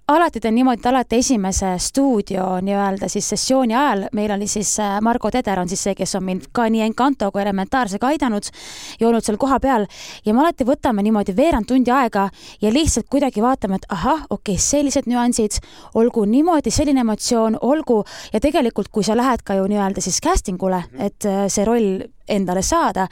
Alati 0.08 0.38
teen 0.38 0.54
niimoodi, 0.54 0.84
et 0.84 0.86
alati 0.86 1.18
esimese 1.18 1.72
stuudio 1.82 2.44
nii-öelda 2.62 3.08
siis 3.10 3.26
sessiooni 3.32 3.74
ajal 3.74 4.04
meil 4.14 4.36
oli 4.36 4.46
siis 4.48 4.76
äh, 4.80 5.00
Margo 5.02 5.32
Teder 5.34 5.58
on 5.58 5.70
siis 5.72 5.82
see, 5.82 5.96
kes 5.98 6.14
on 6.20 6.24
mind 6.28 6.46
ka 6.54 6.68
nii 6.70 6.84
Encanto 6.86 7.32
kui 7.34 7.42
Elementaarsega 7.42 8.12
aidanud 8.14 8.52
ja 9.00 9.08
olnud 9.08 9.26
seal 9.26 9.40
kohapeal. 9.42 9.88
Ja 10.22 10.36
me 10.38 10.44
alati 10.44 10.68
võtame 10.70 11.02
niimoodi 11.02 11.34
veerand 11.34 11.66
tundi 11.66 11.90
aega 11.90 12.28
ja 12.62 12.74
lihtsalt 12.74 13.10
kuidagi 13.10 13.42
vaatame, 13.42 13.82
et 13.82 13.90
ahah, 13.90 14.28
okei 14.30 14.60
okay,, 14.60 14.62
sellised 14.62 15.10
nüansid, 15.10 15.58
olgu 15.98 16.28
niimoodi, 16.30 16.70
selline 16.70 17.02
emotsioon, 17.02 17.58
olgu 17.66 18.04
ja 18.30 18.44
tegelikult, 18.46 18.94
kui 18.94 19.04
sa 19.04 19.18
lähed 19.18 19.42
ka 19.42 19.58
ju 19.58 19.66
nii-öelda 19.74 20.06
siis 20.06 20.22
casting 20.22 20.62
ule, 20.62 20.84
et 21.02 21.26
äh, 21.26 21.48
see 21.50 21.66
roll 21.66 22.06
endale 22.30 22.62
saada, 22.66 23.08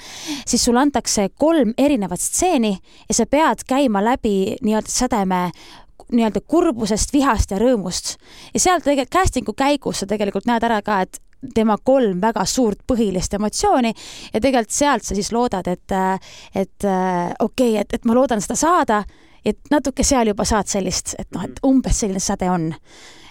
siis 0.46 0.62
sulle 0.62 0.82
antakse 0.82 1.28
kolm 1.38 1.74
erinevat 1.78 2.22
stseeni 2.22 2.76
ja 3.10 3.18
sa 3.18 3.26
pead 3.30 3.66
käima 3.70 4.02
läbi 4.06 4.60
nii-öelda 4.62 4.94
sädeme 4.94 5.42
nii-öelda 6.14 6.42
kurbusest, 6.48 7.14
vihast 7.14 7.52
ja 7.52 7.60
rõõmust. 7.62 8.16
ja 8.54 8.60
seal 8.60 8.82
tegelikult 8.82 9.14
casting'u 9.14 9.54
käigus 9.58 10.04
sa 10.04 10.10
tegelikult 10.10 10.48
näed 10.50 10.64
ära 10.64 10.82
ka, 10.86 11.02
et 11.02 11.20
tema 11.56 11.78
kolm 11.84 12.22
väga 12.22 12.46
suurt 12.48 12.80
põhilist 12.88 13.34
emotsiooni 13.36 13.92
ja 14.34 14.40
tegelikult 14.40 14.76
sealt 14.76 15.04
sa 15.04 15.16
siis 15.18 15.32
loodad, 15.36 15.68
et, 15.68 15.96
et 16.56 16.88
okei 17.40 17.74
okay,, 17.74 17.82
et, 17.82 17.94
et 17.94 18.06
ma 18.06 18.16
loodan 18.16 18.42
seda 18.42 18.56
saada, 18.60 19.04
et 19.46 19.60
natuke 19.72 20.06
seal 20.08 20.32
juba 20.32 20.46
saad 20.48 20.72
sellist, 20.72 21.16
et 21.20 21.28
noh, 21.36 21.44
et 21.44 21.60
umbes 21.68 22.00
selline 22.00 22.24
säde 22.24 22.50
on. 22.52 22.72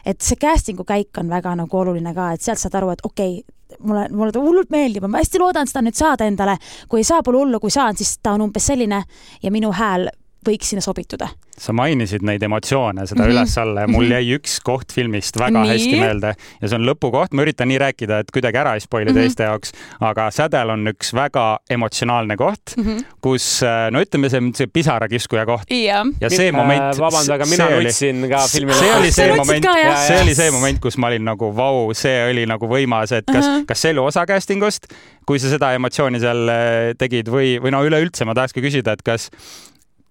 et 0.05 0.21
see 0.21 0.37
casting'u 0.37 0.85
käik 0.85 1.19
on 1.19 1.29
väga 1.31 1.55
nagu 1.57 1.79
oluline 1.79 2.15
ka, 2.15 2.33
et 2.35 2.43
sealt 2.43 2.59
saad 2.59 2.75
aru, 2.75 2.91
et 2.91 3.05
okei 3.07 3.39
okay,, 3.39 3.79
mulle, 3.81 4.09
mulle 4.11 4.33
ta 4.33 4.41
hullult 4.43 4.71
meeldib, 4.71 5.07
ma 5.09 5.21
hästi 5.23 5.39
loodan 5.39 5.69
seda 5.71 5.85
nüüd 5.87 5.97
saada 5.97 6.27
endale. 6.27 6.57
kui 6.89 7.01
ei 7.01 7.07
saa, 7.07 7.23
pole 7.23 7.39
hullu, 7.39 7.61
kui 7.61 7.71
saan, 7.71 7.97
siis 7.97 8.19
ta 8.23 8.35
on 8.37 8.49
umbes 8.49 8.67
selline 8.67 9.03
ja 9.43 9.51
minu 9.55 9.73
hääl 9.73 10.11
võiks 10.47 10.73
sinna 10.73 10.83
sobituda. 10.85 11.29
sa 11.63 11.75
mainisid 11.77 12.25
neid 12.25 12.43
emotsioone, 12.43 13.05
seda 13.07 13.21
mm 13.21 13.29
-hmm. 13.29 13.33
üles-alla 13.37 13.81
ja 13.85 13.89
mul 13.89 14.07
mhm. 14.07 14.13
jäi 14.13 14.39
üks 14.39 14.55
koht 14.65 14.93
filmist 14.93 15.37
väga 15.39 15.63
nii. 15.63 15.71
hästi 15.71 15.99
meelde 16.01 16.35
ja 16.35 16.69
see 16.69 16.79
on 16.79 16.87
lõpukoht, 16.89 17.37
ma 17.37 17.45
üritan 17.45 17.69
nii 17.69 17.79
rääkida, 17.79 18.19
et 18.25 18.31
kuidagi 18.33 18.59
ära 18.59 18.75
ei 18.75 18.81
spoil'i 18.81 19.11
mm 19.11 19.17
-hmm. 19.17 19.21
teiste 19.21 19.45
jaoks, 19.45 19.73
aga 20.01 20.31
Sädel 20.31 20.73
on 20.73 20.89
üks 20.89 21.13
väga 21.15 21.59
emotsionaalne 21.71 22.37
koht 22.37 22.75
mm, 22.77 22.85
-hmm. 22.85 23.05
kus 23.21 23.61
no 23.91 24.01
ütleme, 24.01 24.31
see 24.31 24.41
on 24.41 24.55
see 24.55 24.67
pisarakiskuja 24.67 25.47
koht. 25.47 25.71
ja, 25.71 26.05
ja 26.21 26.31
see 26.31 26.53
Min, 26.53 26.61
moment. 26.61 26.99
vabanda, 26.99 27.35
aga 27.35 27.47
mina 27.47 27.69
nutsin 27.71 28.29
ka 28.29 28.47
filmi 28.49 28.73
lõpus. 28.73 28.81
see 28.81 28.97
oli 28.97 29.13
see 29.13 29.37
moment, 29.37 29.67
see 30.07 30.21
oli 30.23 30.35
see 30.35 30.51
moment, 30.51 30.81
kus 30.81 30.97
ma 30.97 31.13
olin 31.13 31.25
nagu 31.25 31.53
vau, 31.57 31.93
see 31.95 32.31
oli 32.31 32.47
nagu 32.47 32.67
võimas, 32.67 33.13
et 33.13 33.27
kas 33.27 33.45
uh, 33.45 33.51
-huh. 33.53 33.67
kas 33.67 33.83
see 33.83 33.93
oli 33.93 33.99
osa 33.99 34.27
casting 34.27 34.65
ust, 34.65 34.89
kui 35.27 35.39
sa 35.39 35.53
seda 35.53 35.73
emotsiooni 35.77 36.21
seal 36.21 36.49
äh, 36.49 36.95
tegid 36.99 37.29
või, 37.29 37.59
või 37.63 37.71
no 37.71 37.85
üleüldse 37.87 38.25
ma 38.25 38.35
tahakski 38.35 38.65
küsida, 38.65 38.97
et 38.97 39.03
kas 39.07 39.31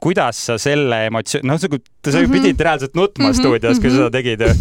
kuidas 0.01 0.39
sa 0.49 0.57
selle 0.61 1.05
emotsioon, 1.07 1.45
noh, 1.47 1.59
sa 1.61 1.69
ju 1.69 1.77
mm 1.77 2.15
-hmm. 2.17 2.31
pidid 2.31 2.59
reaalselt 2.59 2.95
nutma 2.95 3.25
mm 3.25 3.31
-hmm. 3.31 3.39
stuudios, 3.39 3.79
kui 3.79 3.89
sa 3.89 3.95
seda 3.95 4.11
tegid 4.11 4.41
ju. 4.41 4.53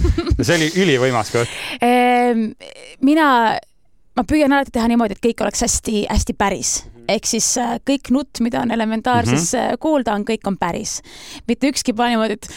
see 0.44 0.56
oli 0.56 0.70
ülivõimas 0.84 1.32
koht 1.32 1.48
mina, 3.00 3.58
ma 4.16 4.24
püüan 4.24 4.52
alati 4.52 4.70
teha 4.70 4.88
niimoodi, 4.88 5.16
et 5.16 5.26
kõik 5.26 5.42
oleks 5.42 5.62
hästi-hästi 5.62 6.36
päris 6.38 6.84
ehk 7.10 7.26
siis 7.26 7.48
äh, 7.58 7.78
kõik 7.86 8.10
nutt, 8.14 8.40
mida 8.44 8.62
on 8.64 8.70
elementaarses 8.70 9.52
mm 9.54 9.60
-hmm. 9.60 9.80
kuulda, 9.80 10.14
on, 10.14 10.24
kõik 10.24 10.46
on 10.46 10.58
päris. 10.58 11.02
mitte 11.48 11.68
ükski 11.68 11.92
pole 11.92 12.08
niimoodi, 12.08 12.32
et 12.32 12.48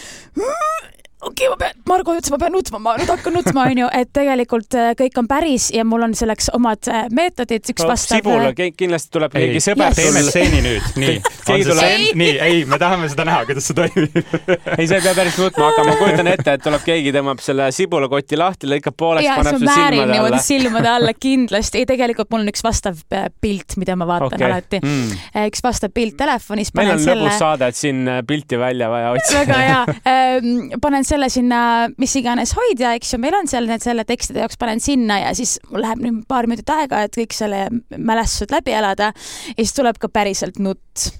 okei 1.28 1.48
okay,, 1.48 1.50
ma 1.50 1.56
pean, 1.60 1.80
Margo 1.88 2.14
ütles, 2.16 2.30
ma 2.32 2.38
pean 2.40 2.54
nutma, 2.54 2.80
ma 2.82 2.94
nüüd 2.98 3.10
hakkan 3.10 3.34
nutma, 3.36 3.64
onju, 3.72 3.88
et 3.96 4.10
tegelikult 4.14 4.76
äh, 4.78 4.92
kõik 4.98 5.18
on 5.20 5.28
päris 5.30 5.68
ja 5.74 5.84
mul 5.88 6.04
on 6.06 6.14
selleks 6.16 6.50
omad 6.56 6.88
äh, 6.90 7.06
meetodid, 7.14 7.64
üks 7.72 7.84
no, 7.84 7.90
vastav. 7.92 8.20
Sibul 8.20 8.48
äh, 8.50 8.72
kindlasti 8.76 9.12
tuleb 9.14 9.34
keegi 9.34 9.62
sõber. 9.64 9.96
teeme 9.96 10.24
stseeni 10.26 10.62
nüüd, 10.64 10.88
nii. 11.02 11.16
keegi 11.46 11.68
tuleb. 11.70 12.06
nii, 12.20 12.32
ei, 12.46 12.62
me 12.70 12.78
tahame 12.82 13.10
seda 13.12 13.26
näha, 13.28 13.44
kuidas 13.48 13.68
see 13.70 13.78
toimib 13.78 14.18
ei, 14.78 14.88
sa 14.88 14.98
ei 14.98 15.04
pea 15.04 15.14
päris 15.16 15.38
nutma 15.40 15.70
hakkama, 15.70 15.92
ma 15.92 15.96
kujutan 16.00 16.32
ette, 16.34 16.56
et 16.58 16.64
tuleb 16.64 16.86
keegi, 16.86 17.14
tõmbab 17.16 17.44
selle 17.44 17.68
sibulakoti 17.74 18.40
lahti, 18.40 18.70
lõikab 18.70 18.98
pooleks, 18.98 19.30
paneb 19.40 19.60
su 19.60 19.68
silmade 19.68 20.18
alla. 20.20 20.42
silmade 20.44 20.92
alla 20.94 21.14
kindlasti, 21.16 21.82
ei 21.82 21.88
tegelikult 21.88 22.32
mul 22.34 22.44
on 22.44 22.52
üks 22.52 22.64
vastav 22.64 23.00
pilt, 23.40 23.78
mida 23.80 23.96
ma 23.98 24.08
vaatan 24.08 24.38
okay. 24.38 24.48
alati 24.48 24.80
mm.. 24.82 25.24
üks 25.48 25.64
vastav 25.64 25.92
pilt 25.94 26.16
telefonis. 26.20 26.72
meil 26.76 26.94
on 26.94 27.02
selle... 27.02 27.24
lõbus 27.24 27.40
saade, 27.40 27.70
et 27.70 27.78
siin 27.78 28.08
pilti 28.26 28.58
välja 28.60 28.90
vaja 28.92 29.12
otsida. 29.14 29.44
väga 29.44 29.60
hea, 29.64 29.96
ehm, 30.14 30.80
panen 30.82 31.06
selle 31.06 31.13
sinna 31.32 31.88
mis 32.00 32.14
iganes 32.20 32.54
hoidja, 32.56 32.94
eks 32.98 33.14
ju, 33.14 33.20
meil 33.22 33.36
on 33.38 33.50
seal 33.50 33.68
need 33.70 33.84
selle 33.84 34.04
tekstide 34.08 34.44
jaoks 34.44 34.58
panen 34.60 34.82
sinna 34.82 35.20
ja 35.22 35.34
siis 35.36 35.56
läheb 35.72 36.02
nüüd 36.04 36.22
paar 36.30 36.48
minutit 36.50 36.70
aega, 36.74 37.04
et 37.04 37.16
kõik 37.16 37.36
selle 37.36 37.66
mälestused 37.96 38.54
läbi 38.54 38.74
elada 38.76 39.12
ja 39.14 39.60
siis 39.60 39.74
tuleb 39.76 40.00
ka 40.02 40.10
päriselt 40.12 40.60
nutt 40.62 41.10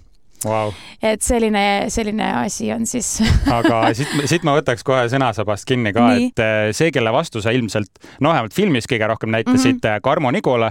wow.. 0.45 0.73
et 1.03 1.23
selline, 1.23 1.91
selline 1.93 2.27
asi 2.45 2.71
on 2.73 2.87
siis 2.89 3.17
aga 3.59 3.81
siit, 3.97 4.13
siit 4.31 4.47
ma 4.47 4.57
võtaks 4.59 4.85
kohe 4.87 5.07
sõnasabast 5.13 5.67
kinni 5.69 5.93
ka, 5.97 6.09
et 6.19 6.43
eh, 6.43 6.71
see, 6.77 6.93
kelle 6.95 7.13
vastu 7.15 7.43
sa 7.45 7.55
ilmselt, 7.55 7.91
no 8.25 8.33
vähemalt 8.33 8.57
filmis 8.57 8.89
kõige 8.91 9.09
rohkem 9.11 9.33
näitasid 9.35 9.79
mm, 9.79 9.83
-hmm. 9.85 10.05
Karmo 10.05 10.31
Nigula, 10.35 10.71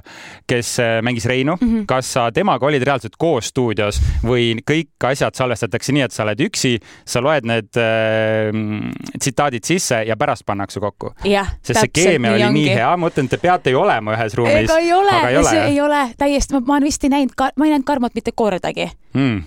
kes 0.49 0.75
eh, 0.83 0.95
mängis 1.05 1.25
Reinu 1.29 1.57
mm. 1.59 1.67
-hmm. 1.67 1.85
kas 1.89 2.13
sa 2.13 2.29
temaga 2.31 2.65
olid 2.65 2.83
reaalselt 2.83 3.17
koos 3.17 3.51
stuudios 3.53 4.01
või 4.23 4.53
kõik 4.71 5.09
asjad 5.09 5.35
salvestatakse 5.35 5.93
nii, 5.93 6.05
et 6.07 6.11
sa 6.11 6.23
oled 6.23 6.45
üksi, 6.47 6.77
sa 7.05 7.21
loed 7.21 7.47
need 7.47 7.79
äh, 7.79 8.51
tsitaadid 9.19 9.63
sisse 9.63 10.03
ja 10.07 10.17
pärast 10.17 10.45
pannakse 10.45 10.79
kokku? 10.79 11.13
sest 11.61 11.79
see 11.79 11.91
keemia 11.93 12.31
nii 12.31 12.35
oli 12.35 12.47
ongi. 12.47 12.59
nii 12.59 12.75
hea, 12.75 12.91
ma 12.97 13.07
mõtlen, 13.07 13.29
te 13.29 13.37
peate 13.37 13.73
ju 13.73 13.81
olema 13.81 14.15
ühes 14.17 14.35
ruumis. 14.37 14.69
ega 14.69 14.79
ei 14.79 14.93
ole, 14.93 15.19
ei 15.29 15.37
ole, 15.37 15.55
ei 15.65 15.81
ole 15.81 16.03
täiesti, 16.17 16.59
ma 16.65 16.79
vist 16.83 17.03
ei 17.03 17.13
näinud, 17.13 17.35
ma 17.37 17.65
ei 17.65 17.75
näinud 17.75 17.87
Karmot 17.87 18.15
mitte 18.15 18.31
kordagi 18.35 18.89
mm 19.13 19.41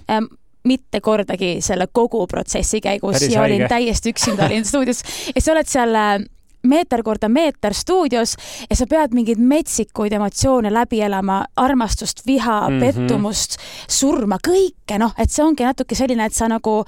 mitte 0.66 1.00
kordagi 1.00 1.56
selle 1.62 1.86
kogu 1.92 2.26
protsessi 2.26 2.80
käigus 2.82 3.18
Päris 3.18 3.34
ja 3.34 3.40
haige. 3.40 3.54
olin 3.54 3.68
täiesti 3.68 4.10
üksinda, 4.14 4.46
olin 4.50 4.64
stuudios 4.64 5.02
ja 5.34 5.42
sa 5.42 5.52
oled 5.52 5.70
seal 5.70 5.94
äh, 5.94 6.16
meeter 6.66 7.02
korda 7.02 7.28
meeter 7.28 7.74
stuudios 7.74 8.36
ja 8.70 8.76
sa 8.76 8.86
pead 8.90 9.14
mingeid 9.14 9.38
metsikuid 9.38 10.12
emotsioone 10.12 10.72
läbi 10.74 11.00
elama, 11.06 11.44
armastust, 11.56 12.26
viha 12.26 12.60
mm, 12.68 12.76
-hmm. 12.76 12.80
pettumust, 12.80 13.56
surma, 13.88 14.38
kõike, 14.48 14.98
noh, 14.98 15.14
et 15.18 15.30
see 15.30 15.44
ongi 15.44 15.64
natuke 15.64 15.94
selline, 15.94 16.26
et 16.26 16.34
sa 16.34 16.48
nagu 16.48 16.84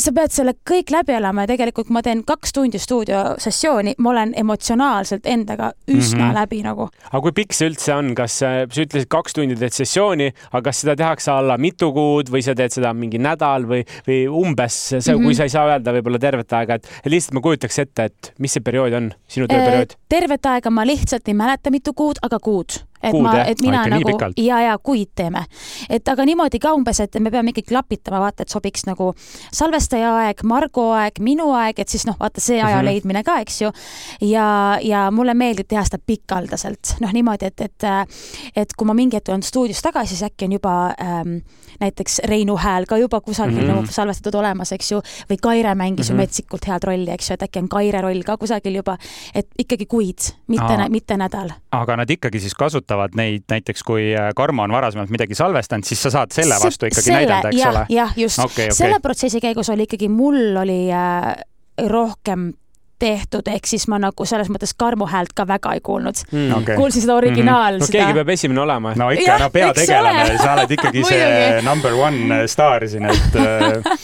sa 0.00 0.12
pead 0.16 0.34
selle 0.34 0.54
kõik 0.66 0.92
läbi 0.94 1.14
elama 1.16 1.44
ja 1.44 1.52
tegelikult, 1.52 1.90
ma 1.94 2.02
teen 2.04 2.22
kaks 2.26 2.54
tundi 2.56 2.80
stuudiosessiooni, 2.80 3.96
ma 3.98 4.12
olen 4.14 4.34
emotsionaalselt 4.40 5.26
endaga 5.30 5.72
üsna 5.88 6.18
mm 6.18 6.24
-hmm. 6.24 6.34
läbi 6.40 6.62
nagu. 6.66 6.88
aga 7.10 7.20
kui 7.20 7.32
pikk 7.32 7.56
see 7.56 7.70
üldse 7.70 7.94
on, 7.94 8.14
kas 8.14 8.38
sa 8.42 8.52
ütlesid 8.64 9.08
kaks 9.08 9.36
tundi 9.38 9.56
teed 9.56 9.76
sessiooni, 9.76 10.32
aga 10.52 10.62
kas 10.70 10.82
seda 10.84 10.96
tehakse 10.96 11.30
alla 11.30 11.58
mitu 11.58 11.92
kuud 11.92 12.30
või 12.30 12.42
sa 12.42 12.54
teed 12.54 12.72
seda 12.72 12.92
mingi 12.94 13.18
nädal 13.18 13.66
või, 13.68 13.84
või 14.08 14.20
umbes 14.28 14.76
see 14.88 14.98
mm, 14.98 15.18
-hmm. 15.18 15.24
kui 15.24 15.34
sa 15.34 15.48
ei 15.48 15.54
saa 15.56 15.66
öelda 15.68 15.92
võib-olla 15.92 16.18
tervet 16.18 16.52
aega, 16.52 16.74
et 16.74 16.86
lihtsalt 17.04 17.34
ma 17.34 17.40
kujutaks 17.40 17.78
ette, 17.78 18.04
et 18.04 18.32
mis 18.38 18.52
see 18.52 18.62
periood 18.62 18.92
on, 18.92 19.12
sinu 19.28 19.46
tööperiood? 19.46 19.96
tervet 20.08 20.46
aega 20.46 20.70
ma 20.70 20.86
lihtsalt 20.86 21.28
ei 21.28 21.34
mäleta, 21.34 21.70
mitu 21.70 21.92
kuud, 21.92 22.18
aga 22.22 22.38
kuud 22.38 22.89
et 23.02 23.14
Kuud, 23.14 23.24
ma, 23.24 23.34
et 23.48 23.62
mina 23.64 23.84
nagu 23.88 24.16
ja, 24.36 24.60
ja 24.60 24.76
kuid 24.78 25.12
teeme. 25.16 25.44
et 25.88 26.08
aga 26.08 26.26
niimoodi 26.28 26.60
ka 26.60 26.74
umbes, 26.76 27.00
et 27.00 27.20
me 27.20 27.32
peame 27.32 27.54
ikkagi 27.54 27.70
klapitama, 27.72 28.20
vaata, 28.20 28.44
et 28.44 28.52
sobiks 28.52 28.84
nagu 28.88 29.12
salvestaja 29.52 30.12
aeg, 30.24 30.44
Margo 30.44 30.90
aeg, 30.96 31.20
minu 31.24 31.50
aeg, 31.56 31.80
et 31.80 31.88
siis 31.88 32.04
noh, 32.08 32.18
vaata 32.20 32.40
see 32.40 32.58
aja 32.60 32.76
mm 32.76 32.80
-hmm. 32.80 32.90
leidmine 32.90 33.24
ka, 33.24 33.38
eks 33.40 33.62
ju. 33.62 33.72
ja, 34.20 34.78
ja 34.82 35.10
mulle 35.10 35.34
meeldib 35.34 35.68
teha 35.68 35.84
seda 35.84 35.98
pikaldaselt, 36.06 36.96
noh 37.00 37.12
niimoodi, 37.12 37.46
et, 37.46 37.60
et, 37.60 37.88
et 38.56 38.76
kui 38.76 38.86
ma 38.86 38.94
mingi 38.94 39.16
hetk 39.16 39.30
tulen 39.30 39.42
stuudios 39.42 39.82
tagasi, 39.82 40.16
siis 40.16 40.26
äkki 40.26 40.44
on 40.44 40.52
juba 40.58 40.94
ähm, 41.00 41.36
näiteks 41.80 42.20
Reinu 42.28 42.56
hääl 42.56 42.86
ka 42.88 42.98
juba 42.98 43.20
kusagil 43.20 43.66
mm 43.66 43.78
-hmm. 43.78 43.90
salvestatud 43.90 44.34
olemas, 44.34 44.72
eks 44.72 44.92
ju, 44.92 45.00
või 45.30 45.38
Kaire 45.42 45.74
mängis 45.74 45.96
mm 45.96 46.02
-hmm. 46.02 46.08
ju 46.10 46.14
mhm. 46.14 46.20
metsikult 46.20 46.66
head 46.66 46.82
rolli, 46.82 47.10
eks 47.10 47.30
ju, 47.30 47.34
et 47.34 47.42
äkki 47.42 47.58
on 47.58 47.68
Kaire 47.68 48.00
roll 48.00 48.22
ka 48.22 48.36
kusagil 48.36 48.74
juba, 48.74 48.96
et 49.34 49.46
ikkagi 49.58 49.86
kuid, 49.86 50.18
mitte, 50.46 50.88
mitte 50.88 51.16
nädal. 51.16 51.50
aga 51.70 51.96
nad 51.96 52.10
ikkagi 52.10 52.40
siis 52.40 52.54
kasutavad 52.54 53.14
neid 53.14 53.42
näiteks, 53.48 53.82
kui 53.82 54.14
äh, 54.14 54.32
Karmo 54.36 54.62
on 54.62 54.72
varasemalt 54.72 55.10
midagi 55.10 55.34
salvestanud, 55.34 55.84
siis 55.84 56.02
sa 56.02 56.10
saad 56.10 56.32
selle 56.32 56.54
vastu 56.64 56.86
ikkagi 56.86 57.02
selle, 57.02 57.18
näidelda, 57.18 57.48
eks 57.48 57.60
ja, 57.60 57.70
ole? 57.70 57.86
jah, 57.88 58.12
just 58.16 58.38
okay,. 58.38 58.64
Okay. 58.64 58.70
selle 58.70 59.00
protsessi 59.00 59.40
käigus 59.40 59.70
oli 59.70 59.82
ikkagi, 59.82 60.08
mul 60.08 60.56
oli 60.56 60.92
äh, 60.92 61.34
rohkem 61.88 62.52
tehtud, 63.00 63.48
ehk 63.48 63.66
siis 63.66 63.86
ma 63.90 63.98
nagu 64.02 64.26
selles 64.28 64.50
mõttes 64.52 64.74
Karmo 64.76 65.08
häält 65.10 65.32
ka 65.36 65.46
väga 65.48 65.74
ei 65.76 65.82
kuulnud 65.84 66.20
mm.. 66.30 66.52
Okay. 66.60 66.76
kuulsin 66.76 67.06
seda 67.06 67.16
originaal 67.18 67.72
mm. 67.72 67.76
-hmm. 67.76 67.86
no 67.86 67.86
seda... 67.88 67.98
keegi 67.98 68.18
peab 68.20 68.34
esimene 68.36 68.60
olema. 68.66 68.94
no 68.96 69.10
ikka, 69.16 69.38
no 69.40 69.50
peategelane, 69.54 70.36
sa 70.38 70.52
oled 70.58 70.76
ikkagi 70.76 71.04
see 71.08 71.30
number 71.70 71.96
one 71.96 72.44
staar 72.48 72.88
siin, 72.88 73.08
et 73.10 73.40
äh, 73.46 73.96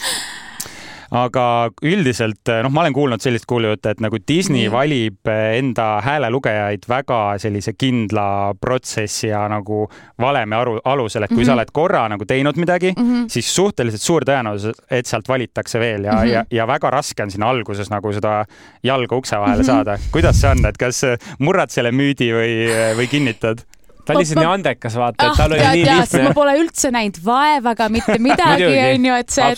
aga 1.11 1.71
üldiselt 1.83 2.53
noh, 2.63 2.73
ma 2.73 2.83
olen 2.85 2.97
kuulnud 2.97 3.23
sellist 3.23 3.47
kuulujutte, 3.47 3.95
et 3.95 4.03
nagu 4.03 4.19
Disney 4.19 4.67
mm. 4.67 4.73
valib 4.73 5.31
enda 5.31 5.87
häälelugejaid 6.05 6.89
väga 6.89 7.21
sellise 7.43 7.77
kindla 7.79 8.55
protsessi 8.61 9.29
ja 9.31 9.45
nagu 9.51 9.87
valemi 10.21 10.57
aru, 10.59 10.79
alusel, 10.85 11.27
et 11.27 11.31
kui 11.31 11.37
mm 11.37 11.43
-hmm. 11.43 11.47
sa 11.47 11.53
mhm. 11.53 11.59
oled 11.59 11.73
korra 11.73 12.09
nagu 12.09 12.25
teinud 12.25 12.57
midagi 12.57 12.93
mm, 12.97 13.03
-hmm. 13.03 13.29
siis 13.29 13.55
suhteliselt 13.55 14.03
suur 14.03 14.25
tõenäosus, 14.25 14.75
et 14.91 15.07
sealt 15.07 15.29
valitakse 15.29 15.79
veel 15.81 16.05
ja 16.05 16.13
mm, 16.13 16.19
-hmm. 16.19 16.33
ja, 16.33 16.45
ja 16.51 16.67
väga 16.67 16.91
raske 16.91 17.23
on 17.23 17.31
sinna 17.31 17.51
alguses 17.51 17.91
nagu 17.91 18.13
seda 18.13 18.45
jalga 18.83 19.17
ukse 19.17 19.37
vahele 19.37 19.57
mm 19.57 19.63
-hmm. 19.63 19.67
saada. 19.67 19.99
kuidas 20.13 20.41
see 20.41 20.51
on, 20.51 20.67
et 20.67 20.79
kas 20.79 21.03
murrad 21.39 21.71
selle 21.71 21.91
müüdi 21.91 22.33
või, 22.33 22.53
või 22.97 23.09
kinnitad? 23.09 23.59
Ta 24.07 24.15
oli 24.15 24.25
lihtsalt 24.25 24.43
nii 24.43 24.51
andekas, 24.51 24.99
vaata, 25.01 25.31
et 25.31 25.41
tal 25.41 25.55
oli 25.55 25.63
tead, 25.63 25.79
nii 25.79 25.87
lihtne. 26.01 26.23
ma 26.27 26.35
pole 26.37 26.57
üldse 26.61 26.93
näinud 26.95 27.23
vaevaga 27.25 27.89
mitte 27.93 28.19
midagi, 28.29 28.69
onju, 28.83 29.17
et 29.23 29.35
see, 29.35 29.49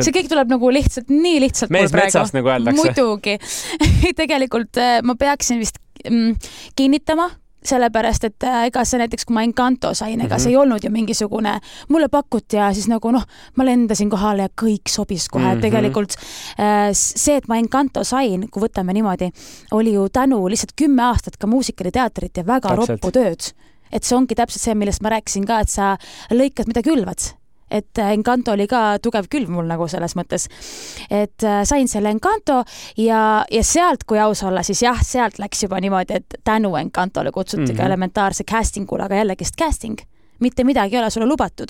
see 0.00 0.14
kõik 0.20 0.30
tuleb 0.32 0.54
nagu 0.56 0.72
lihtsalt 0.78 1.12
nii 1.12 1.42
lihtsalt. 1.46 1.74
mees 1.74 1.94
metsast, 1.96 2.36
nagu 2.36 2.54
öeldakse. 2.54 2.80
muidugi 2.80 3.36
tegelikult 4.22 4.80
äh, 4.80 4.98
ma 5.06 5.18
peaksin 5.20 5.60
vist 5.62 5.80
mm, 6.08 6.34
kinnitama 6.78 7.30
sellepärast, 7.68 8.24
et 8.28 8.46
äh, 8.46 8.64
ega 8.68 8.84
see 8.86 9.00
näiteks, 9.00 9.26
kui 9.26 9.36
ma 9.36 9.42
Encanto 9.46 9.90
sain, 9.96 10.20
ega 10.24 10.38
see 10.40 10.52
ei 10.52 10.58
olnud 10.60 10.84
ju 10.84 10.90
mingisugune, 10.94 11.56
mulle 11.92 12.08
pakuti 12.12 12.58
ja 12.58 12.70
siis 12.74 12.88
nagu 12.90 13.10
noh, 13.14 13.24
ma 13.58 13.66
lendasin 13.66 14.10
kohale 14.12 14.46
ja 14.46 14.52
kõik 14.62 14.90
sobis 14.92 15.28
kohe 15.28 15.44
mm, 15.44 15.56
-hmm. 15.56 15.64
tegelikult 15.66 16.14
äh, 16.14 16.90
see, 16.94 17.36
et 17.36 17.48
ma 17.50 17.58
Encanto 17.58 18.04
sain, 18.04 18.46
kui 18.50 18.62
võtame 18.62 18.94
niimoodi, 18.96 19.30
oli 19.72 19.96
ju 19.96 20.08
tänu 20.08 20.40
lihtsalt 20.48 20.76
kümme 20.78 21.02
aastat 21.10 21.36
ka 21.36 21.50
muusikaliteatrit 21.50 22.36
ja 22.36 22.46
väga 22.46 22.68
Täpselt. 22.68 22.88
roppu 22.88 23.12
tööd. 23.12 23.52
Et 23.92 24.04
see 24.04 24.16
ongi 24.16 24.34
täpselt 24.34 24.62
see, 24.62 24.74
millest 24.74 25.02
ma 25.02 25.14
rääkisin 25.16 25.46
ka, 25.46 25.60
et 25.60 25.68
sa 25.72 25.96
lõikad, 26.30 26.70
mida 26.70 26.82
külvad 26.82 27.32
et 27.70 27.98
äh, 27.98 28.12
Encanto 28.12 28.52
oli 28.52 28.66
ka 28.68 28.98
tugev 29.02 29.28
külv 29.30 29.50
mul 29.52 29.68
nagu 29.68 29.88
selles 29.90 30.14
mõttes. 30.16 30.48
et 31.10 31.44
äh, 31.44 31.62
sain 31.68 31.88
selle 31.88 32.10
Encanto 32.14 32.62
ja, 32.96 33.44
ja 33.50 33.64
sealt, 33.64 34.04
kui 34.08 34.18
aus 34.18 34.42
olla, 34.42 34.62
siis 34.62 34.82
jah, 34.82 35.00
sealt 35.04 35.38
läks 35.38 35.62
juba 35.66 35.80
niimoodi, 35.80 36.22
et 36.22 36.38
tänu 36.44 36.74
Encantole 36.76 37.32
kutsuti 37.32 37.62
mm 37.62 37.66
-hmm. 37.66 37.76
ka 37.76 37.82
Mhm. 37.82 37.86
elementaarse 37.86 38.44
casting 38.44 38.92
ule, 38.92 39.04
aga 39.04 39.14
jällegist 39.14 39.56
casting. 39.56 39.98
mitte 40.40 40.64
midagi 40.64 40.96
ei 40.96 41.02
ole 41.02 41.10
sulle 41.10 41.26
lubatud. 41.26 41.68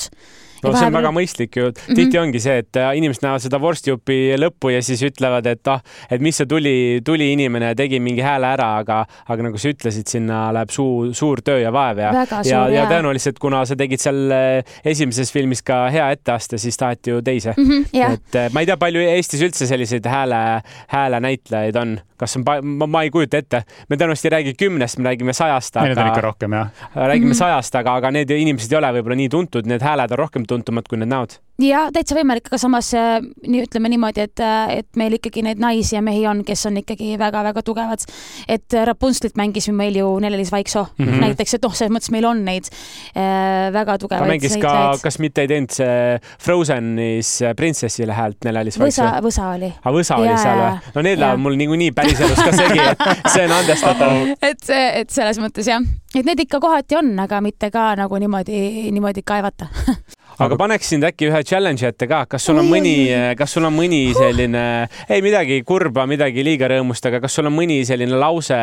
No 0.64 0.73
see 0.75 0.88
on 0.88 0.97
väga 0.99 1.12
mõistlik 1.14 1.57
ju. 1.59 1.71
Mhm. 1.71 1.94
tihti 1.99 2.18
ongi 2.21 2.40
see, 2.42 2.59
et 2.64 2.77
äh, 2.81 2.90
inimesed 2.99 3.25
näevad 3.25 3.44
seda 3.44 3.61
vorstijupi 3.62 4.18
lõppu 4.38 4.73
ja 4.75 4.83
siis 4.85 5.03
ütlevad, 5.07 5.47
et 5.51 5.71
ah, 5.73 5.83
et 6.11 6.23
mis 6.25 6.37
see 6.37 6.49
tuli, 6.51 6.75
tuli 7.05 7.31
inimene 7.35 7.73
ja 7.73 7.79
tegi 7.79 8.01
mingi 8.03 8.25
hääle 8.25 8.51
ära, 8.57 8.71
aga, 8.83 9.01
aga 9.29 9.49
nagu 9.49 9.61
sa 9.61 9.73
ütlesid, 9.73 10.09
sinna 10.11 10.49
läheb 10.57 10.73
suur, 10.75 11.12
suur 11.16 11.42
töö 11.44 11.61
ja 11.62 11.73
vaev 11.75 12.03
ja, 12.03 12.12
ja, 12.47 12.64
ja 12.73 12.87
tõenäoliselt, 12.90 13.38
kuna 13.42 13.64
sa 13.68 13.77
tegid 13.79 14.03
seal 14.03 14.35
äh, 14.35 14.77
esimeses 14.88 15.33
filmis 15.35 15.62
ka 15.66 15.87
hea 15.94 16.11
etteaste, 16.16 16.59
siis 16.59 16.77
taheti 16.81 17.14
ju 17.14 17.23
teise 17.23 17.55
mm. 17.57 17.64
-hmm, 17.71 17.88
jah, 17.92 18.18
et 18.18 18.37
äh, 18.37 18.51
ma 18.53 18.64
ei 18.64 18.71
tea, 18.71 18.77
palju 18.81 19.05
Eestis 19.09 19.42
üldse 19.44 19.66
selliseid 19.66 20.07
hääle, 20.07 20.61
häälenäitlejaid 20.92 21.77
on, 21.77 21.99
kas 22.18 22.37
on, 22.37 22.44
ma, 22.44 22.87
ma 22.87 23.03
ei 23.07 23.11
kujuta 23.14 23.38
ette, 23.38 23.62
me 23.88 23.97
tõenäoliselt 23.97 24.31
ei 24.31 24.35
räägi 24.37 24.55
kümnest, 24.59 24.99
me 24.99 25.09
räägime 25.11 25.33
sajast, 25.37 25.79
neid 25.83 25.99
on 25.99 26.11
ikka 26.11 26.25
rohkem 26.25 26.53
jah. 26.53 26.71
räägime 26.94 27.33
Mhm. 27.33 27.38
sajast, 27.38 27.75
aga, 27.75 27.94
aga 28.01 28.11
need 28.11 28.31
inimesed 28.31 28.73
ei 28.73 28.79
ole 28.79 28.92
võib-olla 28.99 29.18
nii 29.23 29.29
tuntud, 29.29 29.66
need 29.66 29.85
hääled 29.85 30.12
on 30.16 30.18
rohkem 30.18 30.47
tuntumad 30.49 30.89
kui 30.89 30.99
need 31.01 31.11
näod. 31.11 31.37
ja 31.59 31.89
täitsa 31.91 32.15
võimalik, 32.15 32.47
aga 32.47 32.59
samas 32.61 32.93
äh, 32.95 33.17
nii 33.21 33.65
ütleme 33.67 33.91
niimoodi, 33.91 34.23
et, 34.29 34.43
äh, 34.45 34.79
et 34.81 34.99
meil 34.99 35.17
ikkagi 35.17 35.43
neid 35.43 35.59
naisi 35.63 35.97
ja 35.97 36.03
mehi 36.05 36.23
on, 36.31 36.45
kes 36.47 36.67
on 36.71 36.79
ikkagi 36.79 37.17
väga-väga 37.19 37.65
tugevad. 37.67 38.05
et 38.49 38.75
äh, 38.75 38.87
Rapunzlit 38.87 39.37
mängis 39.37 39.69
ju 39.69 39.75
meil 39.75 39.97
ju 39.99 40.07
Nele-Liis 40.23 40.53
Vaiksoo 40.53 40.87
mm. 40.99 41.07
-hmm. 41.07 41.21
näiteks, 41.27 41.55
et 41.55 41.63
noh, 41.67 41.75
selles 41.75 41.95
mõttes 41.95 42.13
meil 42.15 42.25
on 42.25 42.45
neid 42.45 42.71
äh, 42.71 43.73
väga 43.75 43.99
ta 43.99 44.05
tugevaid 44.05 44.31
mängis 44.31 44.57
ka, 44.63 44.99
kas 45.03 45.19
mitte 45.19 45.43
ei 45.43 45.49
teinud 45.49 45.75
see 45.75 46.21
Frozenis 46.39 47.33
printsessile 47.57 48.13
häält 48.13 48.45
Nele-Liis 48.45 48.79
Võsa 48.79 49.11
Vaikse?, 49.11 49.27
Võsa 49.27 49.49
oli. 49.57 49.73
aga 49.83 49.95
Võsa 49.97 50.21
oli 50.21 50.31
Jaa, 50.31 50.43
seal 50.43 50.63
või? 50.63 50.95
no 50.95 51.03
need 51.03 51.19
lähevad 51.19 51.43
mul 51.43 51.59
niikuinii 51.59 51.91
päriselus 51.93 52.39
ka 52.39 52.53
segi, 52.53 52.79
et 52.79 53.33
see 53.33 53.49
on 53.49 53.57
andestatav. 53.59 54.15
et 54.51 54.63
see, 54.63 54.87
et 55.03 55.11
selles 55.11 55.43
mõttes 55.43 55.67
jah, 55.69 55.83
et 56.15 56.25
need 56.25 56.47
ikka 56.47 56.61
kohati 56.63 56.99
on, 57.01 57.13
aga 57.21 57.43
mitte 57.45 57.73
ka 57.75 57.91
nagu 57.99 58.23
niimoodi, 58.23 58.93
niimoodi 58.95 59.27
kaevata 59.27 59.69
aga 60.44 60.59
paneks 60.59 60.92
sind 60.92 61.07
äkki 61.07 61.29
ühe 61.29 61.40
challenge'i 61.46 61.88
ette 61.90 62.07
ka, 62.11 62.24
kas 62.31 62.44
sul 62.48 62.59
on 62.61 62.66
Oi, 62.66 62.72
mõni 62.77 62.96
oi., 63.11 63.37
kas 63.38 63.57
sul 63.57 63.66
on 63.68 63.74
mõni 63.74 64.03
selline, 64.16 64.64
ei 65.11 65.20
midagi 65.24 65.61
kurba, 65.66 66.07
midagi 66.11 66.44
liiga 66.46 66.70
rõõmust, 66.70 67.09
aga 67.11 67.20
kas 67.24 67.38
sul 67.38 67.51
on 67.51 67.57
mõni 67.57 67.81
selline 67.88 68.18
lause 68.18 68.59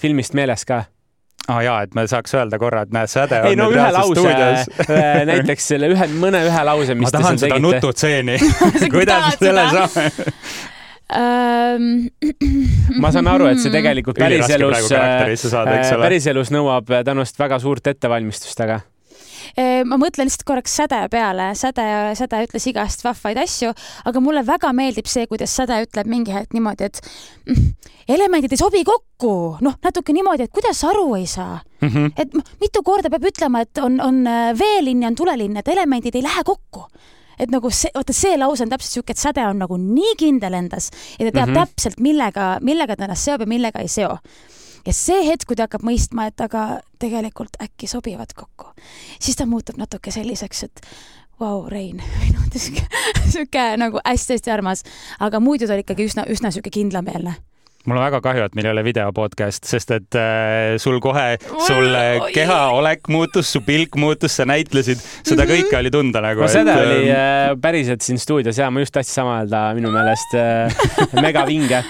filmist 0.00 0.34
meeles 0.38 0.66
ka? 0.68 0.78
aa 1.50 1.56
ah, 1.56 1.60
jaa, 1.64 1.78
et 1.86 1.94
me 1.96 2.04
saaks 2.10 2.34
öelda 2.36 2.58
korra, 2.62 2.84
et 2.86 2.92
näe, 2.94 3.06
säde 3.10 3.40
ei 3.48 3.54
on 3.56 3.62
no 3.62 3.70
nüüd 3.70 3.78
ühe 3.78 3.86
reaalses 3.86 4.00
lause 4.00 4.12
stuudios., 4.20 4.60
näiteks 5.30 5.70
selle 5.72 5.86
ühe, 5.94 6.10
mõne 6.20 6.40
ühe 6.46 6.66
lause, 6.68 6.94
mis 6.98 7.08
ma 7.08 7.10
te 7.10 7.16
tahan 7.16 7.40
seda 7.40 7.56
tegite. 7.56 7.64
nututseeni 7.66 8.36
kuidas 8.96 9.22
selle 9.40 9.64
seda? 9.72 9.86
saame? 9.88 10.04
ma 13.02 13.10
saan 13.10 13.26
aru, 13.32 13.48
et 13.50 13.58
see 13.58 13.72
tegelikult 13.74 14.20
päriselus, 14.20 14.86
ole. 14.92 16.04
päriselus 16.04 16.48
nõuab 16.54 16.86
tänust 17.06 17.40
väga 17.40 17.58
suurt 17.62 17.90
ettevalmistust, 17.90 18.62
aga 18.62 18.76
Eh, 18.78 18.99
ma 19.56 19.96
mõtlen 20.00 20.28
lihtsalt 20.28 20.46
korraks 20.48 20.76
Säde 20.80 21.00
peale, 21.10 21.50
Säde, 21.54 21.86
Säde 22.18 22.42
ütles 22.46 22.66
igast 22.70 23.04
vahvaid 23.04 23.40
asju, 23.42 23.72
aga 24.04 24.20
mulle 24.20 24.44
väga 24.46 24.72
meeldib 24.76 25.08
see, 25.10 25.26
kuidas 25.26 25.54
Säde 25.56 25.82
ütleb 25.86 26.06
mingi 26.10 26.32
hetk 26.34 26.54
niimoodi, 26.56 26.90
et 26.90 27.00
mm, 27.48 27.72
elemendid 28.08 28.52
ei 28.52 28.60
sobi 28.60 28.84
kokku, 28.84 29.34
noh, 29.60 29.80
natuke 29.82 30.14
niimoodi, 30.16 30.48
et 30.48 30.54
kuidas 30.54 30.84
aru 30.84 31.14
ei 31.18 31.26
saa 31.30 31.58
Mhm. 31.80 32.12
et 32.16 32.34
noh, 32.36 32.44
mitu 32.60 32.82
korda 32.84 33.10
peab 33.12 33.24
ütlema, 33.30 33.64
et 33.64 33.80
on, 33.80 33.96
on 34.04 34.20
äh, 34.28 34.50
veelinn 34.58 35.04
ja 35.04 35.10
on 35.10 35.16
tulelinn, 35.16 35.56
et 35.56 35.68
elemendid 35.72 36.16
ei 36.16 36.24
lähe 36.26 36.44
kokku. 36.44 36.86
et 37.40 37.48
nagu 37.48 37.70
see, 37.72 37.88
vaata 37.96 38.12
see 38.12 38.34
lause 38.36 38.60
on 38.60 38.68
täpselt 38.68 38.98
siuke, 38.98 39.14
et 39.14 39.20
säde 39.20 39.40
on 39.48 39.62
nagu 39.62 39.78
nii 39.80 40.10
kindel 40.20 40.52
endas 40.58 40.90
ja 41.14 41.24
ta 41.24 41.30
teab 41.30 41.48
mm. 41.48 41.54
-hmm. 41.54 41.70
täpselt, 41.70 42.00
millega, 42.04 42.58
millega 42.60 42.96
ta 42.96 43.06
ennast 43.06 43.24
seob 43.24 43.40
ja 43.40 43.46
millega 43.48 43.80
ei 43.80 43.88
seo. 43.88 44.18
Ja 44.86 44.92
see 44.96 45.24
hetk, 45.28 45.46
kui 45.48 45.56
ta 45.58 45.66
hakkab 45.68 45.84
mõistma, 45.86 46.28
et 46.30 46.40
aga 46.40 46.80
tegelikult 47.02 47.58
äkki 47.62 47.88
sobivad 47.90 48.32
kokku, 48.36 48.72
siis 49.20 49.36
ta 49.36 49.46
muutub 49.50 49.80
natuke 49.80 50.12
selliseks, 50.14 50.64
et 50.68 50.80
vau 51.40 51.62
wow,, 51.62 51.68
Rein, 51.72 52.00
või 52.20 52.32
noh, 52.36 52.48
sihuke, 53.30 53.68
nagu 53.80 54.00
hästi-hästi 54.04 54.52
armas, 54.52 54.84
aga 55.20 55.40
muidu 55.40 55.68
ta 55.68 55.76
oli 55.76 55.86
ikkagi 55.86 56.08
üsna, 56.10 56.26
üsna 56.28 56.50
sihuke 56.52 56.72
kindlameelne. 56.74 57.36
mul 57.88 57.96
on 57.96 58.04
väga 58.04 58.18
kahju, 58.20 58.44
et 58.44 58.54
meil 58.54 58.66
ei 58.68 58.72
ole 58.74 58.82
video 58.84 59.08
podcast, 59.16 59.64
sest 59.64 59.90
et 59.96 60.16
äh, 60.20 60.74
sul 60.78 60.98
kohe, 61.00 61.38
sul 61.64 61.88
äh, 61.96 62.18
oi. 62.20 62.32
kehaolek 62.36 63.08
muutus, 63.08 63.48
su 63.52 63.62
pilk 63.64 63.96
muutus, 63.96 64.36
sa 64.36 64.44
näitlesid, 64.44 65.00
seda 65.24 65.46
Mhm. 65.46 65.50
kõike 65.54 65.78
oli 65.78 65.90
tunda 65.90 66.20
nagu. 66.20 66.44
no 66.44 66.48
seda 66.52 66.76
oli 66.82 67.08
äh, 67.08 67.56
päriselt 67.60 68.04
siin 68.04 68.18
stuudios 68.20 68.58
ja 68.60 68.68
ma 68.70 68.80
just 68.84 68.92
tahtsin 68.92 69.14
sama 69.22 69.38
öelda 69.40 69.62
minu 69.74 69.92
meelest 69.96 70.36
äh, 70.36 70.76
megavinge 71.24 71.80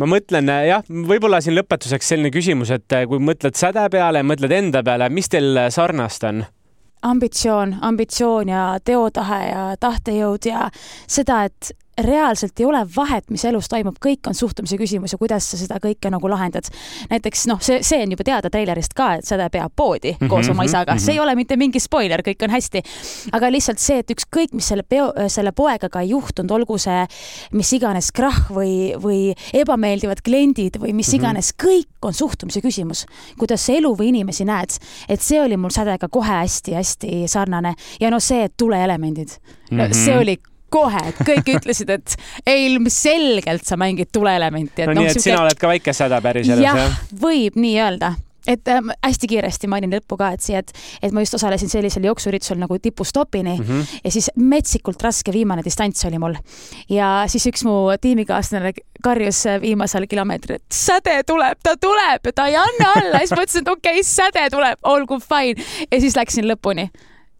ma 0.00 0.08
mõtlen 0.10 0.50
äh, 0.52 0.66
jah, 0.70 0.84
võib-olla 0.88 1.40
siin 1.44 1.56
lõpetuseks 1.58 2.12
selline 2.14 2.32
küsimus, 2.34 2.72
et 2.74 2.96
äh, 2.96 3.06
kui 3.10 3.22
mõtled 3.22 3.56
säde 3.58 3.86
peale, 3.92 4.24
mõtled 4.26 4.52
enda 4.54 4.84
peale, 4.86 5.08
mis 5.12 5.30
teil 5.32 5.54
äh, 5.56 5.70
sarnast 5.74 6.26
on? 6.30 6.44
ambitsioon, 7.04 7.74
ambitsioon 7.84 8.48
ja 8.48 8.66
teotahe 8.80 9.40
ja 9.50 9.64
tahtejõud 9.80 10.46
ja 10.48 10.70
seda, 11.04 11.42
et 11.50 11.74
reaalselt 11.98 12.60
ei 12.60 12.66
ole 12.66 12.86
vahet, 12.96 13.30
mis 13.30 13.44
elus 13.44 13.68
toimub, 13.68 13.96
kõik 14.06 14.26
on 14.26 14.34
suhtumise 14.34 14.76
küsimus 14.76 15.12
ja 15.12 15.18
kuidas 15.18 15.50
sa 15.50 15.56
seda 15.56 15.78
kõike 15.82 16.10
nagu 16.10 16.28
lahendad. 16.30 16.64
näiteks 17.10 17.46
noh, 17.46 17.60
see, 17.60 17.82
see 17.82 18.02
on 18.02 18.10
juba 18.10 18.24
teada 18.24 18.50
treilerist 18.50 18.94
ka, 18.94 19.14
et 19.14 19.24
Säde 19.24 19.48
peab 19.50 19.72
poodi 19.76 20.16
koos 20.28 20.48
oma 20.48 20.62
Mhm, 20.62 20.68
isaga, 20.68 20.98
see 20.98 21.12
mhm. 21.12 21.18
ei 21.18 21.20
ole 21.20 21.34
mitte 21.34 21.56
mingi 21.56 21.80
spoiler, 21.80 22.22
kõik 22.22 22.42
on 22.44 22.50
hästi. 22.50 22.82
aga 23.32 23.50
lihtsalt 23.50 23.78
see, 23.78 23.98
et 23.98 24.10
ükskõik, 24.10 24.52
mis 24.52 24.66
selle 24.68 24.82
peo, 24.82 25.12
selle 25.28 25.52
poegaga 25.52 26.00
ei 26.00 26.10
juhtunud, 26.10 26.50
olgu 26.50 26.78
see 26.78 27.06
mis 27.52 27.72
iganes 27.72 28.12
krahh 28.12 28.50
või, 28.50 28.94
või 29.00 29.34
ebameeldivad 29.52 30.22
kliendid 30.22 30.76
või 30.78 30.92
mis 30.92 31.08
Mhm. 31.08 31.16
iganes, 31.20 31.52
kõik 31.52 31.88
on 32.02 32.12
suhtumise 32.12 32.60
küsimus 32.60 33.06
kuidas 33.38 33.66
sa 33.66 33.72
elu 33.72 33.94
või 33.96 34.08
inimesi 34.12 34.44
näed, 34.44 34.78
et 35.08 35.20
see 35.20 35.40
oli 35.40 35.56
mul 35.56 35.70
sädega 35.70 36.08
kohe 36.08 36.32
hästi-hästi 36.42 37.28
sarnane 37.28 37.74
ja 38.00 38.10
no 38.10 38.20
see, 38.20 38.44
et 38.44 38.56
tuleelemendid 38.56 39.38
no,, 39.70 39.84
Mhm. 39.84 39.92
see 39.92 40.18
oli 40.18 40.36
kohe, 40.74 41.06
et 41.12 41.22
kõik 41.30 41.54
ütlesid, 41.58 41.94
et 41.94 42.18
ilmselgelt 42.50 43.64
sa 43.66 43.78
mängid 43.80 44.12
tuleelementi. 44.14 44.88
no 44.90 44.98
nii, 44.98 45.14
et 45.14 45.24
sina 45.24 45.42
oled 45.44 45.58
ka 45.60 45.70
väike 45.70 45.96
säde 45.96 46.20
päriselus 46.24 46.64
jah 46.64 46.78
jah 46.84 46.92
ja.? 46.92 47.18
võib 47.24 47.58
nii 47.60 47.76
öelda 47.80 48.14
et 48.48 48.68
äh, 48.68 48.80
hästi 49.04 49.28
kiiresti 49.28 49.68
mainin 49.72 49.92
lõppu 49.94 50.18
ka, 50.20 50.30
et 50.34 50.44
siia, 50.44 50.60
et, 50.60 50.72
et 51.02 51.14
ma 51.16 51.22
just 51.24 51.36
osalesin 51.38 51.70
sellisel 51.72 52.04
jooksuüritusel 52.08 52.58
nagu 52.60 52.78
tipustopini 52.82 53.56
mm. 53.56 53.64
-hmm. 53.64 54.00
ja 54.04 54.10
siis 54.10 54.30
metsikult 54.36 55.02
raske 55.02 55.32
viimane 55.32 55.64
distants 55.64 56.04
oli 56.04 56.18
mul. 56.18 56.36
ja 56.88 57.24
siis 57.26 57.46
üks 57.46 57.64
mu 57.64 57.76
tiimikaaslane 58.00 58.74
karjus 59.04 59.44
viimasel 59.60 60.06
kilomeetril, 60.06 60.56
et 60.56 60.72
säde 60.72 61.22
tuleb, 61.26 61.58
ta 61.62 61.76
tuleb 61.80 62.20
ja 62.24 62.32
ta 62.32 62.46
ei 62.46 62.56
anna 62.56 62.92
alla, 62.96 63.18
siis 63.18 63.32
mõtlesin, 63.32 63.64
et 63.64 63.68
okei 63.68 64.00
okay,, 64.00 64.02
säde 64.02 64.46
tuleb, 64.50 64.78
olgu 64.82 65.20
fine 65.20 65.64
ja 65.90 66.00
siis 66.00 66.16
läksin 66.16 66.48
lõpuni 66.48 66.90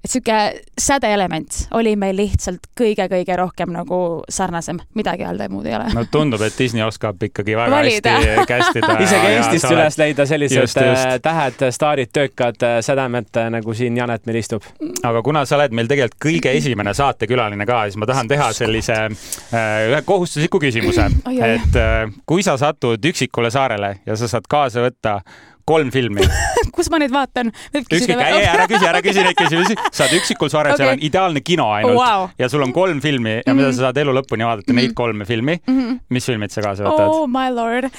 et 0.05 0.11
sihuke 0.11 0.39
sädeelement 0.81 1.59
oli 1.79 1.95
meil 1.97 2.17
lihtsalt 2.17 2.67
kõige-kõige 2.81 3.37
rohkem 3.39 3.73
nagu 3.73 3.99
sarnasem, 4.29 4.79
midagi 4.95 5.25
öelda 5.25 5.49
muud 5.53 5.67
ei 5.67 5.77
ole. 5.79 5.89
no 5.95 6.05
tundub, 6.11 6.43
et 6.45 6.59
Disney 6.59 6.85
oskab 6.85 7.23
ikkagi 7.23 7.57
väga 7.57 7.77
Valida. 7.77 8.17
hästi 8.19 8.47
kästida. 8.51 8.99
isegi 9.07 9.33
Eestist 9.39 9.71
üles 9.71 9.99
leida 9.99 10.27
sellised 10.29 10.61
Just, 10.61 10.77
just. 10.77 11.07
äh, 11.07 11.17
tähed, 11.23 11.65
staarid, 11.75 12.13
töökad 12.13 12.63
äh, 12.63 12.79
sädemed, 12.85 13.33
nagu 13.55 13.75
siin 13.75 13.97
Janet 13.97 14.27
meil 14.27 14.43
istub. 14.43 14.67
aga 15.03 15.23
kuna 15.23 15.45
sa 15.49 15.57
oled 15.59 15.73
meil 15.77 15.89
tegelikult 15.91 16.21
kõige 16.25 16.53
esimene 16.59 16.95
saatekülaline 16.95 17.67
ka, 17.67 17.85
siis 17.89 17.99
ma 18.01 18.09
tahan 18.11 18.29
teha 18.29 18.53
sellise 18.57 18.99
äh, 19.09 19.89
ühe 19.89 20.03
kohustusliku 20.05 20.61
küsimuse 20.63 21.09
et 21.33 21.81
äh, 21.81 22.13
kui 22.27 22.45
sa 22.45 22.57
satud 22.61 23.05
üksikule 23.11 23.51
saarele 23.51 23.97
ja 24.07 24.17
sa 24.21 24.29
saad 24.31 24.49
kaasa 24.51 24.85
võtta 24.85 25.21
kolm 25.69 25.91
filmi, 25.95 26.25
kus 26.77 26.91
ma 26.93 27.01
nüüd 27.03 27.13
vaatan? 27.15 27.53
ükskõik, 27.75 28.13
ei 28.13 28.47
ära 28.49 28.67
küsi, 28.71 28.85
ära 28.89 29.03
küsi 29.05 29.25
neid 29.25 29.39
küsimusi, 29.39 29.77
sa 29.97 30.07
oled 30.07 30.19
üksikul 30.21 30.53
saarel 30.53 30.75
okay., 30.75 30.85
seal 30.85 30.95
on 30.97 31.05
ideaalne 31.09 31.45
kino 31.45 31.71
ainult 31.75 31.99
Wow. 31.99 32.29
ja 32.39 32.49
sul 32.51 32.65
on 32.67 32.73
kolm 32.75 33.01
filmi 33.05 33.39
ja 33.41 33.55
mida 33.55 33.71
sa 33.73 33.89
saad 33.89 34.01
elu 34.03 34.15
lõpuni 34.19 34.47
vaadata, 34.47 34.75
neid 34.77 34.95
kolme 34.99 35.27
filmi. 35.29 35.59
Mhm. 35.67 36.01
mis 36.15 36.27
filmid 36.29 36.55
sa 36.55 36.65
kaasa 36.65 36.87
võtad? 36.89 37.11
oh 37.11 37.27
my 37.31 37.49
lord. 37.55 37.91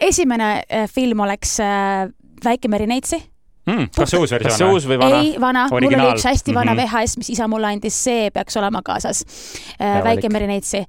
esimene 0.00 0.50
eh, 0.68 0.86
film 0.92 1.26
oleks 1.26 1.58
eh, 1.64 2.06
Väike 2.44 2.68
merineitsi 2.68 3.16
mm,. 3.66 3.88
kas 3.96 4.10
see 4.10 4.20
uus 4.20 4.30
versioon? 4.30 4.50
kas 4.50 4.58
see 4.60 4.70
uus 4.72 4.86
või 4.88 4.98
vana? 5.00 5.20
ei, 5.22 5.34
vana, 5.40 5.66
mul 5.72 5.86
oli 5.88 6.10
üks 6.12 6.26
hästi 6.28 6.54
vana 6.54 6.74
Mhm. 6.74 6.82
VHS, 6.82 7.16
mis 7.20 7.30
isa 7.30 7.48
mulle 7.48 7.66
andis, 7.72 7.96
see 8.04 8.30
peaks 8.30 8.56
olema 8.56 8.82
kaasas. 8.84 9.24
Hea 9.80 10.04
väike. 10.04 10.28
Merineitsi. 10.32 10.84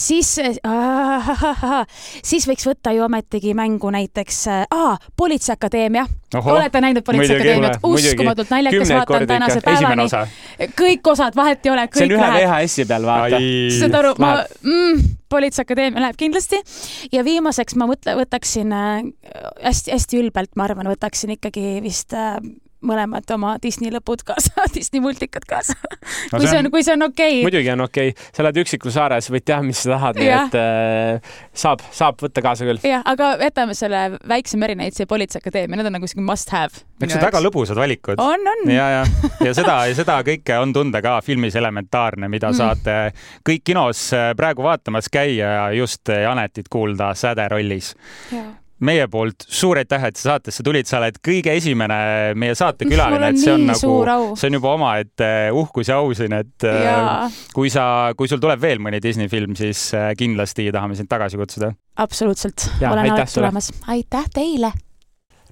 siis 0.00 0.38
äh,, 0.38 1.30
siis 2.30 2.46
võiks 2.48 2.66
võtta 2.66 2.92
ju 2.94 3.04
ometigi 3.04 3.54
mängu 3.54 3.90
näiteks 3.90 4.46
äh, 4.48 4.98
Politseiakadeemia. 5.16 6.06
Olete 6.44 6.80
näinud 6.80 7.04
Politseiakadeemiat? 7.06 7.78
uskumatult 7.82 8.50
naljakas, 8.50 8.90
vaatan 8.90 9.26
tänase 9.26 9.60
päevani. 9.64 10.08
osa. 10.08 10.26
kõik 10.80 11.12
osad, 11.12 11.36
vahet 11.36 11.66
ei 11.66 11.72
ole, 11.72 11.88
see 11.94 12.08
on 12.08 12.16
ühe 12.16 12.22
läheb 12.22 12.48
VHS-i 12.48 12.86
peal, 12.90 13.06
vaata. 13.06 13.42
saad 13.78 13.94
aru, 14.00 14.14
ma 14.18 14.32
mm, 14.62 15.04
Politseiakadeemia 15.34 16.06
läheb 16.06 16.18
kindlasti. 16.20 16.60
Ja 17.12 17.24
viimaseks 17.26 17.76
ma 17.80 17.88
mõtle, 17.90 18.14
võtaksin 18.20 18.72
hästi-hästi 18.74 20.20
ülbelt, 20.22 20.54
ma 20.56 20.68
arvan, 20.68 20.90
võtaksin 20.92 21.34
ikkagi 21.34 21.80
vist 21.84 22.14
äh, 22.16 22.38
mõlemad 22.86 23.28
oma 23.34 23.54
Disney 23.62 23.90
lõpud 23.94 24.22
kaasa 24.28 24.66
Disney 24.76 25.02
multikad 25.04 25.46
kaasa 25.48 25.74
No 26.32 26.38
kui 26.38 26.46
see 26.48 26.58
on- 26.60 26.70
kui 26.72 26.82
see 26.86 26.94
on 26.96 27.06
okei 27.08 27.38
okay.. 27.40 27.42
muidugi 27.46 27.70
on 27.72 27.84
okei 27.86 28.12
okay., 28.12 28.30
sa 28.34 28.44
oled 28.44 28.60
üksikul 28.64 28.92
saares, 28.94 29.28
võid 29.32 29.44
teha, 29.48 29.62
mis 29.66 29.82
sa 29.84 29.94
tahad, 29.96 30.20
nii 30.20 30.30
et 30.34 30.56
äh, 30.60 31.36
saab, 31.56 31.82
saab 31.94 32.20
võtta 32.24 32.42
kaasa 32.44 32.68
küll. 32.68 32.80
jah, 32.84 33.02
aga 33.08 33.34
jätame 33.42 33.74
selle 33.78 34.04
väikse 34.28 34.58
Merineitsi 34.60 35.04
ja 35.04 35.10
Politseiakadeemia, 35.10 35.80
need 35.80 35.90
on 35.90 35.96
nagu 35.98 36.08
siuke 36.10 36.24
must 36.24 36.52
have. 36.54 36.84
eks 37.00 37.14
need 37.16 37.24
väga 37.26 37.40
lõbusad 37.44 37.78
valikud. 37.80 38.20
on, 38.22 38.48
on. 38.54 38.64
ja, 38.70 38.88
ja, 38.98 39.04
ja 39.44 39.54
seda, 39.56 39.78
ja 39.90 39.94
seda 39.98 40.18
kõike 40.26 40.58
on 40.62 40.72
tunda 40.76 41.02
ka 41.04 41.18
filmis 41.24 41.56
Elementaarne, 41.60 42.28
mida 42.28 42.50
Mm. 42.54 42.56
saate 42.58 42.94
kõik 43.48 43.62
kinos 43.66 44.00
äh, 44.14 44.28
praegu 44.36 44.62
vaatamas 44.62 45.08
käia 45.10 45.48
ja 45.56 45.64
just 45.74 46.08
Janetit 46.08 46.68
kuulda 46.70 47.14
Säde 47.18 47.48
rollis 47.50 47.94
meie 48.84 49.06
poolt 49.10 49.46
suur 49.46 49.78
aitäh, 49.80 50.08
et 50.08 50.18
sa 50.18 50.34
saatesse 50.34 50.64
tulid, 50.66 50.88
sa 50.88 50.98
oled 51.00 51.18
kõige 51.24 51.54
esimene 51.54 51.98
meie 52.38 52.56
saatekülaline, 52.58 53.30
et 53.30 53.40
see 53.40 53.54
on 53.54 53.66
nagu 53.70 53.92
see 54.38 54.50
on 54.50 54.58
juba 54.58 54.72
omaette 54.74 55.30
uhkus 55.54 55.90
ja 55.92 56.00
au 56.02 56.10
siin, 56.16 56.34
et 56.40 56.66
äh, 56.68 56.80
jaa, 56.88 57.28
kui 57.54 57.72
sa, 57.72 57.86
kui 58.18 58.30
sul 58.30 58.42
tuleb 58.42 58.62
veel 58.62 58.82
mõni 58.82 59.02
Disney 59.04 59.30
film, 59.32 59.54
siis 59.58 59.86
äh, 59.96 60.10
kindlasti 60.18 60.70
tahame 60.74 60.98
sind 60.98 61.10
tagasi 61.10 61.40
kutsuda. 61.40 61.72
absoluutselt. 62.02 62.68
Olen 62.80 63.14
alati 63.14 63.38
tulemas. 63.38 63.70
aitäh 63.94 64.26
teile. 64.34 64.74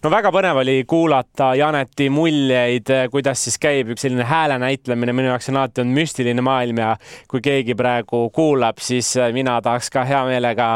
No 0.02 0.10
väga 0.10 0.32
põnev 0.34 0.58
oli 0.62 0.82
kuulata 0.88 1.52
Janeti 1.54 2.08
muljeid, 2.10 2.90
kuidas 3.12 3.44
siis 3.46 3.58
käib 3.62 3.92
üks 3.94 4.02
selline 4.02 4.24
hääle 4.26 4.56
näitlemine, 4.58 5.14
minu 5.14 5.28
jaoks 5.30 5.50
on 5.52 5.60
alati 5.60 5.82
olnud 5.82 5.94
müstiline 5.94 6.42
maailm 6.42 6.80
ja 6.82 6.88
kui 7.30 7.42
keegi 7.44 7.76
praegu 7.78 8.24
kuulab, 8.34 8.80
siis 8.82 9.12
mina 9.34 9.60
tahaks 9.62 9.92
ka 9.94 10.02
hea 10.08 10.22
meelega 10.26 10.68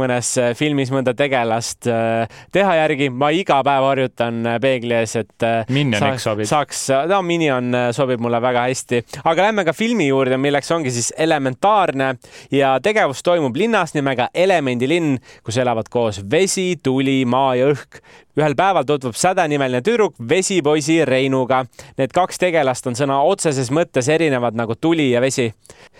mõnes 0.00 0.32
filmis 0.56 0.92
mõnda 0.94 1.12
tegelast 1.16 1.90
äh, 1.92 2.40
teha 2.52 2.78
järgi. 2.80 3.10
ma 3.12 3.28
iga 3.36 3.60
päev 3.66 3.88
harjutan 3.90 4.48
peegli 4.62 4.96
ees, 4.96 5.16
et 5.20 5.46
äh, 5.46 5.68
Minioniks 5.68 6.24
sobib. 6.24 6.48
saaks, 6.48 6.86
no 7.10 7.20
Minion 7.26 7.74
äh, 7.76 7.90
sobib 7.96 8.22
mulle 8.24 8.40
väga 8.40 8.64
hästi, 8.70 9.02
aga 9.24 9.48
lähme 9.50 9.66
ka 9.68 9.76
filmi 9.76 10.08
juurde, 10.08 10.40
milleks 10.40 10.72
ongi 10.72 10.94
siis 10.94 11.12
elementaarne 11.18 12.14
ja 12.56 12.72
tegevus 12.80 13.20
toimub 13.26 13.60
linnas 13.60 13.92
nimega 13.98 14.30
Elemendilinn, 14.34 15.18
kus 15.44 15.60
elavad 15.60 15.92
koos 15.92 16.22
vesi, 16.30 16.78
tuli, 16.82 17.20
maa 17.28 17.54
ja 17.60 17.68
õhk. 17.74 18.00
Ühel 18.38 18.54
päeval 18.56 18.86
tutvub 18.86 19.16
sädenimeline 19.18 19.82
tüdruk 19.82 20.14
vesipoisi 20.28 21.04
Reinuga. 21.04 21.64
Need 21.98 22.12
kaks 22.14 22.38
tegelast 22.38 22.86
on 22.86 22.98
sõna 22.98 23.20
otseses 23.26 23.72
mõttes 23.74 24.08
erinevad 24.10 24.58
nagu 24.58 24.74
tuli 24.74 25.10
ja 25.10 25.20
vesi. 25.20 25.52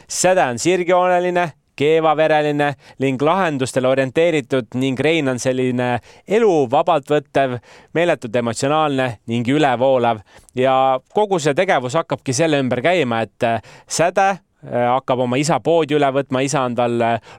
säde 0.08 0.42
on 0.42 0.58
sirgjooneline 0.58 1.52
keevavereline 1.80 2.74
ning 2.98 3.22
lahendustele 3.22 3.88
orienteeritud 3.88 4.74
ning 4.74 5.00
Rein 5.00 5.28
on 5.28 5.38
selline 5.38 5.98
elu 6.28 6.52
vabalt 6.70 7.08
võttev, 7.10 7.58
meeletult 7.96 8.36
emotsionaalne 8.36 9.08
ning 9.26 9.48
ülevoolav 9.48 10.20
ja 10.54 11.00
kogu 11.14 11.38
see 11.38 11.54
tegevus 11.54 11.96
hakkabki 12.00 12.36
selle 12.36 12.60
ümber 12.60 12.82
käima, 12.84 13.22
et 13.22 13.48
säde 13.88 14.34
hakkab 14.64 15.24
oma 15.24 15.38
isa 15.40 15.60
poodi 15.64 15.96
üle 15.96 16.08
võtma, 16.12 16.42
isa 16.44 16.64
on 16.66 16.74
tal 16.76 16.96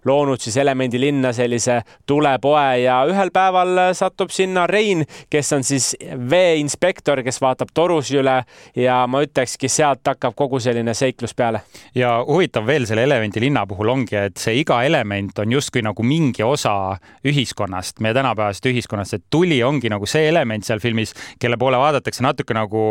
loonud 0.07 0.41
siis 0.41 0.57
Elemendilinna 0.61 1.31
sellise 1.35 1.81
tulepoe 2.09 2.81
ja 2.81 3.01
ühel 3.09 3.31
päeval 3.33 3.93
satub 3.97 4.33
sinna 4.33 4.65
Rein, 4.69 5.03
kes 5.29 5.53
on 5.53 5.65
siis 5.65 5.91
veeinspektor, 6.29 7.21
kes 7.25 7.41
vaatab 7.41 7.73
torusi 7.73 8.17
üle 8.21 8.39
ja 8.77 9.01
ma 9.07 9.21
ütlekski, 9.25 9.69
sealt 9.71 10.07
hakkab 10.07 10.35
kogu 10.37 10.59
selline 10.63 10.93
seiklus 10.97 11.35
peale. 11.37 11.61
ja 11.95 12.17
huvitav 12.27 12.65
veel 12.67 12.87
selle 12.89 13.03
Elemendilinna 13.03 13.65
puhul 13.69 13.93
ongi, 13.93 14.17
et 14.17 14.41
see 14.41 14.57
iga 14.61 14.81
element 14.85 15.39
on 15.43 15.53
justkui 15.57 15.83
nagu 15.85 16.03
mingi 16.05 16.43
osa 16.43 16.97
ühiskonnast, 17.27 17.99
meie 18.01 18.15
tänapäevasest 18.17 18.65
ühiskonnast, 18.71 19.19
et 19.19 19.25
tuli 19.29 19.61
ongi 19.63 19.91
nagu 19.91 20.09
see 20.09 20.27
element 20.29 20.65
seal 20.65 20.81
filmis, 20.83 21.13
kelle 21.39 21.57
poole 21.61 21.79
vaadatakse 21.81 22.23
natuke 22.25 22.55
nagu 22.57 22.85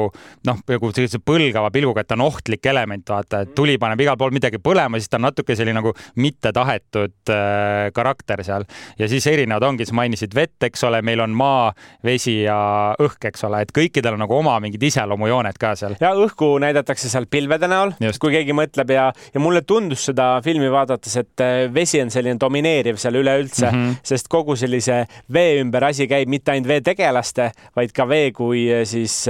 noh, 0.47 0.63
nagu 0.69 0.93
sellise 0.95 1.21
põlgava 1.25 1.71
pilguga, 1.75 2.05
et 2.05 2.11
ta 2.11 2.19
on 2.19 2.27
ohtlik 2.29 2.67
element, 2.71 3.07
vaata, 3.09 3.45
et 3.45 3.55
tuli 3.57 3.77
paneb 3.81 4.01
igal 4.05 4.20
pool 4.21 4.35
midagi 4.35 4.61
põlema, 4.63 5.01
siis 5.01 5.11
ta 5.11 5.19
on 5.21 5.27
natuke 5.29 5.57
selline 5.59 5.79
nagu 5.81 5.93
mittetahetud 6.21 7.33
äh, 7.33 7.89
karakter 7.97 8.45
seal. 8.47 8.67
ja 8.99 9.09
siis 9.11 9.27
erinevad 9.31 9.67
ongi, 9.67 9.87
sa 9.89 9.97
mainisid 9.97 10.35
vett, 10.37 10.59
eks 10.69 10.85
ole, 10.89 11.03
meil 11.07 11.23
on 11.25 11.35
maa, 11.37 11.71
vesi 12.07 12.41
ja 12.43 12.59
õhk, 13.01 13.31
eks 13.31 13.47
ole, 13.49 13.63
et 13.65 13.73
kõikidel 13.77 14.17
on 14.17 14.25
nagu 14.25 14.37
oma 14.37 14.59
mingid 14.63 14.83
iseloomujooned 14.91 15.61
ka 15.61 15.75
seal. 15.79 15.97
ja 16.01 16.13
õhku 16.17 16.53
näidatakse 16.63 17.11
seal 17.13 17.29
pilvede 17.31 17.71
näol, 17.71 17.95
kui 18.21 18.35
keegi 18.35 18.57
mõtleb 18.57 18.95
ja, 18.95 19.09
ja 19.35 19.43
mulle 19.43 19.65
tundus 19.67 20.05
seda 20.11 20.33
filmi 20.45 20.71
vaadates, 20.73 21.17
et 21.23 21.47
äh, 21.47 21.63
vesi 21.75 22.03
on 22.03 22.13
selline 22.13 22.41
domineeriv 22.41 23.01
seal 23.01 23.21
üleüldse 23.21 23.71
mm, 23.71 23.81
-hmm. 23.81 24.05
sest 24.13 24.29
kogu 24.29 24.57
sellise 24.57 25.05
vee 25.33 25.59
ümber 25.63 25.91
asi 25.91 26.09
käib 26.11 26.29
mitte 26.29 26.55
ainult 26.55 26.69
veetegelaste, 26.69 27.51
vaid 27.77 27.97
ka 27.97 28.09
vee 28.09 28.31
kui 28.37 28.69
äh, 28.73 28.85
siis 28.89 29.25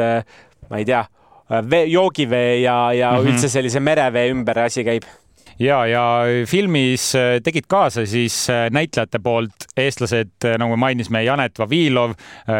ma 0.70 0.78
ei 0.78 0.84
tea 0.84 1.04
vee, 1.50 1.84
joogivee 1.90 2.60
ja, 2.60 2.92
ja 2.92 3.12
mm 3.12 3.18
-hmm. 3.18 3.32
üldse 3.32 3.48
sellise 3.48 3.80
merevee 3.80 4.30
ümber 4.30 4.64
asi 4.64 4.84
käib 4.84 5.02
ja, 5.60 5.80
ja 5.86 6.04
filmis 6.48 7.10
tegid 7.44 7.66
kaasa 7.68 8.04
siis 8.08 8.46
näitlejate 8.72 9.20
poolt 9.22 9.66
eestlased, 9.76 10.46
nagu 10.58 10.76
mainisime, 10.80 11.22
Janet 11.24 11.58
Vavilov, 11.60 12.14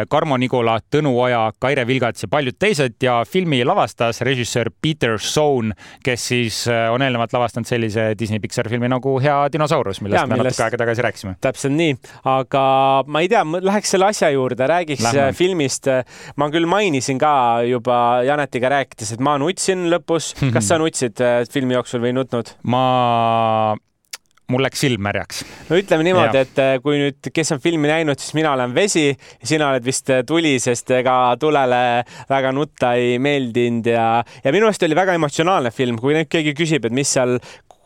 Karmo 0.09 0.37
Nigula, 0.37 0.77
Tõnu 0.93 1.13
Oja, 1.19 1.43
Kaire 1.61 1.85
Vilgats 1.87 2.25
ja 2.25 2.29
paljud 2.31 2.57
teised 2.61 2.97
ja 3.03 3.21
filmi 3.27 3.63
lavastas 3.65 4.21
režissöör 4.25 4.71
Peter 4.81 5.17
Sohn, 5.19 5.73
kes 6.03 6.27
siis 6.31 6.61
on 6.69 7.01
eelnevalt 7.01 7.33
lavastanud 7.33 7.69
sellise 7.69 8.11
Disney 8.19 8.41
Pixar 8.43 8.69
filmi 8.69 8.89
nagu 8.91 9.17
Hea 9.21 9.37
dinosaurus, 9.53 10.01
millest 10.01 10.21
ja, 10.21 10.27
me 10.29 10.37
millest... 10.37 10.57
natuke 10.59 10.67
aega 10.67 10.81
tagasi 10.83 11.05
rääkisime. 11.07 11.35
täpselt 11.41 11.77
nii, 11.77 11.97
aga 12.29 12.63
ma 13.07 13.23
ei 13.25 13.31
tea, 13.31 13.43
läheks 13.61 13.95
selle 13.95 14.09
asja 14.11 14.31
juurde, 14.33 14.67
räägiks 14.69 15.03
Lähme. 15.07 15.31
filmist. 15.37 15.89
ma 16.37 16.49
küll 16.53 16.69
mainisin 16.69 17.19
ka 17.21 17.33
juba 17.67 18.21
Janetiga 18.27 18.71
rääkides, 18.71 19.15
et 19.15 19.23
ma 19.23 19.37
nutsin 19.41 19.87
lõpus. 19.91 20.31
kas 20.55 20.67
sa 20.69 20.77
nutsid 20.81 21.19
filmi 21.51 21.75
jooksul 21.77 22.03
või 22.03 22.13
ei 22.13 22.19
nutnud? 22.19 22.55
ma 22.63 22.90
mul 24.51 24.65
läks 24.65 24.83
silm 24.83 25.01
märjaks. 25.05 25.41
no 25.69 25.79
ütleme 25.79 26.05
niimoodi, 26.05 26.43
et 26.43 26.61
äh, 26.61 26.75
kui 26.83 26.99
nüüd, 26.99 27.31
kes 27.33 27.55
on 27.55 27.63
filmi 27.63 27.89
näinud, 27.91 28.19
siis 28.21 28.35
mina 28.37 28.53
olen 28.57 28.75
vesi, 28.75 29.07
sina 29.47 29.71
oled 29.71 29.87
vist 29.87 30.11
äh, 30.11 30.23
tuli, 30.27 30.57
sest 30.63 30.91
ega 30.97 31.17
tulele 31.41 31.81
väga 32.29 32.53
nutta 32.55 32.95
ei 32.99 33.17
meeldinud 33.23 33.91
ja, 33.93 34.07
ja 34.43 34.53
minu 34.53 34.67
meelest 34.67 34.87
oli 34.87 34.97
väga 34.97 35.17
emotsionaalne 35.19 35.73
film, 35.75 35.99
kui 36.01 36.17
nüüd 36.17 36.31
keegi 36.31 36.55
küsib, 36.57 36.87
et 36.87 36.95
mis 36.95 37.17
seal 37.17 37.37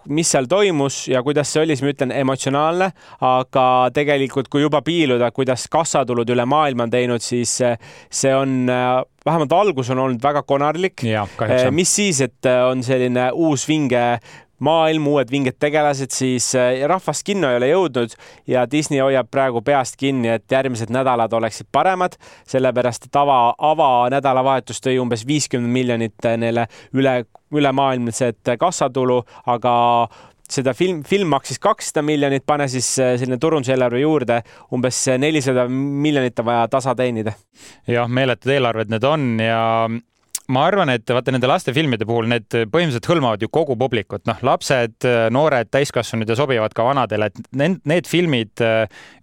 mis 0.05 0.29
seal 0.29 0.45
toimus 0.45 1.07
ja 1.09 1.23
kuidas 1.25 1.49
see 1.49 1.63
oli, 1.63 1.73
siis 1.73 1.81
ma 1.81 1.89
ütlen 1.89 2.11
emotsionaalne, 2.13 2.91
aga 3.25 3.63
tegelikult, 3.93 4.51
kui 4.53 4.61
juba 4.61 4.83
piiluda, 4.85 5.31
kuidas 5.33 5.65
kassatulud 5.73 6.29
üle 6.29 6.45
maailma 6.45 6.85
on 6.85 6.93
teinud, 6.93 7.25
siis 7.25 7.55
äh, 7.65 7.73
see 8.13 8.33
on 8.37 8.69
vähemalt 9.25 9.55
algus 9.57 9.89
on 9.89 10.03
olnud 10.03 10.21
väga 10.21 10.43
konarlik. 10.45 11.01
mis 11.73 11.95
siis, 11.95 12.21
et 12.21 12.45
on 12.69 12.83
selline 12.85 13.31
uus 13.33 13.65
vinge 13.65 14.03
maailm, 14.63 15.07
uued 15.07 15.31
vinged 15.31 15.57
tegelased, 15.59 16.13
siis 16.15 16.51
rahvast 16.87 17.25
kinno 17.27 17.49
ei 17.51 17.59
ole 17.59 17.69
jõudnud 17.71 18.15
ja 18.47 18.65
Disney 18.71 19.01
hoiab 19.03 19.29
praegu 19.31 19.61
peast 19.65 19.97
kinni, 19.99 20.31
et 20.35 20.51
järgmised 20.51 20.93
nädalad 20.93 21.33
oleksid 21.33 21.67
paremad, 21.71 22.15
sellepärast 22.47 23.09
et 23.09 23.19
ava, 23.19 23.39
avanädalavahetus 23.71 24.79
tõi 24.85 24.99
umbes 25.01 25.25
viiskümmend 25.27 25.73
miljonit 25.73 26.29
neile 26.39 26.67
üle, 26.95 27.17
ülemaailmset 27.51 28.55
kassatulu, 28.59 29.21
aga 29.51 29.75
seda 30.51 30.73
film, 30.77 31.03
film 31.03 31.31
maksis 31.33 31.59
kakssada 31.61 32.03
miljonit, 32.05 32.45
pane 32.45 32.67
siis 32.71 32.87
selline 32.95 33.37
turunduseelarve 33.41 34.01
juurde, 34.03 34.41
umbes 34.73 34.99
nelisada 35.19 35.67
miljonit 35.69 36.39
on 36.39 36.49
vaja 36.51 36.67
tasa 36.71 36.95
teenida. 36.95 37.33
jah, 37.87 38.09
meeletud 38.09 38.53
eelarved 38.53 38.93
need 38.93 39.07
on 39.09 39.31
ja 39.41 39.61
ma 40.53 40.65
arvan, 40.69 40.91
et 40.93 41.09
vaata 41.09 41.33
nende 41.33 41.49
lastefilmide 41.49 42.05
puhul 42.07 42.27
need 42.29 42.47
põhimõtteliselt 42.49 43.09
hõlmavad 43.09 43.41
ju 43.41 43.49
kogu 43.53 43.77
publikut, 43.79 44.25
noh, 44.29 44.41
lapsed, 44.45 45.07
noored, 45.33 45.69
täiskasvanud 45.73 46.29
ja 46.29 46.37
sobivad 46.37 46.75
ka 46.75 46.85
vanadele, 46.85 47.29
et 47.31 47.57
need, 47.57 47.79
need 47.87 48.09
filmid 48.09 48.61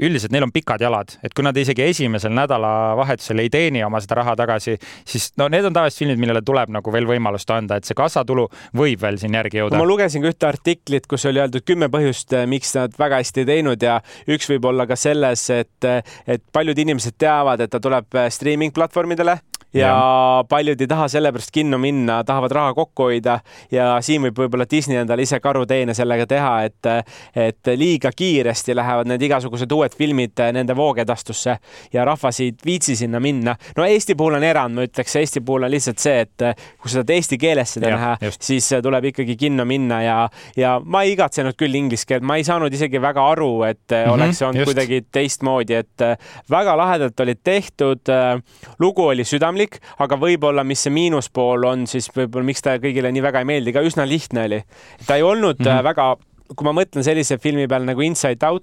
üldiselt, 0.02 0.32
neil 0.34 0.46
on 0.46 0.54
pikad 0.54 0.82
jalad, 0.82 1.14
et 1.22 1.34
kui 1.36 1.46
nad 1.46 1.56
isegi 1.58 1.84
esimesel 1.86 2.34
nädalavahetusel 2.34 3.42
ei 3.44 3.52
teeni 3.52 3.84
oma 3.86 4.00
seda 4.02 4.18
raha 4.22 4.34
tagasi, 4.38 4.76
siis 5.08 5.30
no 5.40 5.48
need 5.52 5.66
on 5.68 5.76
tavaliselt 5.76 6.04
filmid, 6.04 6.20
millele 6.22 6.42
tuleb 6.46 6.72
nagu 6.74 6.94
veel 6.94 7.06
võimalust 7.08 7.50
anda, 7.54 7.78
et 7.78 7.88
see 7.88 7.98
kassatulu 7.98 8.48
võib 8.78 9.02
veel 9.02 9.20
siin 9.22 9.38
järgi 9.38 9.62
jõuda. 9.62 9.78
ma 9.78 9.88
lugesin 9.88 10.24
ka 10.24 10.32
ühte 10.32 10.48
artiklit, 10.48 11.06
kus 11.10 11.26
oli 11.30 11.42
öeldud 11.42 11.66
kümme 11.66 11.90
põhjust, 11.92 12.34
miks 12.50 12.74
nad 12.78 12.98
väga 12.98 13.22
hästi 13.22 13.44
ei 13.44 13.50
teinud 13.54 13.86
ja 13.86 14.00
üks 14.30 14.50
võib 14.50 14.66
olla 14.72 14.88
ka 14.90 14.98
selles, 14.98 15.46
et, 15.54 15.90
et 16.26 16.44
paljud 16.52 16.78
inimesed 16.78 17.18
teavad, 17.20 17.62
et 17.62 17.72
ta 17.72 17.80
tuleb 17.82 18.18
streaming 18.32 18.74
platvormidele 18.74 19.38
ja, 19.74 19.86
ja 19.86 20.44
paljud 20.48 20.80
ei 20.80 20.88
taha 20.90 21.08
sellepärast 21.12 21.52
kinno 21.52 21.78
minna, 21.78 22.22
tahavad 22.24 22.52
raha 22.52 22.74
kokku 22.74 23.10
hoida 23.10 23.38
ja 23.70 23.96
siin 24.00 24.22
võib 24.26 24.42
võib-olla 24.44 24.66
Disney 24.70 25.00
endale 25.00 25.22
ise 25.22 25.40
karuteene 25.40 25.94
sellega 25.94 26.26
teha, 26.26 26.52
et, 26.68 26.90
et 27.36 27.72
liiga 27.76 28.10
kiiresti 28.16 28.76
lähevad 28.76 29.10
need 29.10 29.22
igasugused 29.28 29.72
uued 29.72 29.94
filmid 29.98 30.42
nende 30.52 30.76
voogedastusse 30.76 31.56
ja 31.92 32.04
rahvas 32.08 32.40
ei 32.40 32.52
viitsi 32.64 32.96
sinna 32.96 33.20
minna. 33.20 33.56
no 33.76 33.84
Eesti 33.84 34.14
puhul 34.14 34.38
on 34.38 34.44
erand, 34.44 34.74
ma 34.74 34.86
ütleks, 34.86 35.16
Eesti 35.20 35.40
puhul 35.40 35.68
on 35.68 35.70
lihtsalt 35.72 36.02
see, 36.02 36.20
et 36.26 36.46
kui 36.80 36.90
sa 36.90 37.02
tahad 37.02 37.12
eesti 37.16 37.38
keeles 37.40 37.74
seda 37.76 37.90
ja, 37.90 37.96
näha, 37.96 38.32
siis 38.40 38.68
tuleb 38.82 39.10
ikkagi 39.12 39.36
kinno 39.38 39.64
minna 39.68 40.00
ja, 40.02 40.16
ja 40.56 40.74
ma 40.84 41.04
ei 41.06 41.14
igatsenud 41.16 41.56
küll 41.58 41.74
inglise 41.78 42.06
keelt, 42.08 42.24
ma 42.26 42.38
ei 42.40 42.46
saanud 42.46 42.72
isegi 42.72 43.00
väga 43.02 43.24
aru, 43.34 43.50
et 43.68 43.82
mm 43.90 43.96
-hmm, 43.96 44.14
oleks 44.14 44.42
olnud 44.42 44.62
just. 44.62 44.70
kuidagi 44.72 45.02
teistmoodi, 45.12 45.74
et 45.74 46.06
väga 46.50 46.76
lahedalt 46.76 47.20
olid 47.20 47.40
tehtud. 47.44 48.00
lugu 48.78 49.06
oli 49.06 49.24
südamlik, 49.24 49.61
aga 49.98 50.18
võib-olla, 50.20 50.64
mis 50.64 50.82
see 50.86 50.94
miinuspool 50.94 51.64
on, 51.68 51.86
siis 51.90 52.10
võib-olla 52.14 52.46
miks 52.48 52.62
ta 52.64 52.76
kõigile 52.82 53.12
nii 53.12 53.22
väga 53.22 53.42
ei 53.42 53.48
meeldi, 53.48 53.72
ka 53.72 53.84
üsna 53.86 54.06
lihtne 54.08 54.46
oli. 54.48 54.62
ta 55.06 55.16
ei 55.16 55.22
olnud 55.22 55.58
mm 55.60 55.66
-hmm. 55.66 55.84
väga 55.84 56.16
kui 56.56 56.66
ma 56.66 56.74
mõtlen 56.76 57.04
sellise 57.06 57.38
filmi 57.38 57.66
peale 57.68 57.88
nagu 57.88 58.00
Inside 58.04 58.46
Out, 58.46 58.62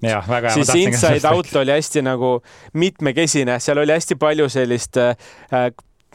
siis 0.54 0.74
Inside 0.74 1.26
Out 1.28 1.56
oli 1.56 1.72
hästi 1.74 2.02
nagu 2.06 2.42
mitmekesine, 2.72 3.58
seal 3.60 3.78
oli 3.78 3.92
hästi 3.92 4.16
palju 4.20 4.48
sellist 4.48 4.96
äh, 4.96 5.16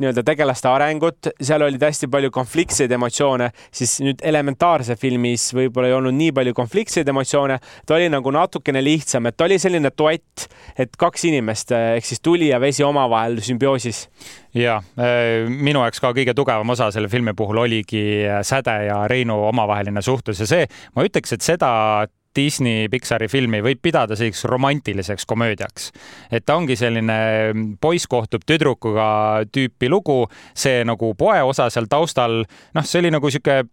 nii-öelda 0.01 0.23
tegelaste 0.25 0.69
arengut, 0.69 1.29
seal 1.41 1.63
olid 1.65 1.81
hästi 1.81 2.09
palju 2.11 2.31
konfliktseid 2.33 2.91
emotsioone, 2.95 3.49
siis 3.73 3.97
nüüd 4.03 4.23
elementaarse 4.25 4.97
filmis 4.99 5.47
võib-olla 5.55 5.91
ei 5.91 5.97
olnud 5.97 6.15
nii 6.17 6.33
palju 6.35 6.55
konfliktseid 6.57 7.09
emotsioone, 7.11 7.59
ta 7.85 7.97
oli 7.97 8.09
nagu 8.13 8.33
natukene 8.35 8.83
lihtsam, 8.83 9.29
et 9.29 9.37
ta 9.37 9.47
oli 9.47 9.59
selline 9.61 9.91
duett, 9.97 10.47
et 10.77 10.97
kaks 10.99 11.27
inimest 11.29 11.71
ehk 11.75 12.07
siis 12.07 12.23
tuli 12.23 12.51
ja 12.51 12.59
vesi 12.61 12.83
omavahel 12.83 13.39
sümbioosis. 13.45 14.07
ja 14.55 14.81
äh, 14.99 15.47
minu 15.49 15.83
jaoks 15.83 16.03
ka 16.03 16.13
kõige 16.15 16.35
tugevam 16.35 16.69
osa 16.75 16.91
selle 16.91 17.09
filmi 17.11 17.33
puhul 17.33 17.63
oligi 17.65 18.05
Säde 18.43 18.75
ja 18.87 19.01
Reinu 19.07 19.41
omavaheline 19.47 20.01
suhtlus 20.01 20.39
ja 20.39 20.47
see, 20.49 20.67
ma 20.95 21.03
ütleks, 21.07 21.35
et 21.35 21.43
seda 21.45 21.71
Disney 22.35 22.89
Pixari 22.91 23.29
filmi 23.31 23.61
võib 23.65 23.81
pidada 23.83 24.17
selliseks 24.17 24.45
romantiliseks 24.51 25.25
komöödiaks. 25.25 25.91
et 26.31 26.45
ta 26.45 26.55
ongi 26.55 26.75
selline 26.75 27.17
poiss 27.81 28.07
kohtub 28.07 28.45
tüdrukuga 28.45 29.45
tüüpi 29.51 29.89
lugu, 29.89 30.25
see 30.53 30.83
nagu 30.85 31.13
poe 31.15 31.41
osa 31.43 31.69
seal 31.69 31.89
taustal, 31.89 32.43
noh, 32.73 32.85
see 32.85 32.99
oli 33.03 33.11
nagu 33.13 33.29
sihuke 33.31 33.63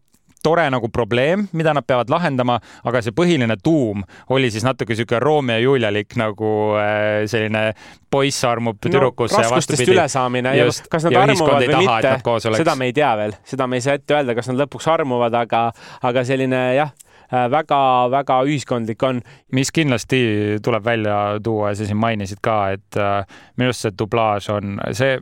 tore 0.43 0.71
nagu 0.71 0.89
probleem, 0.89 1.47
mida 1.53 1.75
nad 1.75 1.87
peavad 1.87 2.11
lahendama, 2.11 2.59
aga 2.85 3.03
see 3.05 3.15
põhiline 3.15 3.57
tuum 3.63 4.03
oli 4.35 4.51
siis 4.51 4.65
natuke 4.67 4.97
sihuke 4.99 5.21
Romeo 5.23 5.57
ja 5.57 5.63
Julialik 5.63 6.17
nagu 6.19 6.53
äh, 6.81 7.23
selline 7.31 7.73
poiss 8.11 8.45
armub 8.45 8.81
tüdrukusse 8.83 9.39
no, 9.39 9.45
ja 9.47 9.53
vastupidi. 9.55 9.95
ülesaamine 9.95 10.57
ja 10.59 10.67
kas 10.91 11.07
nad 11.07 11.21
armuvad 11.23 11.63
või 11.63 11.85
mitte, 11.87 12.59
seda 12.59 12.77
me 12.77 12.91
ei 12.91 12.97
tea 12.97 13.13
veel, 13.23 13.37
seda 13.49 13.71
me 13.71 13.79
ei 13.79 13.87
saa 13.87 13.97
ette 14.01 14.19
öelda, 14.19 14.37
kas 14.39 14.51
nad 14.51 14.65
lõpuks 14.65 14.91
armuvad, 14.93 15.39
aga, 15.45 15.69
aga 16.11 16.27
selline 16.27 16.63
jah 16.77 16.93
väga-väga 17.33 18.39
äh, 18.41 18.49
ühiskondlik 18.49 19.03
on. 19.03 19.23
mis 19.53 19.73
kindlasti 19.73 20.59
tuleb 20.63 20.85
välja 20.85 21.39
tuua 21.43 21.73
ja 21.73 21.75
sa 21.75 21.87
siin 21.87 22.01
mainisid 22.01 22.41
ka, 22.43 22.57
et 22.77 22.97
äh, 22.97 23.25
minu 23.57 23.73
arust 23.73 23.87
see 23.87 23.95
dublaaž 23.99 24.49
on 24.53 24.81
see, 24.93 25.19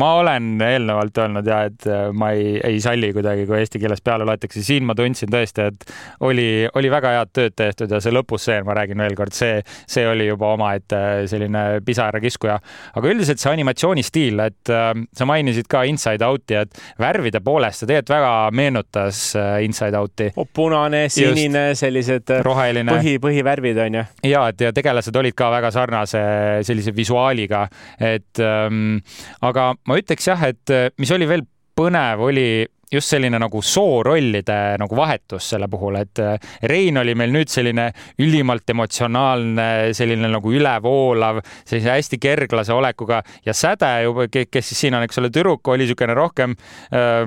ma 0.00 0.14
olen 0.18 0.58
eelnevalt 0.62 1.18
öelnud 1.18 1.46
ja 1.46 1.60
et 1.68 1.86
äh, 1.86 2.08
ma 2.12 2.30
ei, 2.34 2.56
ei 2.64 2.80
salli 2.82 3.12
kuidagi, 3.14 3.46
kui 3.46 3.58
eesti 3.60 3.80
keeles 3.82 4.02
peale 4.04 4.26
loetakse. 4.26 4.62
siin 4.64 4.86
ma 4.86 4.96
tundsin 4.98 5.30
tõesti, 5.30 5.68
et 5.70 5.86
oli, 6.26 6.66
oli 6.74 6.90
väga 6.90 7.14
head 7.18 7.32
tööd 7.34 7.56
tehtud 7.56 7.92
ja 7.94 8.00
see 8.02 8.14
lõpustseen, 8.14 8.64
ma 8.66 8.74
räägin 8.78 9.02
veel 9.04 9.14
kord, 9.18 9.34
see, 9.36 9.60
see 9.90 10.06
oli 10.08 10.26
juba 10.26 10.52
omaette 10.56 11.00
selline 11.30 11.64
pisarakiskuja. 11.86 12.58
aga 12.94 13.12
üldiselt 13.12 13.42
see 13.42 13.52
animatsioonistiil, 13.52 14.42
et 14.48 14.72
äh, 14.74 14.90
sa 15.14 15.28
mainisid 15.30 15.70
ka 15.70 15.84
Inside 15.88 16.26
Out'i, 16.26 16.58
et 16.64 16.82
värvide 17.00 17.42
poolest 17.44 17.82
see 17.82 17.90
tegelikult 17.90 18.14
väga 18.14 18.32
meenutas 18.54 19.22
äh, 19.38 19.60
Inside 19.66 19.98
Out'i 20.00 20.30
oh,. 20.34 20.48
punane, 20.54 21.06
sinine, 21.12 21.66
sellised 21.78 22.34
roheline 22.46 22.98
põhi, 22.98 23.16
põhivärvid 23.22 23.80
on 23.86 24.00
ju. 24.00 24.04
ja, 24.32 24.48
et 24.50 24.66
ja 24.66 24.74
tegelased 24.74 25.22
olid 25.22 25.38
ka 25.38 25.52
väga 25.54 25.70
sarnase 25.74 26.24
sellise 26.66 26.94
visuaaliga, 26.96 27.64
et 28.02 28.42
ähm, 28.42 28.98
aga 29.44 29.70
ma 29.88 29.98
ütleks 30.00 30.30
jah, 30.30 30.46
et 30.48 30.72
äh, 30.72 30.88
mis 30.98 31.12
oli 31.14 31.28
veel 31.28 31.44
põnev, 31.74 32.22
oli 32.28 32.46
just 32.94 33.10
selline 33.10 33.38
nagu 33.42 33.62
soorollide 33.64 34.58
nagu 34.80 34.96
vahetus 34.96 35.48
selle 35.54 35.68
puhul, 35.70 35.98
et 35.98 36.20
äh, 36.22 36.52
Rein 36.70 37.00
oli 37.00 37.16
meil 37.18 37.32
nüüd 37.34 37.50
selline 37.50 37.88
ülimalt 38.22 38.70
emotsionaalne, 38.70 39.68
selline 39.96 40.30
nagu 40.30 40.52
ülevoolav, 40.54 41.42
sellise 41.64 41.96
hästi 41.96 42.20
kerglase 42.22 42.76
olekuga 42.76 43.22
ja 43.46 43.54
Säde 43.54 43.90
juba, 44.06 44.28
kes 44.28 44.70
siis 44.70 44.86
siin 44.86 44.98
on, 44.98 45.06
eks 45.06 45.20
ole, 45.22 45.32
tüdruk, 45.34 45.66
oli 45.72 45.84
niisugune 45.84 46.16
rohkem 46.18 46.56
äh, 46.92 47.26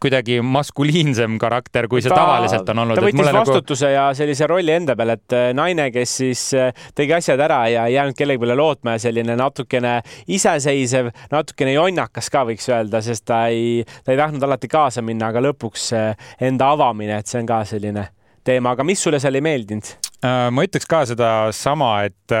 kuidagi 0.00 0.40
maskuliinsem 0.44 1.38
karakter, 1.40 1.88
kui 1.88 2.02
see 2.04 2.12
ta, 2.12 2.18
tavaliselt 2.20 2.68
on 2.72 2.82
olnud. 2.84 2.98
ta 2.98 3.04
võttis 3.06 3.28
nagu 3.28 3.40
vastutuse 3.40 3.88
nagu... 3.88 3.94
ja 3.94 4.04
sellise 4.18 4.48
rolli 4.50 4.74
enda 4.74 4.96
peale, 4.98 5.16
et 5.18 5.36
äh, 5.36 5.46
naine, 5.56 5.88
kes 5.94 6.16
siis 6.20 6.42
äh, 6.56 6.84
tegi 6.96 7.14
asjad 7.16 7.40
ära 7.46 7.62
ja 7.72 7.86
ei 7.88 7.96
jäänud 7.96 8.18
kellegi 8.18 8.42
peale 8.42 8.58
lootma 8.58 8.96
ja 8.96 9.04
selline 9.06 9.36
natukene 9.38 9.94
iseseisev, 10.36 11.10
natukene 11.32 11.76
jonnakas 11.76 12.30
ka 12.32 12.44
võiks 12.48 12.68
öelda, 12.72 13.00
sest 13.04 13.26
ta 13.30 13.46
ei, 13.52 13.84
ta 14.04 14.14
ei 14.14 14.20
tahtnud 14.20 14.44
alati 14.48 14.70
kaasa 14.72 15.04
minna, 15.06 15.30
aga 15.32 15.44
lõpuks 15.48 15.88
äh, 15.96 16.28
enda 16.50 16.72
avamine, 16.76 17.20
et 17.22 17.30
see 17.30 17.40
on 17.40 17.48
ka 17.48 17.62
selline 17.68 18.08
teema, 18.46 18.76
aga 18.76 18.86
mis 18.86 19.00
sulle 19.02 19.22
seal 19.22 19.38
ei 19.38 19.44
meeldinud? 19.44 19.94
ma 20.26 20.62
ütleks 20.64 20.88
ka 20.88 21.02
sedasama, 21.06 21.90
et 22.08 22.32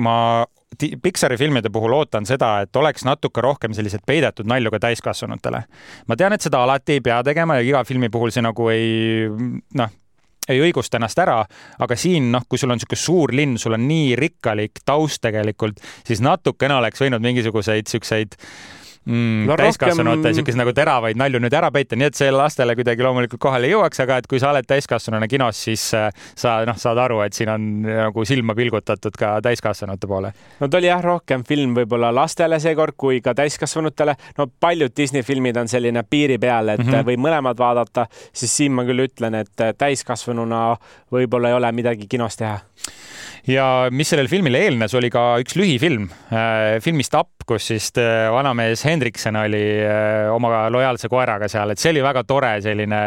ma 0.00 0.16
Pixari 1.02 1.38
filmide 1.40 1.70
puhul 1.72 1.92
ootan 1.96 2.26
seda, 2.26 2.60
et 2.64 2.76
oleks 2.76 3.04
natuke 3.04 3.42
rohkem 3.44 3.74
selliseid 3.76 4.04
peidetud 4.06 4.48
nalju 4.50 4.72
ka 4.74 4.80
täiskasvanutele. 4.86 5.64
ma 6.06 6.16
tean, 6.16 6.32
et 6.32 6.42
seda 6.42 6.62
alati 6.64 6.98
ei 6.98 7.04
pea 7.04 7.22
tegema 7.22 7.58
ja 7.60 7.66
iga 7.66 7.84
filmi 7.84 8.08
puhul 8.08 8.32
see 8.34 8.44
nagu 8.44 8.68
ei 8.72 9.28
noh, 9.74 9.92
ei 10.48 10.60
õigusta 10.60 10.98
ennast 10.98 11.18
ära, 11.22 11.38
aga 11.80 11.96
siin 11.96 12.30
noh, 12.32 12.44
kui 12.48 12.60
sul 12.60 12.72
on 12.72 12.80
niisugune 12.80 13.00
suur 13.00 13.32
linn, 13.32 13.58
sul 13.60 13.76
on 13.76 13.86
nii 13.88 14.14
rikkalik 14.20 14.82
taust 14.84 15.22
tegelikult, 15.24 15.80
siis 16.06 16.20
natukene 16.24 16.76
oleks 16.80 17.00
võinud 17.00 17.24
mingisuguseid 17.24 17.88
siukseid 17.90 18.36
mm, 19.04 19.44
no, 19.48 19.56
täiskasvanute 19.58 20.16
rohkem... 20.20 20.36
siukese 20.38 20.60
nagu 20.60 20.72
teravaid 20.76 21.18
nalju 21.20 21.40
nüüd 21.42 21.56
ära 21.56 21.70
peita, 21.74 21.98
nii 21.98 22.08
et 22.10 22.18
see 22.18 22.30
lastele 22.34 22.76
kuidagi 22.78 23.04
loomulikult 23.04 23.42
kohale 23.42 23.68
ei 23.68 23.74
jõuaks, 23.74 24.02
aga 24.04 24.18
et 24.22 24.28
kui 24.30 24.40
sa 24.42 24.50
oled 24.52 24.68
täiskasvanuna 24.68 25.28
kinos, 25.30 25.60
siis 25.66 25.86
äh, 25.96 26.08
sa 26.38 26.56
noh, 26.68 26.78
saad 26.80 27.00
aru, 27.04 27.20
et 27.26 27.36
siin 27.36 27.52
on 27.52 27.68
nagu 27.86 28.26
silma 28.28 28.56
pilgutatud 28.58 29.16
ka 29.20 29.36
täiskasvanute 29.44 30.10
poole. 30.10 30.34
no 30.60 30.68
ta 30.68 30.80
oli 30.80 30.90
jah, 30.90 31.02
rohkem 31.04 31.46
film 31.48 31.76
võib-olla 31.78 32.12
lastele 32.14 32.60
seekord 32.62 32.96
kui 32.96 33.20
ka 33.24 33.34
täiskasvanutele. 33.36 34.16
no 34.38 34.48
paljud 34.60 34.94
Disney 34.96 35.22
filmid 35.26 35.56
on 35.60 35.70
selline 35.70 36.04
piiri 36.08 36.38
peal, 36.38 36.74
et 36.74 36.84
mm 36.84 36.92
-hmm. 36.92 37.08
võib 37.10 37.26
mõlemad 37.28 37.58
vaadata, 37.58 38.06
siis 38.32 38.56
siin 38.56 38.72
ma 38.72 38.84
küll 38.84 39.06
ütlen, 39.06 39.34
et 39.34 39.66
täiskasvanuna 39.78 40.76
võib-olla 41.12 41.48
ei 41.48 41.54
ole 41.54 41.72
midagi 41.72 42.06
kinos 42.08 42.36
teha 42.36 42.60
ja 43.48 43.64
mis 43.92 44.08
sellele 44.10 44.30
filmile 44.30 44.60
eelnes, 44.66 44.94
oli 44.96 45.10
ka 45.12 45.34
üks 45.42 45.56
lühifilm 45.58 46.08
äh, 46.32 46.80
filmist 46.84 47.14
Up, 47.18 47.44
kus 47.48 47.68
siis 47.70 47.90
äh, 48.00 48.26
vanamees 48.32 48.84
Hendriksen 48.94 49.36
oli 49.36 49.62
äh, 49.82 50.30
oma 50.32 50.64
lojaalse 50.72 51.10
koeraga 51.12 51.48
seal, 51.50 51.74
et 51.74 51.82
see 51.82 51.92
oli 51.92 52.02
väga 52.04 52.22
tore 52.28 52.52
selline 52.64 53.00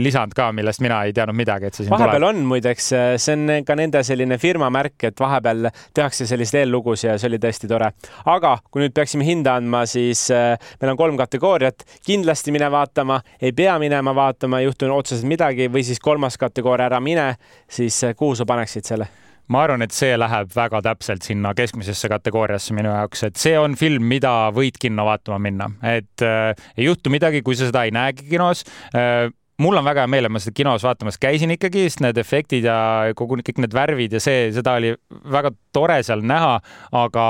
lisand 0.00 0.34
ka, 0.36 0.48
millest 0.56 0.82
mina 0.84 1.02
ei 1.06 1.14
teadnud 1.16 1.36
midagi, 1.38 1.68
et 1.68 1.76
see 1.76 1.86
siin 1.86 1.94
vahepeal 1.94 2.22
tuleb. 2.22 2.40
on 2.40 2.48
muideks, 2.52 2.88
see 3.20 3.36
on 3.36 3.54
ka 3.68 3.76
nende 3.78 4.02
selline 4.06 4.40
firma 4.40 4.70
märk, 4.74 4.96
et 5.10 5.20
vahepeal 5.20 5.70
tehakse 5.96 6.26
selliseid 6.28 6.64
eellugusid 6.64 7.10
ja 7.10 7.18
see 7.20 7.30
oli 7.30 7.40
tõesti 7.42 7.70
tore. 7.70 7.92
aga 8.32 8.56
kui 8.70 8.84
nüüd 8.84 8.96
peaksime 8.96 9.28
hinda 9.28 9.58
andma, 9.60 9.84
siis 9.88 10.26
meil 10.32 10.94
on 10.94 11.00
kolm 11.00 11.20
kategooriat, 11.20 11.86
kindlasti 12.06 12.54
mine 12.54 12.70
vaatama, 12.72 13.20
ei 13.42 13.52
pea 13.52 13.78
minema 13.82 14.14
vaatama, 14.16 14.62
ei 14.62 14.70
juhtu 14.70 14.90
otseselt 14.94 15.28
midagi 15.28 15.68
või 15.72 15.84
siis 15.86 16.00
kolmas 16.00 16.40
kategooria, 16.40 16.88
ära 16.88 17.00
mine, 17.04 17.30
siis 17.68 18.00
kuhu 18.16 18.34
sa 18.38 18.48
paneksid 18.48 18.88
selle? 18.88 19.12
Ma 19.48 19.64
arvan, 19.64 19.82
et 19.84 19.94
see 19.96 20.16
läheb 20.18 20.52
väga 20.54 20.82
täpselt 20.84 21.26
sinna 21.26 21.54
keskmisesse 21.56 22.10
kategooriasse 22.12 22.76
minu 22.76 22.92
jaoks, 22.92 23.24
et 23.28 23.40
see 23.40 23.56
on 23.58 23.76
film, 23.80 24.06
mida 24.10 24.52
võid 24.54 24.78
kinno 24.80 25.08
vaatama 25.08 25.40
minna, 25.48 25.70
et 25.82 26.24
äh, 26.26 26.52
ei 26.76 26.88
juhtu 26.88 27.12
midagi, 27.12 27.42
kui 27.46 27.58
sa 27.58 27.68
seda 27.70 27.86
ei 27.88 27.94
näegi 27.94 28.28
kinos 28.28 28.64
äh, 28.92 29.28
mul 29.62 29.76
on 29.76 29.86
väga 29.86 30.04
hea 30.04 30.10
meel, 30.10 30.28
et 30.28 30.34
ma 30.34 30.42
seda 30.42 30.54
kinos 30.56 30.84
vaatamas 30.86 31.18
käisin 31.20 31.52
ikkagi, 31.54 31.88
sest 31.88 32.04
need 32.04 32.20
efektid 32.20 32.68
ja 32.68 32.78
kogu 33.18 33.40
kõik 33.40 33.58
need 33.64 33.74
värvid 33.74 34.14
ja 34.14 34.22
see, 34.22 34.48
seda 34.54 34.76
oli 34.78 34.94
väga 35.32 35.52
tore 35.74 35.98
seal 36.06 36.22
näha, 36.26 36.58
aga 37.00 37.26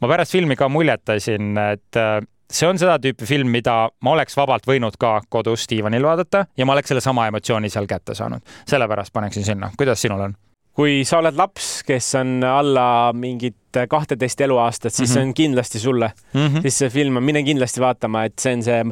ma 0.00 0.10
pärast 0.10 0.34
filmi 0.34 0.56
ka 0.56 0.70
muljetasin, 0.72 1.52
et 1.74 2.00
äh, 2.00 2.18
see 2.48 2.68
on 2.68 2.80
seda 2.80 2.96
tüüpi 3.02 3.28
film, 3.28 3.52
mida 3.52 3.76
ma 4.04 4.16
oleks 4.16 4.36
vabalt 4.38 4.66
võinud 4.68 4.96
ka 5.00 5.18
kodus 5.28 5.68
diivanil 5.70 6.08
vaadata 6.08 6.46
ja 6.56 6.66
ma 6.66 6.76
oleks 6.76 6.94
sellesama 6.94 7.28
emotsiooni 7.32 7.70
seal 7.72 7.88
kätte 7.90 8.16
saanud. 8.16 8.44
sellepärast 8.68 9.12
paneksin 9.12 9.44
sinna. 9.44 9.72
kuidas 9.76 10.02
sinul 10.02 10.28
on? 10.30 10.38
Kui 10.78 11.02
sa 11.02 11.18
oled 11.18 11.34
laps, 11.34 11.82
kes 11.86 12.12
on 12.20 12.38
alla 12.46 13.10
mingit 13.10 13.80
kahteteist 13.90 14.40
eluaastat, 14.46 14.94
siis 14.94 15.08
mm 15.08 15.12
-hmm. 15.12 15.14
see 15.14 15.28
on 15.28 15.34
kindlasti 15.34 15.78
sulle 15.78 16.12
mm. 16.34 16.46
-hmm. 16.46 16.60
siis 16.62 16.78
see 16.78 16.90
film 16.90 17.16
on, 17.16 17.22
mine 17.22 17.42
kindlasti 17.42 17.80
vaatama, 17.80 18.24
et 18.24 18.38
see 18.38 18.52
on 18.54 18.62
see 18.62 18.84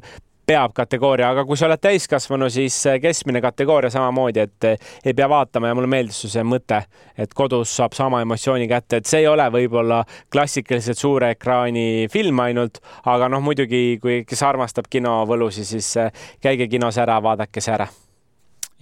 peab 0.47 0.73
kategooria, 0.75 1.31
aga 1.31 1.45
kui 1.45 1.57
sa 1.57 1.67
oled 1.67 1.81
täiskasvanu, 1.83 2.51
siis 2.51 2.85
keskmine 3.03 3.41
kategooria 3.43 3.91
samamoodi, 3.91 4.41
et 4.41 4.65
ei 5.05 5.15
pea 5.15 5.29
vaatama 5.29 5.69
ja 5.69 5.75
mulle 5.75 5.91
meeldis 5.91 6.21
see 6.33 6.45
mõte, 6.47 6.83
et 7.19 7.35
kodus 7.35 7.77
saab 7.77 7.93
sama 7.99 8.21
emotsiooni 8.23 8.69
kätte, 8.71 8.97
et 8.97 9.11
see 9.11 9.21
ei 9.25 9.27
ole 9.27 9.47
võib-olla 9.51 10.05
klassikaliselt 10.33 10.99
suure 10.99 11.31
ekraani 11.35 12.07
film 12.13 12.41
ainult, 12.41 12.79
aga 13.05 13.29
noh, 13.29 13.43
muidugi 13.43 13.99
kui, 14.03 14.25
kes 14.29 14.43
armastab 14.43 14.91
kinovõlusid, 14.91 15.65
siis 15.65 15.95
käige 16.41 16.69
kinos 16.69 16.99
ära, 16.99 17.23
vaadake 17.23 17.61
see 17.61 17.75
ära 17.75 17.89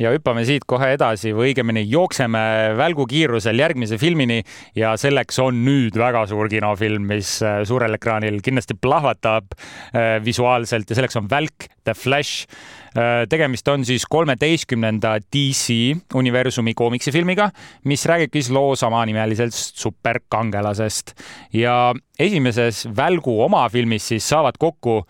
ja 0.00 0.10
hüppame 0.14 0.42
siit 0.46 0.66
kohe 0.66 0.90
edasi 0.96 1.32
või 1.34 1.52
õigemini 1.52 1.84
jookseme 1.86 2.42
välgukiirusel 2.78 3.58
järgmise 3.62 3.98
filmini. 4.00 4.40
Ja 4.76 4.94
selleks 5.00 5.38
on 5.42 5.60
nüüd 5.66 5.96
väga 5.98 6.24
suur 6.30 6.50
kinofilm, 6.50 7.06
mis 7.14 7.36
äh, 7.44 7.62
suurel 7.68 7.94
ekraanil 7.98 8.40
kindlasti 8.44 8.76
plahvatab 8.80 9.54
äh, 9.54 10.18
visuaalselt. 10.24 10.90
Ja 10.90 10.98
selleks 10.98 11.20
on 11.20 11.28
Välk, 11.30 11.68
The 11.86 11.94
Flash. 11.94 12.48
Äh, 12.94 13.24
tegemist 13.30 13.68
on 13.70 13.86
siis 13.86 14.06
kolmeteistkümnenda 14.10 15.16
DC 15.22 15.94
universumi 16.14 16.74
koomiksifilmiga, 16.78 17.50
mis 17.90 18.06
räägibki 18.10 18.42
siis 18.42 18.54
loo 18.54 18.74
samanimelisest 18.78 19.78
superkangelasest. 19.82 21.14
Ja 21.54 21.92
esimeses 22.18 22.84
Välgu 22.96 23.40
oma 23.46 23.68
filmis 23.70 24.10
siis 24.10 24.26
saavad 24.28 24.58
kokku 24.58 25.04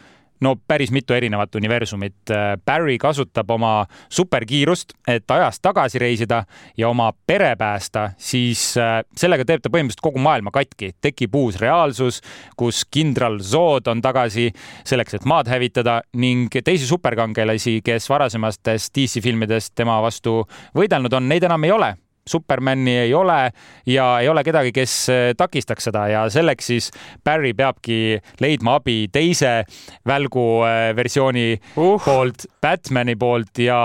no 0.44 0.54
päris 0.68 0.92
mitu 0.94 1.14
erinevat 1.16 1.54
universumit. 1.54 2.32
Barry 2.66 2.98
kasutab 3.00 3.50
oma 3.54 3.72
superkiirust, 4.12 4.94
et 5.08 5.30
ajas 5.30 5.60
tagasi 5.64 6.00
reisida 6.02 6.42
ja 6.76 6.88
oma 6.88 7.10
pere 7.26 7.54
päästa, 7.56 8.10
siis 8.18 8.74
äh, 8.80 9.00
sellega 9.16 9.46
teeb 9.48 9.64
ta 9.64 9.72
põhimõtteliselt 9.72 10.04
kogu 10.04 10.22
maailma 10.22 10.52
katki. 10.54 10.92
tekib 11.00 11.34
uus 11.34 11.58
reaalsus, 11.60 12.20
kus 12.56 12.84
kindral 12.90 13.38
Zod 13.40 13.88
on 13.90 14.02
tagasi 14.02 14.50
selleks, 14.84 15.18
et 15.18 15.28
maad 15.28 15.48
hävitada 15.50 16.00
ning 16.20 16.52
teisi 16.64 16.86
superkangelasi, 16.86 17.80
kes 17.84 18.08
varasematest 18.10 18.94
DC 18.94 19.22
filmidest 19.24 19.74
tema 19.74 20.00
vastu 20.02 20.42
võidelnud 20.76 21.12
on, 21.14 21.28
neid 21.28 21.44
enam 21.44 21.64
ei 21.64 21.74
ole 21.74 21.94
Supermani 22.28 22.96
ei 23.04 23.14
ole 23.14 23.52
ja 23.86 24.06
ei 24.20 24.28
ole 24.28 24.44
kedagi, 24.44 24.72
kes 24.72 24.96
eh, 25.12 25.32
takistaks 25.36 25.90
seda 25.90 26.06
ja 26.08 26.24
selleks 26.32 26.70
siis 26.72 26.90
Barry 27.24 27.54
peabki 27.56 28.18
leidma 28.40 28.78
abi 28.80 29.08
teise 29.12 29.64
välgu 30.06 30.46
eh, 30.68 30.92
versiooni 30.96 31.48
uh. 31.76 31.98
poolt, 32.04 32.46
Batmani 32.62 33.16
poolt 33.20 33.60
ja 33.64 33.78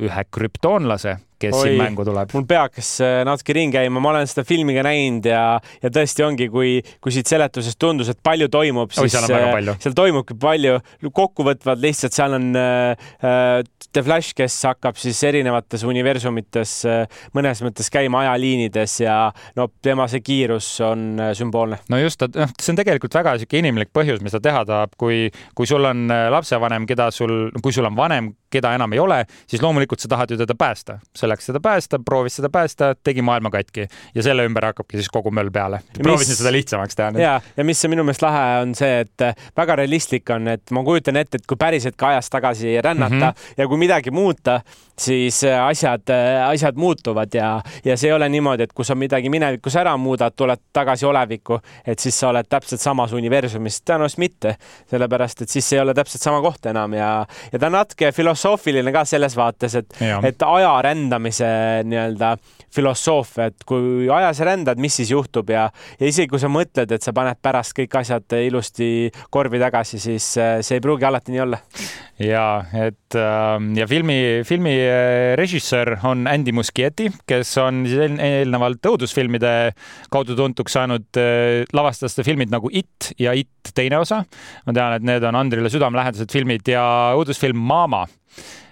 ühe 0.00 0.26
krüptoonlase 0.30 1.16
kes 1.40 1.54
Oi, 1.54 1.68
siin 1.68 1.80
mängu 1.80 2.04
tuleb? 2.06 2.32
mul 2.32 2.46
pea 2.48 2.64
hakkas 2.66 2.90
äh, 3.04 3.20
natuke 3.28 3.56
ringi 3.56 3.76
käima, 3.76 4.00
ma 4.02 4.12
olen 4.14 4.28
seda 4.30 4.44
filmi 4.48 4.76
ka 4.76 4.84
näinud 4.86 5.26
ja, 5.28 5.42
ja 5.82 5.90
tõesti 5.92 6.24
ongi, 6.26 6.48
kui, 6.52 6.78
kui 7.04 7.14
siit 7.14 7.28
seletusest 7.30 7.78
tundus, 7.82 8.10
et 8.12 8.20
palju 8.24 8.48
toimub, 8.52 8.94
siis 8.96 9.12
seal, 9.12 9.28
äh, 9.28 9.48
palju. 9.52 9.76
seal 9.82 9.96
toimubki 9.96 10.36
palju. 10.40 10.78
kokkuvõtvalt 11.16 11.82
lihtsalt 11.82 12.16
seal 12.16 12.36
on 12.38 12.48
äh, 12.58 13.08
äh, 13.20 13.60
The 13.92 14.04
Flash, 14.04 14.36
kes 14.36 14.56
hakkab 14.68 14.98
siis 15.00 15.20
erinevates 15.28 15.84
universumites 15.88 16.76
äh, 16.88 17.20
mõnes 17.36 17.62
mõttes 17.64 17.92
käima 17.92 18.24
ajaliinides 18.24 18.98
ja 19.04 19.18
no 19.58 19.68
tema 19.84 20.08
see 20.12 20.24
kiirus 20.24 20.70
on 20.84 21.06
äh, 21.20 21.32
sümboolne. 21.36 21.80
no 21.92 22.00
just, 22.00 22.24
noh, 22.36 22.56
see 22.60 22.72
on 22.72 22.80
tegelikult 22.80 23.20
väga 23.20 23.36
sihuke 23.40 23.60
inimlik 23.60 23.92
põhjus, 23.96 24.22
mis 24.24 24.36
ta 24.36 24.40
teha 24.44 24.64
tahab, 24.68 24.96
kui, 25.00 25.26
kui 25.56 25.68
sul 25.68 25.84
on 25.88 26.08
lapsevanem, 26.32 26.88
keda 26.88 27.10
sul, 27.14 27.50
kui 27.62 27.74
sul 27.74 27.88
on 27.88 27.96
vanem, 27.98 28.32
keda 28.56 28.74
enam 28.76 28.92
ei 28.96 29.02
ole, 29.02 29.22
siis 29.46 29.62
loomulikult 29.62 30.02
sa 30.02 30.10
tahad 30.12 30.32
ju 30.32 30.40
teda 30.40 30.56
päästa. 30.58 30.98
see 31.16 31.28
läks 31.28 31.50
seda 31.50 31.60
päästa, 31.62 32.00
proovis 32.04 32.36
seda 32.40 32.50
päästa, 32.52 32.94
tegi 33.04 33.22
maailma 33.22 33.50
katki 33.50 33.86
ja 34.14 34.22
selle 34.22 34.46
ümber 34.48 34.70
hakkabki 34.70 35.00
siis 35.00 35.10
kogu 35.12 35.30
möll 35.30 35.50
peale. 35.52 35.80
proovisin 36.02 36.34
mis... 36.34 36.42
seda 36.42 36.52
lihtsamaks 36.52 36.96
teha. 36.96 37.12
ja, 37.20 37.40
ja 37.56 37.64
mis 37.64 37.84
minu 37.88 38.04
meelest 38.04 38.24
lahe 38.24 38.44
on 38.62 38.74
see, 38.78 39.04
et 39.04 39.28
väga 39.56 39.76
realistlik 39.82 40.30
on, 40.34 40.48
et 40.56 40.74
ma 40.74 40.82
kujutan 40.86 41.16
ette, 41.20 41.40
et 41.40 41.46
kui 41.46 41.58
päriselt 41.60 41.96
ka 41.96 42.14
ajas 42.14 42.30
tagasi 42.30 42.80
rännata 42.82 43.14
mm 43.14 43.22
-hmm. 43.22 43.54
ja 43.58 43.68
kui 43.68 43.78
midagi 43.78 44.10
muuta, 44.10 44.60
siis 44.98 45.42
asjad, 45.44 46.02
asjad 46.48 46.76
muutuvad 46.76 47.34
ja, 47.34 47.60
ja 47.84 47.96
see 47.96 48.08
ei 48.08 48.12
ole 48.12 48.28
niimoodi, 48.28 48.62
et 48.62 48.72
kui 48.72 48.84
sa 48.84 48.94
midagi 48.94 49.30
minevikus 49.30 49.76
ära 49.76 49.96
muudad, 49.96 50.32
tuled 50.36 50.60
tagasi 50.72 51.06
olevikku, 51.06 51.60
et 51.86 51.98
siis 51.98 52.20
sa 52.20 52.28
oled 52.28 52.46
täpselt 52.48 52.80
samas 52.80 53.12
universumis. 53.12 53.82
tõenäoliselt 53.90 54.18
mitte, 54.18 54.56
sellepärast 54.90 55.42
et 55.42 55.48
siis 55.48 55.72
ei 55.72 55.80
ole 55.80 55.94
täpselt 55.94 56.22
sama 56.22 56.40
koht 56.40 56.66
enam 56.66 56.94
ja, 56.94 57.26
ja 57.52 57.58
ta 57.58 57.66
on 57.66 57.72
natuke 57.72 58.12
filosoofiline 58.12 58.45
filosoofiline 58.46 58.92
ka 58.94 59.04
selles 59.06 59.34
vaates, 59.36 59.74
et, 59.80 59.96
et 60.24 60.44
aja 60.46 60.74
rändamise 60.84 61.48
nii-öelda 61.86 62.36
filosoofia, 62.76 63.48
et 63.50 63.64
kui 63.66 64.08
ajas 64.12 64.40
rändad, 64.44 64.80
mis 64.82 64.98
siis 65.00 65.10
juhtub 65.10 65.48
ja, 65.50 65.66
ja 65.98 66.08
isegi 66.10 66.28
kui 66.30 66.40
sa 66.42 66.50
mõtled, 66.52 66.90
et 66.92 67.04
sa 67.04 67.14
paned 67.16 67.38
pärast 67.42 67.74
kõik 67.76 67.94
asjad 68.02 68.36
ilusti 68.38 69.08
korvi 69.32 69.60
tagasi, 69.62 70.00
siis 70.02 70.28
äh, 70.40 70.58
see 70.66 70.78
ei 70.78 70.84
pruugi 70.84 71.06
alati 71.08 71.32
nii 71.32 71.42
olla. 71.46 71.60
ja 72.22 72.44
et 72.76 73.16
ähm, 73.18 73.72
ja 73.78 73.86
filmi, 73.88 74.18
filmi 74.48 74.74
äh, 74.76 75.34
režissöör 75.40 75.96
on 76.08 76.26
Andy 76.30 76.52
Muschietti, 76.52 77.08
kes 77.26 77.54
on 77.62 77.84
siis 77.88 78.18
eelnevalt 78.20 78.90
õudusfilmide 78.92 79.54
kaudu 80.12 80.36
tuntuks 80.36 80.76
saanud, 80.76 81.08
äh, 81.22 81.64
lavastas 81.76 82.18
ta 82.18 82.26
filmid 82.26 82.52
nagu 82.52 82.70
It 82.72 83.14
ja 83.18 83.34
It 83.36 83.72
teine 83.74 83.98
osa. 84.02 84.22
ma 84.66 84.76
tean, 84.76 84.98
et 84.98 85.06
need 85.06 85.24
on 85.24 85.40
Andrile 85.40 85.72
südamelähedased 85.72 86.32
filmid 86.32 86.68
ja 86.68 86.84
õudusfilm 87.16 87.58
Mama 87.66 88.04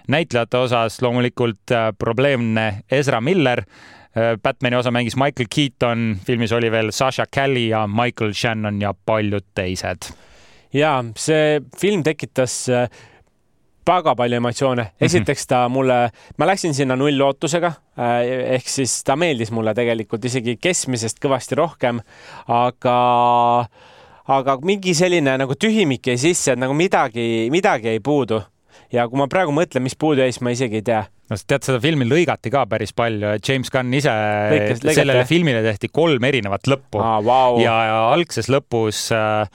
näitlejate 0.07 0.57
osas 0.57 1.01
loomulikult 1.01 1.71
äh, 1.71 1.89
probleemne 1.97 2.83
Ezra 2.91 3.21
Miller. 3.21 3.59
Äh, 3.59 4.37
Batman'i 4.43 4.75
osa 4.75 4.91
mängis 4.91 5.15
Michael 5.15 5.47
Keaton, 5.55 6.17
filmis 6.25 6.51
oli 6.51 6.71
veel 6.71 6.91
Sasha 6.91 7.25
Kelly 7.31 7.67
ja 7.67 7.87
Michael 7.87 8.33
Shannon 8.33 8.81
ja 8.81 8.93
paljud 9.05 9.45
teised. 9.55 10.11
ja 10.73 11.03
see 11.17 11.61
film 11.79 12.03
tekitas 12.03 12.69
äh, 12.69 12.89
väga 13.87 14.15
palju 14.15 14.37
emotsioone. 14.37 14.83
Mhm. 14.83 15.05
esiteks 15.05 15.47
ta 15.47 15.69
mulle, 15.69 16.09
ma 16.37 16.47
läksin 16.47 16.73
sinna 16.73 16.95
nullootusega, 16.95 17.71
ehk 18.55 18.67
siis 18.69 19.03
ta 19.03 19.15
meeldis 19.15 19.51
mulle 19.51 19.73
tegelikult 19.73 20.25
isegi 20.25 20.57
keskmisest 20.61 21.21
kõvasti 21.21 21.55
rohkem, 21.55 22.01
aga 22.47 22.95
aga 24.27 24.57
mingi 24.65 24.95
selline 24.97 25.37
nagu 25.37 25.53
tühimik 25.55 26.07
jäi 26.09 26.17
sisse, 26.17 26.55
et 26.55 26.59
nagu 26.59 26.73
midagi, 26.73 27.47
midagi 27.53 27.93
jäi 27.93 28.01
puudu 28.03 28.41
ja 28.93 29.07
kui 29.09 29.19
ma 29.19 29.27
praegu 29.31 29.53
mõtlen, 29.55 29.85
mis 29.85 29.97
puudu 29.99 30.23
jäi, 30.23 30.33
siis 30.33 30.43
ma 30.45 30.53
isegi 30.55 30.81
ei 30.81 30.85
tea. 30.85 31.03
No 31.31 31.37
tead, 31.41 31.63
seda 31.65 31.79
filmi 31.81 32.05
lõigati 32.05 32.51
ka 32.53 32.65
päris 32.69 32.93
palju, 32.93 33.37
James 33.41 33.71
Gunn 33.73 33.95
ise, 33.97 34.11
sellele 34.83 35.23
filmile 35.25 35.63
tehti 35.65 35.89
kolm 35.93 36.27
erinevat 36.27 36.69
lõppu. 36.69 37.01
Ah, 37.01 37.17
wow. 37.25 37.57
ja, 37.63 37.73
ja 37.89 37.97
algses 38.13 38.51
lõpus 38.53 39.07
äh, 39.15 39.47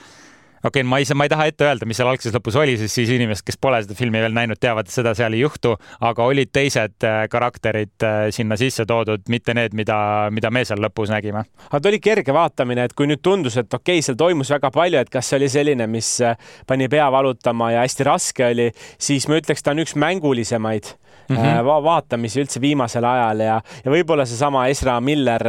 okei 0.63 0.81
okay,, 0.81 0.89
ma 0.89 0.99
ei 1.01 1.05
saa, 1.05 1.17
ma 1.17 1.25
ei 1.25 1.31
taha 1.31 1.47
ette 1.49 1.65
öelda, 1.65 1.87
mis 1.89 1.97
seal 1.99 2.09
algses 2.11 2.33
lõpus 2.35 2.57
oli, 2.61 2.75
sest 2.79 2.99
siis 2.99 3.11
inimesed, 3.15 3.45
kes 3.47 3.57
pole 3.61 3.81
seda 3.83 3.97
filmi 3.97 4.21
veel 4.21 4.35
näinud, 4.35 4.59
teavad, 4.61 4.89
et 4.89 4.93
seda 4.93 5.13
seal 5.17 5.35
ei 5.35 5.43
juhtu, 5.43 5.73
aga 6.07 6.27
olid 6.29 6.51
teised 6.53 7.07
äh, 7.07 7.23
karakterid 7.31 8.05
äh, 8.05 8.19
sinna 8.35 8.57
sisse 8.59 8.85
toodud, 8.89 9.25
mitte 9.33 9.55
need, 9.57 9.75
mida, 9.77 9.97
mida 10.33 10.51
me 10.53 10.63
seal 10.67 10.81
lõpus 10.83 11.13
nägime. 11.13 11.45
aga 11.69 11.81
ta 11.81 11.91
oli 11.91 12.01
kerge 12.03 12.35
vaatamine, 12.35 12.85
et 12.89 12.95
kui 12.97 13.09
nüüd 13.09 13.23
tundus, 13.25 13.57
et 13.57 13.73
okei 13.73 13.99
okay,, 13.99 14.05
seal 14.05 14.19
toimus 14.19 14.53
väga 14.53 14.71
palju, 14.73 15.01
et 15.01 15.13
kas 15.13 15.31
see 15.31 15.41
oli 15.41 15.51
selline, 15.51 15.89
mis 15.91 16.13
äh, 16.25 16.37
pani 16.67 16.89
pea 16.91 17.09
valutama 17.11 17.73
ja 17.75 17.85
hästi 17.85 18.07
raske 18.07 18.51
oli, 18.51 18.71
siis 19.01 19.27
ma 19.31 19.41
ütleks, 19.41 19.65
ta 19.65 19.73
on 19.75 19.85
üks 19.85 19.97
mängulisemaid 19.99 20.93
mm 21.29 21.37
-hmm. 21.37 21.65
va 21.65 21.83
vaatamisi 21.83 22.41
üldse 22.41 22.61
viimasel 22.61 23.03
ajal 23.03 23.39
ja, 23.39 23.61
ja 23.85 23.91
võib-olla 23.91 24.25
seesama 24.25 24.67
Ezra 24.67 24.99
Miller, 25.01 25.43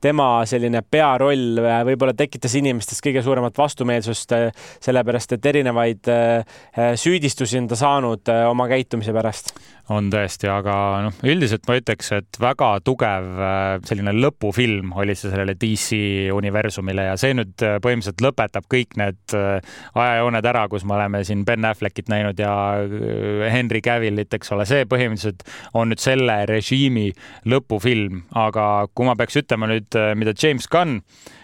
tema 0.00 0.46
selline 0.46 0.82
pearoll 0.90 1.60
võib-olla 1.86 2.14
tekitas 2.16 2.54
inimestes 2.54 3.00
kõige 3.04 3.22
suuremat 3.22 3.58
vastumeelsust 3.58 4.32
sellepärast 4.82 5.36
et 5.36 5.46
erinevaid 5.50 6.08
äh, 6.10 6.94
süüdistusi 6.98 7.58
on 7.60 7.68
ta 7.70 7.78
saanud 7.78 8.30
äh, 8.30 8.46
oma 8.50 8.68
käitumise 8.70 9.14
pärast. 9.16 9.54
on 9.90 10.06
tõesti, 10.12 10.46
aga 10.46 10.74
noh, 11.06 11.16
üldiselt 11.26 11.64
ma 11.66 11.74
ütleks, 11.80 12.12
et 12.14 12.38
väga 12.40 12.68
tugev 12.86 13.26
äh, 13.42 13.70
selline 13.88 14.14
lõpufilm 14.14 14.92
oli 15.00 15.16
see 15.18 15.32
sellele 15.32 15.56
DC 15.58 16.30
universumile 16.36 17.08
ja 17.10 17.16
see 17.20 17.34
nüüd 17.34 17.56
põhimõtteliselt 17.58 18.22
lõpetab 18.24 18.68
kõik 18.70 18.94
need 19.00 19.34
ajajooned 19.34 20.46
ära, 20.52 20.66
kus 20.70 20.86
me 20.86 20.96
oleme 20.98 21.24
siin 21.26 21.42
Ben 21.48 21.66
Affleckit 21.66 22.10
näinud 22.12 22.38
ja 22.38 22.52
Henry 23.50 23.82
Cavillit, 23.84 24.32
eks 24.34 24.54
ole, 24.54 24.66
see 24.68 24.86
põhimõtteliselt 24.90 25.44
on 25.74 25.90
nüüd 25.90 26.02
selle 26.02 26.38
režiimi 26.50 27.10
lõpufilm, 27.50 28.24
aga 28.38 28.86
kui 28.94 29.08
ma 29.08 29.18
peaks 29.18 29.42
ütlema 29.42 29.70
nüüd, 29.70 29.98
mida 30.20 30.34
James 30.38 30.70
Gunn 30.70 31.00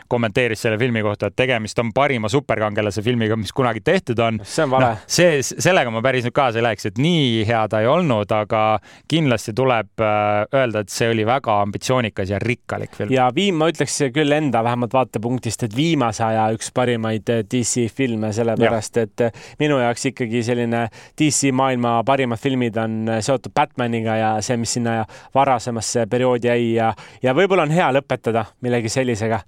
kommenteeris 0.09 0.63
selle 0.63 0.79
filmi 0.79 1.03
kohta, 1.03 1.31
et 1.31 1.37
tegemist 1.37 1.79
on 1.83 1.93
parima 1.95 2.29
superkangelase 2.33 3.03
filmiga, 3.03 3.37
mis 3.37 3.53
kunagi 3.57 3.81
tehtud 3.85 4.19
on. 4.23 4.41
see 4.45 4.65
on 4.65 4.71
vale 4.71 4.91
no,. 4.93 4.97
see, 5.07 5.41
sellega 5.43 5.91
ma 5.93 6.03
päris 6.05 6.27
nüüd 6.27 6.37
kaasa 6.37 6.61
ei 6.61 6.67
läheks, 6.67 6.89
et 6.91 7.01
nii 7.03 7.45
hea 7.49 7.63
ta 7.71 7.81
ei 7.83 7.91
olnud, 7.91 8.33
aga 8.33 8.63
kindlasti 9.11 9.55
tuleb 9.57 10.03
äh, 10.03 10.47
öelda, 10.55 10.85
et 10.85 10.93
see 10.93 11.11
oli 11.13 11.27
väga 11.27 11.61
ambitsioonikas 11.65 12.33
ja 12.33 12.41
rikkalik 12.43 12.97
film. 12.97 13.13
ja 13.15 13.29
viim-, 13.35 13.59
ma 13.61 13.71
ütleks 13.73 13.99
küll 14.15 14.37
enda 14.37 14.63
vähemalt 14.67 14.95
vaatepunktist, 14.97 15.67
et 15.69 15.77
viimase 15.77 16.25
aja 16.27 16.49
üks 16.57 16.73
parimaid 16.75 17.33
äh, 17.33 17.43
DC 17.45 17.89
filme, 17.95 18.33
sellepärast 18.37 19.01
ja. 19.01 19.07
et 19.09 19.27
äh, 19.29 19.43
minu 19.63 19.81
jaoks 19.83 20.11
ikkagi 20.13 20.43
selline 20.47 20.87
DC 21.19 21.53
maailma 21.57 21.99
parimad 22.07 22.41
filmid 22.41 22.77
on 22.83 22.99
seotud 23.21 23.55
Batmaniga 23.57 24.17
ja 24.21 24.31
see, 24.45 24.59
mis 24.61 24.77
sinna 24.77 25.03
varasemasse 25.35 26.07
perioodi 26.11 26.51
jäi 26.51 26.73
ja, 26.77 26.93
ja 27.23 27.35
võib-olla 27.37 27.67
on 27.67 27.75
hea 27.75 27.89
lõpetada 27.97 28.47
millegi 28.65 28.93
sellisega 28.93 29.41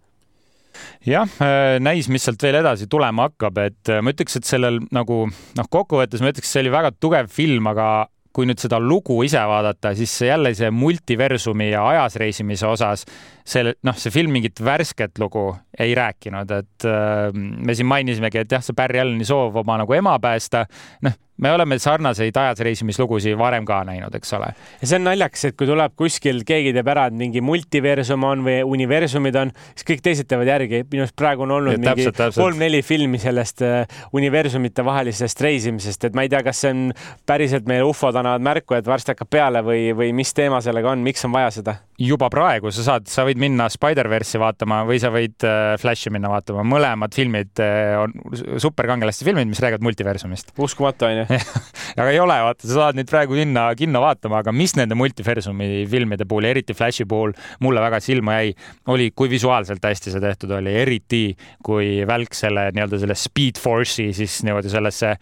jah, 1.06 1.38
äh, 1.44 1.78
näis, 1.82 2.10
mis 2.12 2.26
sealt 2.26 2.42
veel 2.42 2.60
edasi 2.60 2.88
tulema 2.90 3.28
hakkab, 3.28 3.58
et 3.64 3.92
äh, 3.92 4.02
ma 4.04 4.14
ütleks, 4.14 4.38
et 4.38 4.48
sellel 4.48 4.80
nagu 4.94 5.24
noh, 5.28 5.72
kokkuvõttes 5.72 6.22
ma 6.24 6.32
ütleks, 6.32 6.52
see 6.52 6.64
oli 6.64 6.74
väga 6.74 6.94
tugev 7.00 7.30
film, 7.32 7.70
aga 7.72 8.08
kui 8.38 8.46
nüüd 8.46 8.60
seda 8.62 8.78
lugu 8.78 9.16
ise 9.26 9.40
vaadata, 9.50 9.94
siis 9.98 10.12
jälle 10.22 10.52
see 10.54 10.68
multiversumi 10.70 11.72
ja 11.72 11.82
ajas 11.88 12.18
reisimise 12.22 12.68
osas 12.68 13.02
see 13.48 13.72
noh, 13.86 13.96
see 13.98 14.12
film 14.14 14.34
mingit 14.36 14.60
värsket 14.62 15.18
lugu 15.22 15.48
ei 15.80 15.94
rääkinud, 15.98 16.52
et 16.58 16.86
äh, 16.86 17.30
me 17.34 17.74
siin 17.74 17.88
mainisimegi, 17.90 18.44
et 18.44 18.52
jah, 18.58 18.64
see 18.64 18.76
Barry 18.78 19.00
Alleni 19.02 19.26
soov 19.26 19.56
oma 19.62 19.78
nagu 19.82 19.96
ema 19.96 20.14
päästa, 20.22 20.66
noh, 21.06 21.16
me 21.38 21.52
oleme 21.52 21.78
sarnaseid 21.78 22.36
ajasreisimislugusid 22.36 23.36
varem 23.38 23.66
ka 23.68 23.80
näinud, 23.86 24.14
eks 24.18 24.32
ole. 24.38 24.50
ja 24.80 24.90
see 24.90 24.98
on 24.98 25.06
naljakas, 25.08 25.44
et 25.48 25.56
kui 25.58 25.68
tuleb 25.70 25.94
kuskil, 25.98 26.42
keegi 26.48 26.72
teeb 26.76 26.90
ära, 26.92 27.06
et 27.10 27.18
mingi 27.18 27.42
multiversum 27.44 28.26
on 28.28 28.44
või 28.46 28.58
universumid 28.66 29.38
on, 29.40 29.52
siis 29.72 29.88
kõik 29.92 30.04
teised 30.04 30.28
teevad 30.30 30.50
järgi. 30.50 30.84
minu 30.90 31.06
arust 31.06 31.16
praegu 31.18 31.46
on 31.46 31.56
olnud 31.58 31.78
ja, 31.78 31.94
mingi 31.96 32.12
kolm-neli 32.36 32.82
filmi 32.86 33.20
sellest 33.22 33.64
uh, 33.66 33.82
universumite 34.18 34.84
vahelisest 34.84 35.44
reisimisest, 35.46 36.08
et 36.08 36.18
ma 36.18 36.26
ei 36.26 36.32
tea, 36.32 36.42
kas 36.46 36.64
see 36.64 36.74
on 36.74 36.88
päriselt 37.26 37.68
meil 37.70 37.86
ufod 37.86 38.16
annavad 38.18 38.44
märku, 38.44 38.78
et 38.78 38.86
varsti 38.86 39.14
hakkab 39.14 39.30
peale 39.30 39.64
või, 39.66 39.90
või 39.96 40.14
mis 40.16 40.34
teema 40.34 40.62
sellega 40.64 40.94
on, 40.94 41.04
miks 41.06 41.24
on 41.28 41.34
vaja 41.34 41.54
seda? 41.60 41.78
Juba 41.98 42.28
praegu 42.30 42.70
sa 42.74 42.84
saad, 42.86 43.08
sa 43.10 43.24
võid 43.26 43.40
minna 43.42 43.66
Spider-verse'i 43.72 44.38
vaatama 44.38 44.84
või 44.86 45.00
sa 45.02 45.10
võid 45.10 45.42
äh, 45.46 45.72
Flashi 45.82 46.12
minna 46.14 46.30
vaatama, 46.30 46.62
mõlemad 46.66 47.14
filmid 47.16 47.58
äh, 47.62 47.96
on 47.98 48.14
superkangelaste 48.62 49.26
filmid, 49.26 49.50
mis 49.50 49.58
räägivad 49.62 49.82
multiversumist. 49.86 50.52
uskumatu 50.62 51.08
onju 51.08 51.26
aga 52.00 52.08
ei 52.12 52.20
ole, 52.22 52.38
vaata, 52.46 52.66
sa 52.68 52.78
saad 52.84 53.00
neid 53.00 53.10
praegu 53.10 53.34
minna 53.38 53.66
kinno 53.78 54.02
vaatama, 54.04 54.44
aga 54.44 54.54
mis 54.54 54.76
nende 54.78 54.98
multiversumi 54.98 55.84
filmide 55.90 56.28
puhul, 56.28 56.46
eriti 56.52 56.76
Flashi 56.78 57.08
puhul 57.08 57.34
mulle 57.66 57.82
väga 57.82 58.00
silma 58.04 58.38
jäi, 58.38 58.54
oli, 58.94 59.10
kui 59.18 59.30
visuaalselt 59.32 59.82
hästi 59.90 60.14
see 60.14 60.22
tehtud 60.22 60.54
oli, 60.60 60.78
eriti 60.84 61.22
kui 61.66 62.04
välk 62.08 62.36
selle 62.38 62.68
nii-öelda 62.76 63.02
selle 63.02 63.18
Speed 63.18 63.58
Force'i 63.58 64.12
siis 64.14 64.42
niimoodi 64.46 64.70
sellesse 64.70 65.16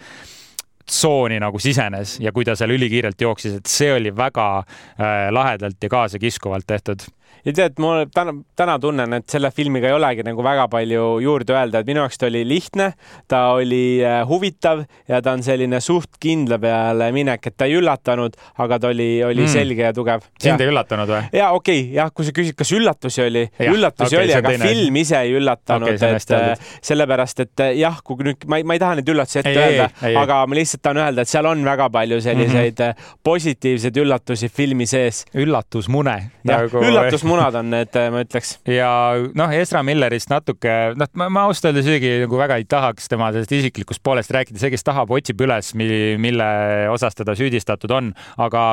tsooni 0.86 1.40
nagu 1.42 1.58
sisenes 1.58 2.16
ja 2.22 2.32
kui 2.32 2.44
ta 2.46 2.54
seal 2.56 2.74
ülikiirelt 2.76 3.20
jooksis, 3.20 3.58
et 3.58 3.70
see 3.70 3.92
oli 3.94 4.12
väga 4.16 4.48
äh, 4.58 5.28
lahedalt 5.34 5.82
ja 5.82 5.92
kaasakiskuvalt 5.92 6.66
tehtud 6.66 7.06
ja 7.44 7.52
tead, 7.54 7.76
ma 7.82 8.04
täna, 8.14 8.34
täna 8.58 8.76
tunnen, 8.82 9.16
et 9.18 9.28
selle 9.30 9.50
filmiga 9.54 9.90
ei 9.90 9.96
olegi 9.96 10.24
nagu 10.26 10.44
väga 10.44 10.66
palju 10.72 11.04
juurde 11.22 11.54
öelda, 11.54 11.80
et 11.80 11.88
minu 11.88 12.02
jaoks 12.02 12.20
ta 12.20 12.28
oli 12.30 12.42
lihtne, 12.48 12.88
ta 13.30 13.42
oli 13.56 14.00
äh, 14.04 14.20
huvitav 14.28 14.84
ja 15.08 15.20
ta 15.22 15.36
on 15.36 15.44
selline 15.46 15.80
suht 15.84 16.18
kindla 16.22 16.58
peale 16.62 17.10
minek, 17.14 17.46
et 17.50 17.56
ta 17.56 17.68
ei 17.68 17.76
üllatanud, 17.78 18.36
aga 18.62 18.80
ta 18.82 18.90
oli, 18.92 19.10
oli 19.26 19.44
mm. 19.44 19.52
selge 19.52 19.86
ja 19.86 19.92
tugev. 19.96 20.26
sind 20.42 20.62
ei 20.64 20.70
üllatanud 20.72 21.12
või? 21.12 21.22
ja 21.36 21.52
okei 21.56 21.82
okay,, 21.84 21.94
jah, 21.98 22.12
kui 22.14 22.28
sa 22.28 22.34
küsid, 22.36 22.56
kas 22.58 22.72
üllatusi 22.76 23.24
oli, 23.26 23.44
üllatusi 23.68 24.16
okay, 24.16 24.24
oli, 24.24 24.36
aga 24.40 24.54
teine. 24.54 24.72
film 24.72 25.00
ise 25.02 25.22
ei 25.22 25.36
üllatanud 25.38 25.92
okay,, 25.94 26.18
et 26.18 26.34
äh, 26.36 26.74
sellepärast, 26.90 27.44
et 27.46 27.64
äh, 27.68 27.72
jah, 27.82 28.00
kui 28.06 28.26
nüüd 28.26 28.48
ma 28.50 28.60
ei, 28.60 28.66
ma 28.66 28.78
ei 28.78 28.82
taha 28.82 29.00
neid 29.00 29.14
üllatusi 29.14 29.42
ette 29.42 29.54
ei, 29.54 29.62
öelda, 29.62 29.90
aga 30.24 30.42
ma 30.50 30.58
lihtsalt 30.58 30.84
tahan 30.86 31.02
öelda, 31.04 31.26
et 31.26 31.32
seal 31.32 31.50
on 31.50 31.64
väga 31.66 31.88
palju 31.94 32.20
selliseid 32.24 32.78
mm 32.82 32.90
-hmm. 32.90 33.16
positiivseid 33.26 34.02
üllatusi 34.02 34.48
filmi 34.48 34.86
sees. 34.86 35.24
üllatusmune. 35.34 36.16
Nagu... 36.46 36.82
üllatusmune 36.82 37.25
munad 37.28 37.56
on 37.58 37.70
need, 37.72 37.96
ma 38.12 38.22
ütleks. 38.24 38.56
ja 38.70 38.90
noh, 39.38 39.52
Ezra 39.54 39.82
Millerist 39.86 40.30
natuke, 40.32 40.74
noh, 40.98 41.10
ma, 41.18 41.28
ma 41.32 41.46
ausalt 41.48 41.70
öeldes 41.70 41.88
isegi 41.88 42.12
nagu 42.24 42.40
väga 42.40 42.58
ei 42.60 42.66
tahaks 42.68 43.10
tema 43.12 43.30
sellest 43.34 43.54
isiklikust 43.58 44.02
poolest 44.06 44.32
rääkida, 44.34 44.60
see, 44.60 44.72
kes 44.74 44.86
tahab, 44.86 45.12
otsib 45.14 45.40
üles, 45.46 45.72
mille 45.76 46.48
osas 46.92 47.18
teda 47.18 47.36
süüdistatud 47.38 47.92
on, 47.96 48.12
aga 48.42 48.66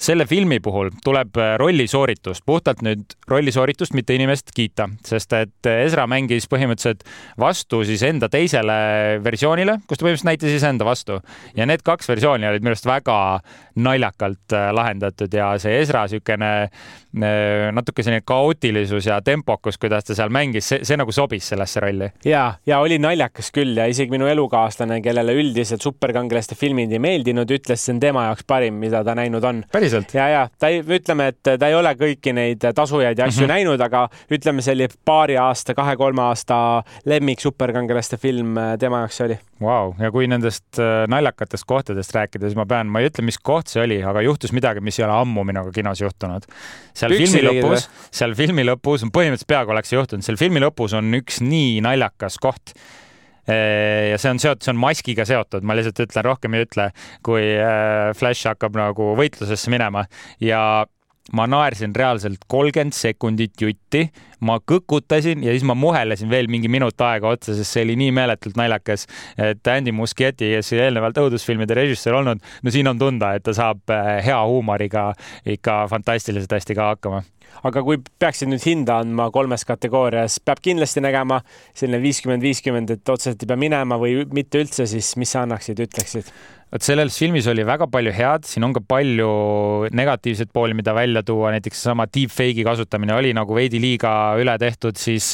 selle 0.00 0.28
filmi 0.30 0.60
puhul 0.64 0.92
tuleb 1.04 1.38
rollisooritust, 1.60 2.44
puhtalt 2.48 2.82
nüüd 2.86 3.16
rollisooritust, 3.30 3.96
mitte 3.98 4.16
inimest 4.16 4.52
kiita, 4.56 4.88
sest 5.06 5.34
et 5.38 5.70
Ezra 5.70 6.06
mängis 6.10 6.48
põhimõtteliselt 6.50 7.04
vastu 7.40 7.82
siis 7.86 8.02
enda 8.06 8.30
teisele 8.32 8.78
versioonile, 9.24 9.78
kus 9.86 10.00
ta 10.00 10.06
põhimõtteliselt 10.06 10.30
näitas 10.30 10.54
iseenda 10.54 10.86
vastu. 10.88 11.18
Ja 11.56 11.66
need 11.68 11.84
kaks 11.86 12.08
versiooni 12.10 12.48
olid 12.48 12.64
minu 12.64 12.74
arust 12.74 12.88
väga 12.88 13.18
naljakalt 13.78 14.56
lahendatud. 14.74 15.32
Ja 15.34 15.52
see 15.62 15.78
Ezra 15.82 16.04
niisugune 16.08 16.70
natuke 17.78 18.04
selline 18.04 18.24
kaootilisus 18.26 19.08
ja 19.08 19.20
tempokus, 19.24 19.78
kuidas 19.80 20.08
ta 20.08 20.16
seal 20.18 20.32
mängis, 20.34 20.68
see, 20.68 20.84
see 20.86 20.98
nagu 20.98 21.14
sobis 21.14 21.48
sellesse 21.52 21.82
rolli. 21.84 22.10
ja, 22.28 22.44
ja 22.66 22.80
oli 22.84 22.98
naljakas 23.02 23.52
küll 23.54 23.76
ja 23.78 23.88
isegi 23.90 24.12
minu 24.14 24.28
elukaaslane, 24.30 25.00
kellele 25.04 25.34
üldiselt 25.38 25.84
superkangelaste 25.84 26.58
filmid 26.58 26.92
ei 26.92 27.02
meeldinud, 27.02 27.50
ütles, 27.58 27.84
see 27.84 27.96
on 27.96 28.02
tema 28.02 28.28
jaoks 28.28 28.46
parim, 28.48 28.78
mida 28.82 29.02
ta 29.06 29.14
näinud 29.18 29.44
on. 29.44 29.64
ja, 30.14 30.28
ja 30.28 30.46
ta 30.58 30.72
ei, 30.72 30.82
ütleme, 30.82 31.30
et 31.34 31.42
ta 31.48 31.70
ei 31.70 31.76
ole 31.78 31.94
kõiki 31.98 32.34
neid 32.36 32.64
tasujaid 32.74 33.18
ja 33.18 33.28
asju 33.28 33.44
mm 33.44 33.46
-hmm. 33.46 33.54
näinud, 33.54 33.80
aga 33.80 34.08
ütleme, 34.30 34.62
see 34.62 34.76
oli 34.78 34.88
paari 35.04 35.36
aasta, 35.40 35.74
kahe-kolme 35.74 36.22
aasta 36.22 36.82
lemmik 37.06 37.40
superkangelaste 37.40 38.16
film 38.16 38.58
tema 38.78 39.04
jaoks 39.04 39.16
see 39.16 39.28
oli. 39.28 39.38
Vau, 39.58 39.90
ja 39.98 40.10
kui 40.14 40.28
nendest 40.30 40.78
äh, 40.78 41.02
naljakatest 41.10 41.66
kohtadest 41.66 42.12
rääkida, 42.14 42.46
siis 42.46 42.58
ma 42.58 42.66
pean, 42.68 42.86
ma 42.92 43.02
ei 43.02 43.08
ütle, 43.10 43.24
mis 43.26 43.40
koht 43.42 43.72
see 43.72 43.82
oli, 43.82 43.96
aga 44.06 44.22
juhtus 44.22 44.52
midagi, 44.54 44.82
mis 44.84 45.00
ei 45.00 45.06
ole 45.06 45.16
ammu 45.16 45.42
minuga 45.48 45.72
kinos 45.74 45.98
juhtunud. 45.98 46.46
seal 46.94 47.14
Püksi 47.14 47.26
filmi 47.26 47.42
lõpus, 47.48 47.67
seal 47.76 48.36
filmi 48.38 48.64
lõpus, 48.66 49.04
põhimõtteliselt 49.14 49.50
peaaegu 49.50 49.74
oleks 49.74 49.92
juhtunud, 49.94 50.26
seal 50.26 50.40
filmi 50.40 50.62
lõpus 50.64 50.96
on 50.98 51.12
üks 51.20 51.42
nii 51.44 51.78
naljakas 51.84 52.38
koht. 52.42 52.74
Ja 53.48 54.18
see 54.20 54.28
on 54.28 54.40
seotud, 54.42 54.60
see 54.60 54.74
on 54.74 54.80
maskiga 54.82 55.24
seotud, 55.24 55.64
ma 55.64 55.72
lihtsalt 55.72 56.02
ütlen, 56.04 56.26
rohkem 56.26 56.52
ei 56.52 56.66
ütle, 56.66 56.90
kui 57.24 57.46
äh, 57.56 58.10
Flash 58.12 58.44
hakkab 58.50 58.76
nagu 58.76 59.14
võitlusesse 59.16 59.72
minema. 59.72 60.02
Ja 60.44 60.60
ma 61.32 61.46
naersin 61.48 61.92
reaalselt 61.96 62.44
kolmkümmend 62.48 62.96
sekundit 62.96 63.60
jutti, 63.60 64.06
ma 64.44 64.58
kõkutasin 64.60 65.42
ja 65.44 65.52
siis 65.52 65.66
ma 65.66 65.76
muhelesin 65.78 66.30
veel 66.30 66.48
mingi 66.50 66.70
minut 66.72 67.00
aega 67.04 67.34
otsa, 67.34 67.56
sest 67.56 67.74
see 67.74 67.84
oli 67.86 67.98
nii 68.00 68.12
meeletult 68.16 68.56
naljakas. 68.58 69.06
et 69.36 69.72
Andy 69.72 69.92
Muschietti, 69.92 70.52
kes 70.56 70.72
eelnevalt 70.76 71.18
õudusfilmide 71.20 71.76
režissöör 71.76 72.20
olnud, 72.22 72.44
no 72.62 72.74
siin 72.74 72.88
on 72.88 73.00
tunda, 73.00 73.34
et 73.36 73.44
ta 73.44 73.56
saab 73.56 73.92
äh, 73.92 74.18
hea 74.24 74.38
huumoriga 74.40 75.10
ikka 75.46 75.84
fantastiliselt 75.92 76.52
hästi 76.52 76.78
ka 76.78 76.94
hakkama 76.94 77.24
aga 77.66 77.82
kui 77.86 78.00
peaksid 78.20 78.50
nüüd 78.50 78.64
hinda 78.66 79.00
andma 79.02 79.28
kolmes 79.34 79.64
kategoorias, 79.68 80.38
peab 80.44 80.62
kindlasti 80.64 81.02
nägema 81.04 81.40
selline 81.72 82.02
viiskümmend, 82.02 82.44
viiskümmend, 82.44 82.94
et 82.94 83.14
otseselt 83.14 83.42
ei 83.42 83.50
pea 83.50 83.58
minema 83.60 83.98
või 84.00 84.22
mitte 84.34 84.62
üldse, 84.62 84.86
siis 84.90 85.14
mis 85.20 85.34
sa 85.34 85.44
annaksid, 85.46 85.82
ütleksid? 85.88 86.32
vot 86.68 86.84
selles 86.84 87.16
filmis 87.16 87.46
oli 87.48 87.64
väga 87.64 87.86
palju 87.88 88.12
head, 88.12 88.44
siin 88.44 88.66
on 88.66 88.74
ka 88.76 88.82
palju 88.84 89.28
negatiivseid 89.96 90.50
pooli, 90.52 90.76
mida 90.76 90.92
välja 90.96 91.22
tuua, 91.24 91.52
näiteks 91.54 91.80
seesama 91.80 92.04
deepfake'i 92.12 92.64
kasutamine 92.66 93.14
oli 93.16 93.32
nagu 93.36 93.56
veidi 93.56 93.80
liiga 93.80 94.12
üle 94.40 94.58
tehtud, 94.60 94.98
siis 95.00 95.30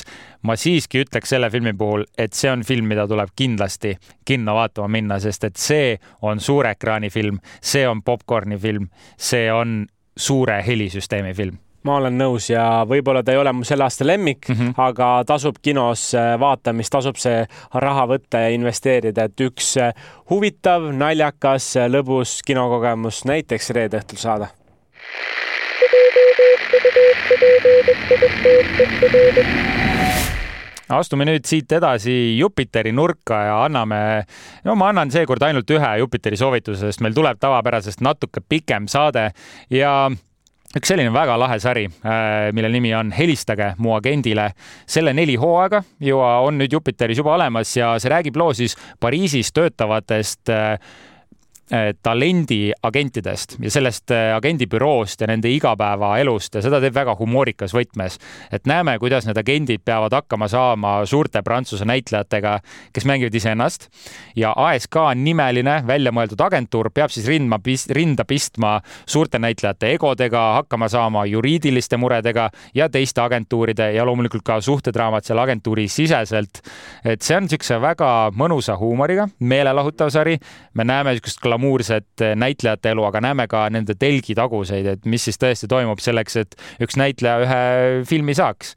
ma 0.47 0.55
siiski 0.55 1.03
ütleks 1.03 1.35
selle 1.35 1.51
filmi 1.51 1.75
puhul, 1.79 2.07
et 2.19 2.39
see 2.39 2.53
on 2.53 2.63
film, 2.67 2.87
mida 2.93 3.09
tuleb 3.11 3.35
kindlasti 3.37 3.97
kinno 4.25 4.55
vaatama 4.61 4.93
minna, 4.95 5.19
sest 5.23 5.51
et 5.51 5.59
see 5.59 5.99
on 6.23 6.39
suure 6.39 6.77
ekraani 6.77 7.11
film, 7.11 7.43
see 7.59 7.83
on 7.89 8.05
popkorni 8.07 8.61
film, 8.61 8.89
see 9.19 9.51
on 9.53 9.83
suure 10.15 10.63
helisüsteemi 10.63 11.35
film 11.35 11.64
ma 11.85 11.99
olen 12.01 12.17
nõus 12.19 12.49
ja 12.51 12.65
võib-olla 12.89 13.23
ta 13.25 13.35
ei 13.35 13.41
ole 13.41 13.53
mu 13.53 13.67
selle 13.69 13.85
aasta 13.87 14.07
lemmik 14.07 14.49
mm, 14.49 14.57
-hmm. 14.57 14.75
aga 14.81 15.09
tasub 15.29 15.61
kinos 15.63 16.07
äh, 16.17 16.35
vaatamist, 16.41 16.93
tasub 16.93 17.21
see 17.21 17.45
raha 17.75 18.07
võtta 18.09 18.41
ja 18.47 18.53
investeerida, 18.57 19.29
et 19.29 19.41
üks 19.45 19.75
äh, 19.81 19.93
huvitav, 20.31 20.89
naljakas, 20.93 21.77
äh, 21.77 21.89
lõbus 21.93 22.41
kinokogemus 22.47 23.25
näiteks 23.25 23.71
reede 23.71 24.01
õhtul 24.01 24.21
saada. 24.21 24.49
astume 30.95 31.25
nüüd 31.25 31.47
siit 31.49 31.73
edasi 31.73 32.39
Jupiteri 32.39 32.93
nurka 32.93 33.39
ja 33.49 33.57
anname, 33.65 34.25
no 34.65 34.75
ma 34.79 34.89
annan 34.93 35.11
seekord 35.11 35.43
ainult 35.43 35.71
ühe 35.71 35.97
Jupiteri 35.99 36.37
soovituse, 36.37 36.87
sest 36.87 37.01
meil 37.05 37.17
tuleb 37.17 37.41
tavapärasest 37.41 38.01
natuke 38.05 38.41
pikem 38.49 38.87
saade 38.89 39.31
ja 39.71 40.11
üks 40.75 40.91
selline 40.91 41.13
väga 41.15 41.37
lahe 41.39 41.59
sari, 41.63 41.87
äh, 41.87 42.51
mille 42.57 42.71
nimi 42.73 42.95
on 42.99 43.13
Helistage 43.15 43.75
mu 43.79 43.95
agendile. 43.97 44.51
selle 44.87 45.13
neli 45.15 45.37
hooaega 45.37 45.83
ju 46.01 46.19
on 46.19 46.59
nüüd 46.59 46.73
Jupiteris 46.73 47.19
juba 47.19 47.35
olemas 47.35 47.77
ja 47.77 47.95
see 47.99 48.11
räägib 48.11 48.37
loo 48.37 48.53
siis 48.53 48.77
Pariisis 49.01 49.53
töötavatest 49.53 50.51
äh, 50.51 50.79
Äh, 51.73 51.95
talendiagentidest 52.03 53.57
ja 53.63 53.71
sellest 53.73 54.11
äh, 54.13 54.35
agendibüroost 54.37 55.21
ja 55.21 55.27
nende 55.31 55.49
igapäevaelust 55.49 56.59
ja 56.59 56.61
seda 56.61 56.77
teeb 56.77 56.93
väga 56.93 57.15
humoorikas 57.17 57.73
võtmes. 57.73 58.19
et 58.53 58.67
näeme, 58.69 58.99
kuidas 59.01 59.25
need 59.25 59.39
agendid 59.41 59.81
peavad 59.81 60.13
hakkama 60.13 60.45
saama 60.53 61.07
suurte 61.09 61.41
Prantsuse 61.43 61.87
näitlejatega, 61.89 62.59
kes 62.93 63.07
mängivad 63.09 63.35
iseennast 63.35 63.89
ja 64.37 64.53
ASK 64.57 64.99
nimeline 65.17 65.79
väljamõeldud 65.87 66.43
agentuur 66.45 66.91
peab 66.93 67.09
siis 67.09 67.31
rindma, 67.33 67.57
rinda 67.97 68.29
pistma 68.29 68.75
suurte 69.07 69.41
näitlejate 69.41 69.95
egodega, 69.97 70.45
hakkama 70.59 70.91
saama 70.93 71.25
juriidiliste 71.25 71.97
muredega 71.97 72.51
ja 72.75 72.91
teiste 72.93 73.25
agentuuride 73.25 73.89
ja 73.97 74.05
loomulikult 74.05 74.45
ka 74.45 74.61
suhtedraamad 74.61 75.25
seal 75.25 75.41
agentuuri 75.41 75.89
siseselt. 75.89 76.61
et 77.05 77.23
see 77.23 77.41
on 77.41 77.49
niisuguse 77.49 77.81
väga 77.81 78.13
mõnusa 78.37 78.77
huumoriga, 78.77 79.31
meelelahutav 79.41 80.13
sari. 80.13 80.39
me 80.75 80.85
näeme 80.85 81.17
niisugust 81.17 81.41
glamuurset 81.55 82.25
näitlejate 82.37 82.91
elu, 82.95 83.05
aga 83.07 83.21
näeme 83.23 83.47
ka 83.51 83.65
nende 83.73 83.95
telgitaguseid, 83.99 84.87
et 84.91 85.07
mis 85.07 85.23
siis 85.29 85.39
tõesti 85.41 85.69
toimub 85.71 86.03
selleks, 86.03 86.37
et 86.43 86.57
üks 86.83 86.99
näitleja 86.99 87.45
ühe 87.45 88.05
filmi 88.09 88.35
saaks. 88.35 88.75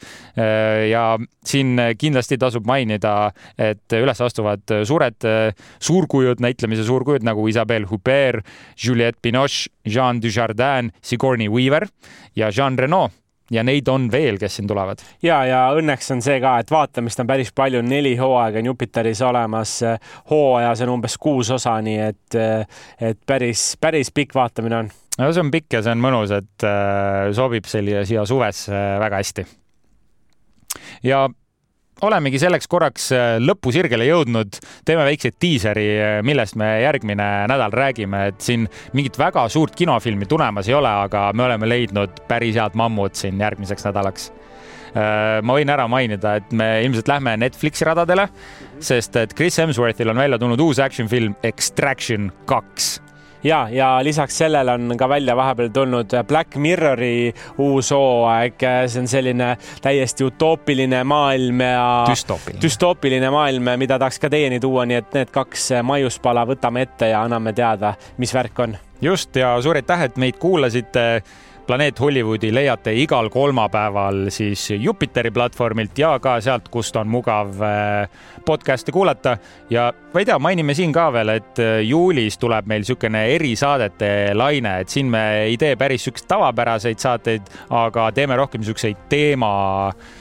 ja 0.91 1.17
siin 1.45 1.79
kindlasti 1.97 2.37
tasub 2.37 2.67
mainida, 2.69 3.31
et 3.57 3.97
üles 3.97 4.21
astuvad 4.21 4.65
suured 4.85 5.27
suurkujud, 5.79 6.41
näitlemise 6.43 6.85
suurkujud 6.87 7.25
nagu 7.25 7.47
Isabelle 7.47 7.87
Huppert, 7.89 8.45
Juliette 8.77 9.21
Binoche, 9.21 9.71
Jean 9.87 10.21
Dujardin, 10.21 10.91
Sigourney 11.01 11.49
Weaver 11.49 11.87
ja 12.35 12.51
Jean 12.51 12.77
Reno 12.77 13.07
ja 13.51 13.63
neid 13.63 13.87
on 13.87 14.09
veel, 14.11 14.37
kes 14.39 14.59
siin 14.59 14.67
tulevad. 14.67 15.01
ja, 15.23 15.39
ja 15.47 15.61
õnneks 15.77 16.11
on 16.15 16.21
see 16.23 16.39
ka, 16.43 16.57
et 16.61 16.71
vaatamist 16.71 17.19
on 17.23 17.29
päris 17.29 17.51
palju, 17.55 17.81
neli 17.85 18.15
hooaega 18.19 18.61
on 18.61 18.71
Jupiteris 18.71 19.21
olemas. 19.25 19.79
hooajas 20.29 20.83
on 20.85 20.93
umbes 20.97 21.17
kuus 21.17 21.51
osa, 21.55 21.77
nii 21.81 21.99
et, 22.09 22.39
et 23.01 23.19
päris, 23.25 23.69
päris 23.81 24.11
pikk 24.11 24.35
vaatamine 24.35 24.81
on. 24.83 24.91
no 25.17 25.31
see 25.31 25.45
on 25.45 25.51
pikk 25.53 25.79
ja 25.79 25.83
see 25.85 25.95
on 25.95 26.03
mõnus, 26.03 26.33
et 26.35 26.67
äh, 26.67 27.31
sobib 27.35 27.69
selline 27.69 28.05
siia 28.05 28.25
suvesse 28.25 28.85
väga 29.03 29.23
hästi. 29.23 29.47
ja 31.07 31.27
olemegi 32.05 32.39
selleks 32.41 32.69
korraks 32.69 33.09
äh, 33.15 33.27
lõpusirgele 33.41 34.07
jõudnud, 34.07 34.59
teeme 34.85 35.05
väikse 35.07 35.31
diiseri, 35.41 35.87
äh, 35.97 36.17
millest 36.25 36.57
me 36.59 36.69
järgmine 36.83 37.29
nädal 37.49 37.73
räägime, 37.73 38.27
et 38.31 38.43
siin 38.43 38.67
mingit 38.97 39.17
väga 39.19 39.47
suurt 39.53 39.75
kinofilmi 39.77 40.27
tulemas 40.29 40.69
ei 40.69 40.77
ole, 40.77 40.91
aga 41.07 41.29
me 41.33 41.47
oleme 41.47 41.69
leidnud 41.69 42.21
päris 42.29 42.57
head 42.59 42.77
mammut 42.77 43.17
siin 43.17 43.41
järgmiseks 43.41 43.87
nädalaks. 43.89 44.29
Äh, 44.97 45.39
ma 45.45 45.57
võin 45.57 45.73
ära 45.73 45.87
mainida, 45.91 46.37
et 46.39 46.53
me 46.55 46.69
ilmselt 46.85 47.09
lähme 47.11 47.35
Netflixi 47.41 47.87
radadele, 47.87 48.27
sest 48.83 49.17
et 49.19 49.35
Chris 49.37 49.57
Hemsworthil 49.61 50.13
on 50.13 50.21
välja 50.21 50.39
tulnud 50.41 50.61
uus 50.63 50.81
action 50.83 51.09
film 51.11 51.35
Extraction 51.45 52.31
kaks 52.49 52.97
ja, 53.43 53.67
ja 53.71 54.03
lisaks 54.03 54.37
sellele 54.37 54.71
on 54.71 54.95
ka 54.97 55.09
välja 55.09 55.35
vahepeal 55.35 55.69
tulnud 55.73 56.13
Black 56.27 56.55
Mirrori 56.55 57.33
uus 57.57 57.91
hooaeg, 57.91 58.61
see 58.87 59.01
on 59.01 59.07
selline 59.07 59.49
täiesti 59.81 60.25
utoopiline 60.27 61.03
maailm 61.03 61.61
ja 61.61 61.87
düstoopiline, 62.09 62.61
düstoopiline 62.61 63.31
maailm, 63.33 63.73
mida 63.79 63.99
tahaks 63.99 64.19
ka 64.19 64.29
teieni 64.33 64.59
tuua, 64.63 64.85
nii 64.85 65.01
et 65.01 65.19
need 65.19 65.33
kaks 65.33 65.69
maiuspala 65.83 66.45
võtame 66.49 66.87
ette 66.87 67.11
ja 67.13 67.23
anname 67.25 67.53
teada, 67.57 67.93
mis 68.17 68.33
värk 68.33 68.63
on. 68.65 68.77
just 69.01 69.35
ja 69.35 69.55
suur 69.61 69.77
aitäh, 69.79 70.07
et 70.09 70.17
meid 70.17 70.41
kuulasite. 70.41 71.09
Planeet 71.67 71.99
Hollywoodi 71.99 72.47
leiate 72.55 72.93
igal 72.95 73.27
kolmapäeval 73.29 74.29
siis 74.31 74.69
Jupiteri 74.71 75.33
platvormilt 75.35 75.99
ja 75.99 76.13
ka 76.23 76.37
sealt, 76.39 76.69
kust 76.71 76.95
on 76.95 77.09
mugav 77.11 77.59
äh, 77.59 78.07
podcast'e 78.47 78.91
kuulata. 78.91 79.37
ja 79.69 79.93
ma 80.13 80.21
ei 80.21 80.25
tea, 80.25 80.39
mainime 80.39 80.73
siin 80.73 80.93
ka 80.95 81.07
veel, 81.13 81.33
et 81.35 81.59
äh, 81.59 81.79
juulis 81.85 82.37
tuleb 82.39 82.67
meil 82.69 82.83
niisugune 82.83 83.23
erisaadete 83.35 84.09
laine, 84.37 84.77
et 84.81 84.93
siin 84.93 85.09
me 85.11 85.23
ei 85.43 85.57
tee 85.59 85.75
päris 85.75 86.01
niisuguseid 86.01 86.29
tavapäraseid 86.31 87.03
saateid, 87.03 87.49
aga 87.75 88.07
teeme 88.15 88.37
rohkem 88.39 88.63
niisuguseid 88.63 89.07
teema, 89.11 89.49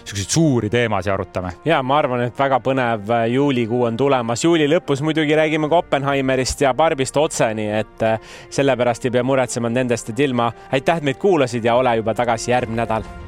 niisuguseid 0.02 0.34
suuri 0.38 0.70
teemasid 0.72 1.14
arutame. 1.14 1.52
ja 1.64 1.82
ma 1.82 2.00
arvan, 2.02 2.26
et 2.26 2.38
väga 2.38 2.60
põnev 2.64 3.12
äh, 3.14 3.26
juulikuu 3.34 3.84
on 3.90 3.96
tulemas. 3.96 4.44
juuli 4.44 4.66
lõpus 4.70 5.04
muidugi 5.06 5.38
räägime 5.38 5.70
ka 5.70 5.82
Oppenheimerist 5.84 6.66
ja 6.66 6.74
Barbist 6.74 7.16
otse, 7.16 7.52
nii 7.54 7.70
et 7.82 8.08
sellepärast 8.50 9.06
ei 9.06 9.14
pea 9.14 9.22
muretsema 9.22 9.70
nendest, 9.70 10.10
et 10.10 10.26
ilma. 10.26 10.50
aitäh, 10.72 10.98
et 10.98 11.10
meid 11.12 11.22
kuulasid 11.22 11.64
ja 11.64 11.78
ole 11.78 11.96
juba 12.00 12.14
tagasi 12.14 12.50
järgmine 12.50 12.82
nädal 12.82 13.25